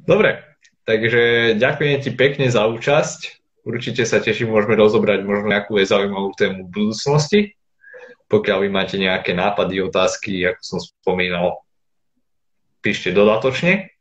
Dobre, 0.04 0.44
takže 0.84 1.54
ďakujem 1.56 1.96
ti 2.02 2.10
pekne 2.12 2.50
za 2.50 2.66
účasť. 2.68 3.40
Určite 3.64 4.04
sa 4.04 4.20
teším, 4.20 4.52
môžeme 4.52 4.76
rozobrať 4.76 5.24
možno 5.24 5.48
nejakú 5.48 5.80
zaujímavú 5.80 6.36
tému 6.36 6.68
v 6.68 6.72
budúcnosti. 6.74 7.40
Pokiaľ 8.28 8.58
vy 8.66 8.68
máte 8.68 9.00
nejaké 9.00 9.32
nápady, 9.32 9.80
otázky, 9.80 10.44
ako 10.44 10.60
som 10.60 10.78
spomínal, 10.82 11.64
píšte 12.84 13.14
dodatočne. 13.14 13.93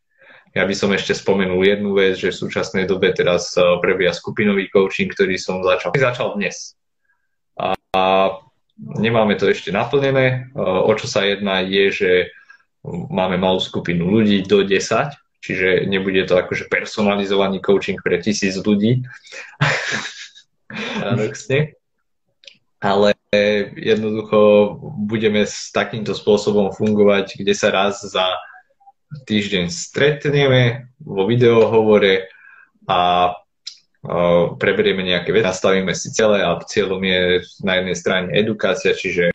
Ja 0.53 0.69
by 0.69 0.75
som 0.77 0.93
ešte 0.93 1.17
spomenul 1.17 1.65
jednu 1.65 1.97
vec, 1.97 2.13
že 2.13 2.29
v 2.29 2.41
súčasnej 2.45 2.85
dobe 2.85 3.09
teraz 3.09 3.57
eh, 3.57 3.65
prebieha 3.81 4.13
skupinový 4.13 4.69
coaching, 4.69 5.09
ktorý 5.09 5.41
som 5.41 5.65
začal, 5.65 5.89
začal 5.97 6.37
dnes. 6.37 6.77
A, 7.57 7.73
a 7.97 8.03
nemáme 8.77 9.33
to 9.33 9.49
ešte 9.49 9.73
naplnené. 9.73 10.53
Eh, 10.53 10.61
o 10.61 10.93
čo 10.93 11.09
sa 11.09 11.25
jedná 11.25 11.65
je, 11.65 11.85
že 11.89 12.11
máme 12.85 13.41
malú 13.41 13.57
skupinu 13.57 14.05
ľudí 14.05 14.45
do 14.45 14.61
10, 14.61 15.17
čiže 15.41 15.89
nebude 15.89 16.21
to 16.29 16.37
akože 16.37 16.69
personalizovaný 16.69 17.57
coaching 17.57 17.97
pre 17.97 18.21
tisíc 18.21 18.53
ľudí. 18.61 19.01
Paradoxne. 21.01 21.73
Ale 22.83 23.15
jednoducho 23.79 24.75
budeme 25.07 25.47
s 25.47 25.71
takýmto 25.71 26.11
spôsobom 26.11 26.75
fungovať, 26.75 27.39
kde 27.39 27.55
sa 27.55 27.71
raz 27.71 28.03
za 28.03 28.27
týždeň 29.25 29.69
stretneme 29.69 30.89
vo 30.97 31.29
videohovore 31.29 32.27
a 32.89 33.31
preberieme 34.59 35.05
nejaké 35.05 35.31
veci, 35.31 35.47
nastavíme 35.47 35.95
si 35.95 36.11
celé 36.11 36.43
a 36.43 36.59
cieľom 36.59 36.99
je 36.99 37.45
na 37.63 37.79
jednej 37.79 37.95
strane 37.95 38.27
edukácia, 38.35 38.91
čiže 38.91 39.31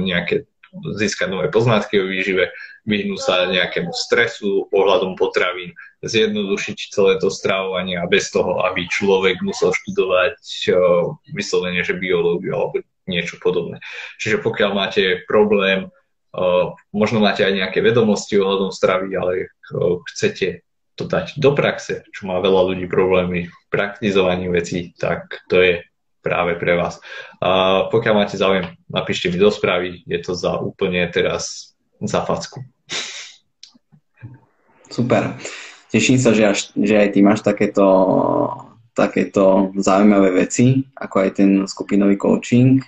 nejaké 0.00 0.50
získať 0.98 1.30
nové 1.30 1.50
poznatky 1.50 1.98
o 1.98 2.06
výžive, 2.06 2.50
vyhnúť 2.86 3.20
sa 3.20 3.46
nejakému 3.50 3.90
stresu 3.92 4.70
ohľadom 4.70 5.18
potravín, 5.18 5.74
zjednodušiť 6.02 6.94
celé 6.94 7.18
to 7.18 7.28
stravovanie 7.30 7.98
a 7.98 8.08
bez 8.08 8.30
toho, 8.32 8.62
aby 8.66 8.86
človek 8.88 9.42
musel 9.42 9.74
študovať 9.74 10.38
vyslovene, 11.34 11.82
že 11.84 11.98
biológiu 11.98 12.54
alebo 12.54 12.82
niečo 13.10 13.38
podobné. 13.42 13.82
Čiže 14.22 14.42
pokiaľ 14.42 14.70
máte 14.74 15.22
problém 15.26 15.90
možno 16.94 17.18
máte 17.18 17.42
aj 17.42 17.54
nejaké 17.54 17.78
vedomosti 17.82 18.38
ohľadom 18.38 18.70
stravy, 18.70 19.10
ale 19.18 19.32
chcete 20.14 20.62
to 20.94 21.08
dať 21.08 21.40
do 21.40 21.56
praxe, 21.56 22.04
čo 22.12 22.28
má 22.28 22.38
veľa 22.44 22.74
ľudí 22.74 22.86
problémy 22.86 23.48
v 23.48 23.56
praktizovaní 23.72 24.52
vecí, 24.52 24.92
tak 25.00 25.40
to 25.48 25.56
je 25.58 25.74
práve 26.20 26.60
pre 26.60 26.76
vás. 26.76 27.00
A 27.40 27.88
pokiaľ 27.88 28.14
máte 28.14 28.36
záujem, 28.36 28.76
napíšte 28.92 29.32
mi 29.32 29.40
do 29.40 29.48
správy, 29.48 30.04
je 30.04 30.18
to 30.20 30.36
za 30.36 30.60
úplne 30.60 31.00
teraz 31.08 31.72
za 32.04 32.20
facku. 32.20 32.60
Super. 34.92 35.40
Teším 35.90 36.18
sa, 36.20 36.30
že, 36.36 36.44
až, 36.46 36.58
že 36.76 36.94
aj 36.94 37.08
ty 37.16 37.20
máš 37.24 37.40
takéto, 37.42 37.86
takéto 38.94 39.74
zaujímavé 39.74 40.46
veci, 40.46 40.86
ako 40.94 41.16
aj 41.24 41.30
ten 41.34 41.50
skupinový 41.66 42.14
coaching. 42.20 42.84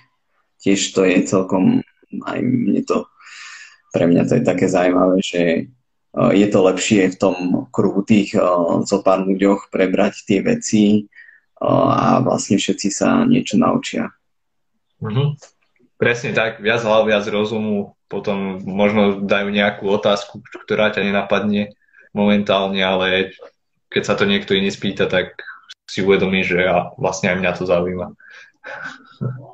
Tiež 0.61 0.95
to 0.95 1.03
je 1.03 1.25
celkom, 1.25 1.83
aj 2.23 2.39
mne 2.39 2.79
to 2.85 3.09
pre 3.93 4.09
mňa 4.09 4.25
to 4.25 4.41
je 4.41 4.43
také 4.43 4.65
zaujímavé, 4.65 5.21
že 5.21 5.41
e, 5.45 5.61
je 6.33 6.47
to 6.49 6.59
lepšie 6.65 7.13
v 7.13 7.19
tom 7.21 7.35
kruhu 7.69 8.01
tých 8.01 8.33
e, 8.33 8.41
zo 8.83 8.99
pár 9.05 9.21
ľuďoch 9.29 9.69
prebrať 9.69 10.25
tie 10.25 10.41
veci 10.41 10.83
e, 10.97 11.01
a 11.61 12.17
vlastne 12.25 12.57
všetci 12.57 12.89
sa 12.89 13.21
niečo 13.29 13.61
naučia. 13.61 14.09
Mm-hmm. 14.97 15.27
Presne 16.01 16.33
tak, 16.33 16.59
viac 16.59 16.81
hlav, 16.81 17.05
viac 17.05 17.23
rozumu, 17.29 17.93
potom 18.09 18.59
možno 18.65 19.21
dajú 19.21 19.53
nejakú 19.53 19.85
otázku, 19.87 20.41
ktorá 20.65 20.89
ťa 20.89 21.05
nenapadne 21.05 21.77
momentálne, 22.17 22.81
ale 22.81 23.37
keď 23.93 24.03
sa 24.03 24.17
to 24.17 24.25
niekto 24.25 24.57
iný 24.57 24.73
spýta, 24.73 25.05
tak 25.05 25.37
si 25.85 26.01
uvedomí, 26.01 26.41
že 26.41 26.65
ja, 26.65 26.89
vlastne 26.97 27.29
aj 27.29 27.37
mňa 27.37 27.51
to 27.53 27.63
zaujíma. 27.69 28.07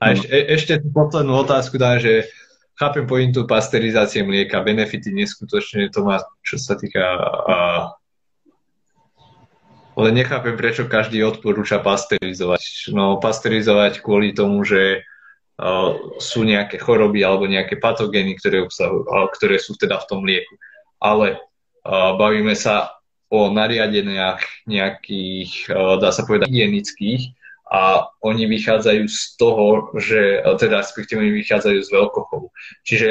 A 0.00 0.14
ešte, 0.14 0.28
e, 0.30 0.40
ešte 0.54 0.72
poslednú 0.80 1.44
otázku 1.44 1.76
dá, 1.76 1.98
že 1.98 2.30
chápem 2.78 3.04
pointu 3.04 3.42
pasterizácie 3.44 4.22
mlieka, 4.22 4.62
benefity 4.62 5.10
neskutočne 5.10 5.90
to 5.90 6.06
má, 6.06 6.22
čo 6.46 6.56
sa 6.56 6.78
týka 6.78 7.02
a, 7.02 7.56
ale 9.98 10.14
nechápem, 10.14 10.54
prečo 10.54 10.86
každý 10.86 11.26
odporúča 11.26 11.82
pasterizovať. 11.82 12.94
No, 12.94 13.18
pasterizovať 13.18 13.98
kvôli 13.98 14.30
tomu, 14.30 14.62
že 14.62 15.02
uh, 15.58 16.14
sú 16.22 16.46
nejaké 16.46 16.78
choroby 16.78 17.26
alebo 17.26 17.50
nejaké 17.50 17.82
patogény, 17.82 18.38
ktoré, 18.38 18.62
obsahujú, 18.62 19.10
uh, 19.10 19.26
ktoré 19.34 19.58
sú 19.58 19.74
teda 19.74 19.98
v 19.98 20.06
tom 20.06 20.22
mlieku. 20.22 20.54
Ale 21.02 21.42
uh, 21.82 22.14
bavíme 22.14 22.54
sa 22.54 22.94
o 23.26 23.50
nariadeniach 23.50 24.70
nejakých, 24.70 25.66
uh, 25.74 25.98
dá 25.98 26.14
sa 26.14 26.22
povedať, 26.22 26.46
hygienických 26.46 27.34
a 27.68 28.08
oni 28.24 28.48
vychádzajú 28.48 29.04
z 29.08 29.20
toho, 29.36 29.92
že, 30.00 30.40
teda 30.40 30.80
respektíve 30.80 31.20
oni 31.20 31.32
vychádzajú 31.44 31.78
z 31.84 31.90
veľkochovu. 31.92 32.48
Čiže 32.84 33.10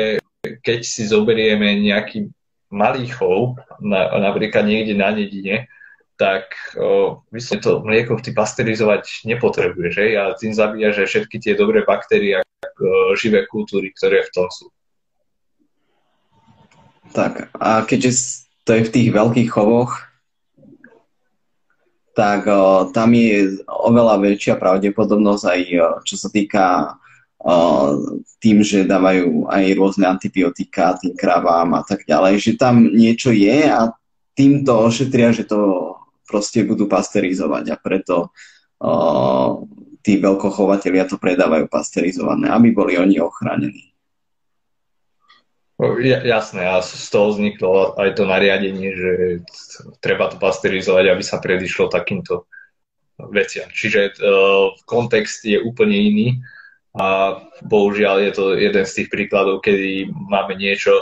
keď 0.66 0.80
si 0.82 1.06
zoberieme 1.06 1.78
nejaký 1.78 2.34
malý 2.74 3.08
chov, 3.08 3.62
na, 3.80 4.10
napríklad 4.18 4.66
niekde 4.66 4.98
na 4.98 5.14
dedine, 5.14 5.70
tak 6.18 6.50
vyslovene 7.30 7.62
to 7.62 7.72
mlieko 7.86 8.18
ty 8.18 8.34
pasterizovať 8.34 9.30
nepotrebuješ, 9.30 9.92
že? 9.94 10.06
A 10.18 10.34
tým 10.34 10.50
zabíja, 10.58 10.90
že 10.90 11.06
všetky 11.06 11.38
tie 11.38 11.54
dobré 11.54 11.86
baktérie 11.86 12.42
a 12.42 12.48
živé 13.14 13.46
kultúry, 13.46 13.94
ktoré 13.94 14.26
v 14.26 14.34
tom 14.34 14.50
sú. 14.50 14.74
Tak, 17.14 17.54
a 17.54 17.86
keďže 17.86 18.44
to 18.66 18.82
je 18.82 18.90
v 18.90 18.94
tých 18.94 19.10
veľkých 19.14 19.50
chovoch, 19.54 20.07
tak 22.18 22.50
tam 22.98 23.10
je 23.14 23.62
oveľa 23.70 24.18
väčšia 24.18 24.58
pravdepodobnosť 24.58 25.44
aj 25.46 25.62
čo 26.02 26.16
sa 26.18 26.34
týka 26.34 26.98
tým, 28.42 28.58
že 28.66 28.90
dávajú 28.90 29.46
aj 29.46 29.64
rôzne 29.78 30.10
antibiotika 30.10 30.98
tým 30.98 31.14
kravám 31.14 31.78
a 31.78 31.86
tak 31.86 32.10
ďalej, 32.10 32.42
že 32.42 32.52
tam 32.58 32.90
niečo 32.90 33.30
je 33.30 33.70
a 33.70 33.94
týmto 34.34 34.74
ošetria, 34.82 35.30
že 35.30 35.46
to 35.46 35.94
proste 36.26 36.66
budú 36.66 36.90
pasterizovať 36.90 37.66
a 37.70 37.76
preto 37.78 38.34
tí 40.02 40.18
veľkochovatelia 40.18 41.06
to 41.06 41.22
predávajú 41.22 41.70
pasterizované, 41.70 42.50
aby 42.50 42.74
boli 42.74 42.98
oni 42.98 43.22
ochránení. 43.22 43.94
Jasné, 46.02 46.66
a 46.66 46.82
z 46.82 47.06
toho 47.14 47.38
vzniklo 47.38 47.94
aj 48.02 48.18
to 48.18 48.26
nariadenie, 48.26 48.98
že 48.98 49.12
treba 50.02 50.26
to 50.26 50.42
pasterizovať, 50.42 51.14
aby 51.14 51.22
sa 51.22 51.38
predišlo 51.38 51.94
takýmto 51.94 52.50
veciam. 53.30 53.70
Čiže 53.70 54.18
uh, 54.18 54.74
kontext 54.90 55.46
je 55.46 55.62
úplne 55.62 55.94
iný 55.94 56.28
a 56.98 57.38
bohužiaľ 57.62 58.26
je 58.26 58.32
to 58.34 58.44
jeden 58.58 58.86
z 58.90 58.96
tých 59.02 59.10
príkladov, 59.14 59.62
kedy 59.62 60.10
máme 60.10 60.58
niečo, 60.58 60.98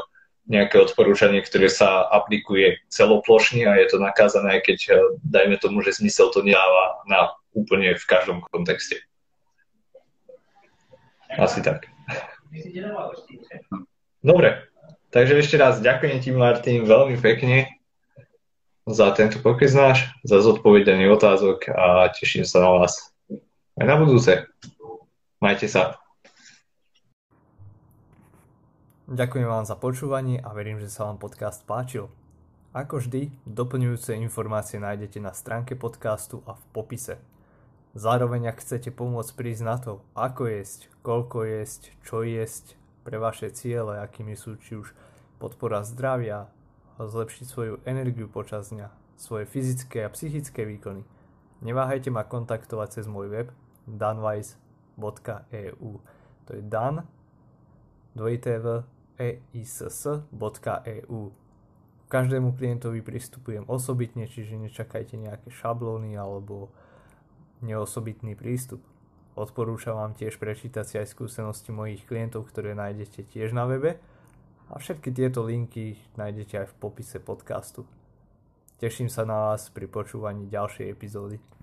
nejaké 0.45 0.77
odporúčanie, 0.77 1.41
ktoré 1.41 1.73
sa 1.73 2.05
aplikuje 2.05 2.77
celoplošne 2.93 3.65
a 3.65 3.81
je 3.81 3.87
to 3.89 3.97
nakázané, 3.97 4.61
keď 4.61 4.79
eh, 4.93 4.97
dajme 5.25 5.57
tomu, 5.57 5.81
že 5.81 5.97
zmysel 5.97 6.29
to 6.29 6.45
nedáva 6.45 7.01
na 7.09 7.33
úplne 7.57 7.97
v 7.97 8.05
každom 8.05 8.45
kontexte. 8.53 9.01
Asi 11.33 11.65
tak. 11.65 11.89
Dobre, 14.25 14.65
takže 15.13 15.37
ešte 15.37 15.61
raz 15.61 15.77
ďakujem 15.85 16.17
ti, 16.17 16.33
Martin, 16.33 16.81
veľmi 16.81 17.13
pekne 17.21 17.69
za 18.89 19.13
tento 19.13 19.37
pokec 19.37 19.69
náš, 19.69 20.09
za 20.25 20.41
zodpovedanie 20.41 21.05
otázok 21.13 21.69
a 21.69 22.09
teším 22.09 22.41
sa 22.41 22.65
na 22.65 22.73
vás 22.73 23.13
aj 23.77 23.85
na 23.85 24.01
budúce. 24.01 24.49
Majte 25.37 25.69
sa. 25.69 26.01
Ďakujem 29.05 29.45
vám 29.45 29.69
za 29.69 29.77
počúvanie 29.77 30.41
a 30.41 30.49
verím, 30.57 30.81
že 30.81 30.89
sa 30.89 31.05
vám 31.05 31.21
podcast 31.21 31.61
páčil. 31.61 32.09
Ako 32.73 33.05
vždy, 33.05 33.29
doplňujúce 33.45 34.17
informácie 34.17 34.81
nájdete 34.81 35.21
na 35.21 35.37
stránke 35.37 35.77
podcastu 35.77 36.41
a 36.49 36.57
v 36.57 36.63
popise. 36.73 37.21
Zároveň, 37.93 38.49
ak 38.49 38.65
chcete 38.65 38.89
pomôcť 38.89 39.37
prísť 39.37 39.61
na 39.61 39.77
to, 39.77 40.01
ako 40.17 40.49
jesť, 40.49 40.89
koľko 41.05 41.45
jesť, 41.45 41.93
čo 42.01 42.25
jesť 42.25 42.73
pre 43.05 43.21
vaše 43.21 43.53
ciele, 43.53 44.01
akými 44.01 44.33
sú 44.33 44.57
či 44.57 44.81
už 44.81 44.89
podpora 45.37 45.85
zdravia, 45.85 46.49
zlepšiť 46.97 47.45
svoju 47.45 47.73
energiu 47.85 48.25
počas 48.25 48.73
dňa, 48.73 48.89
svoje 49.15 49.45
fyzické 49.45 50.03
a 50.03 50.09
psychické 50.09 50.65
výkony, 50.65 51.05
neváhajte 51.61 52.09
ma 52.09 52.25
kontaktovať 52.25 52.99
cez 52.99 53.05
môj 53.05 53.29
web 53.29 53.47
danwise.eu 53.85 55.91
To 56.45 56.51
je 56.51 56.61
dan, 56.65 57.05
dvojité 58.17 58.57
v 58.57 58.81
eiss.eu. 59.21 61.21
Každému 62.05 62.53
klientovi 62.53 63.01
pristupujem 63.01 63.65
osobitne, 63.65 64.29
čiže 64.29 64.61
nečakajte 64.61 65.17
nejaké 65.17 65.49
šablóny 65.49 66.13
alebo 66.17 66.69
neosobitný 67.65 68.37
prístup. 68.37 68.85
Odporúčam 69.35 69.99
vám 69.99 70.15
tiež 70.15 70.39
prečítať 70.39 70.85
si 70.87 70.95
aj 70.95 71.11
skúsenosti 71.11 71.75
mojich 71.75 72.07
klientov, 72.07 72.47
ktoré 72.47 72.71
nájdete 72.71 73.27
tiež 73.35 73.51
na 73.51 73.67
webe 73.67 73.99
a 74.71 74.79
všetky 74.79 75.11
tieto 75.11 75.43
linky 75.43 75.99
nájdete 76.15 76.63
aj 76.63 76.67
v 76.71 76.77
popise 76.79 77.19
podcastu. 77.19 77.83
Teším 78.79 79.11
sa 79.11 79.27
na 79.27 79.51
vás 79.51 79.67
pri 79.71 79.91
počúvaní 79.91 80.47
ďalšej 80.47 80.87
epizódy. 80.87 81.54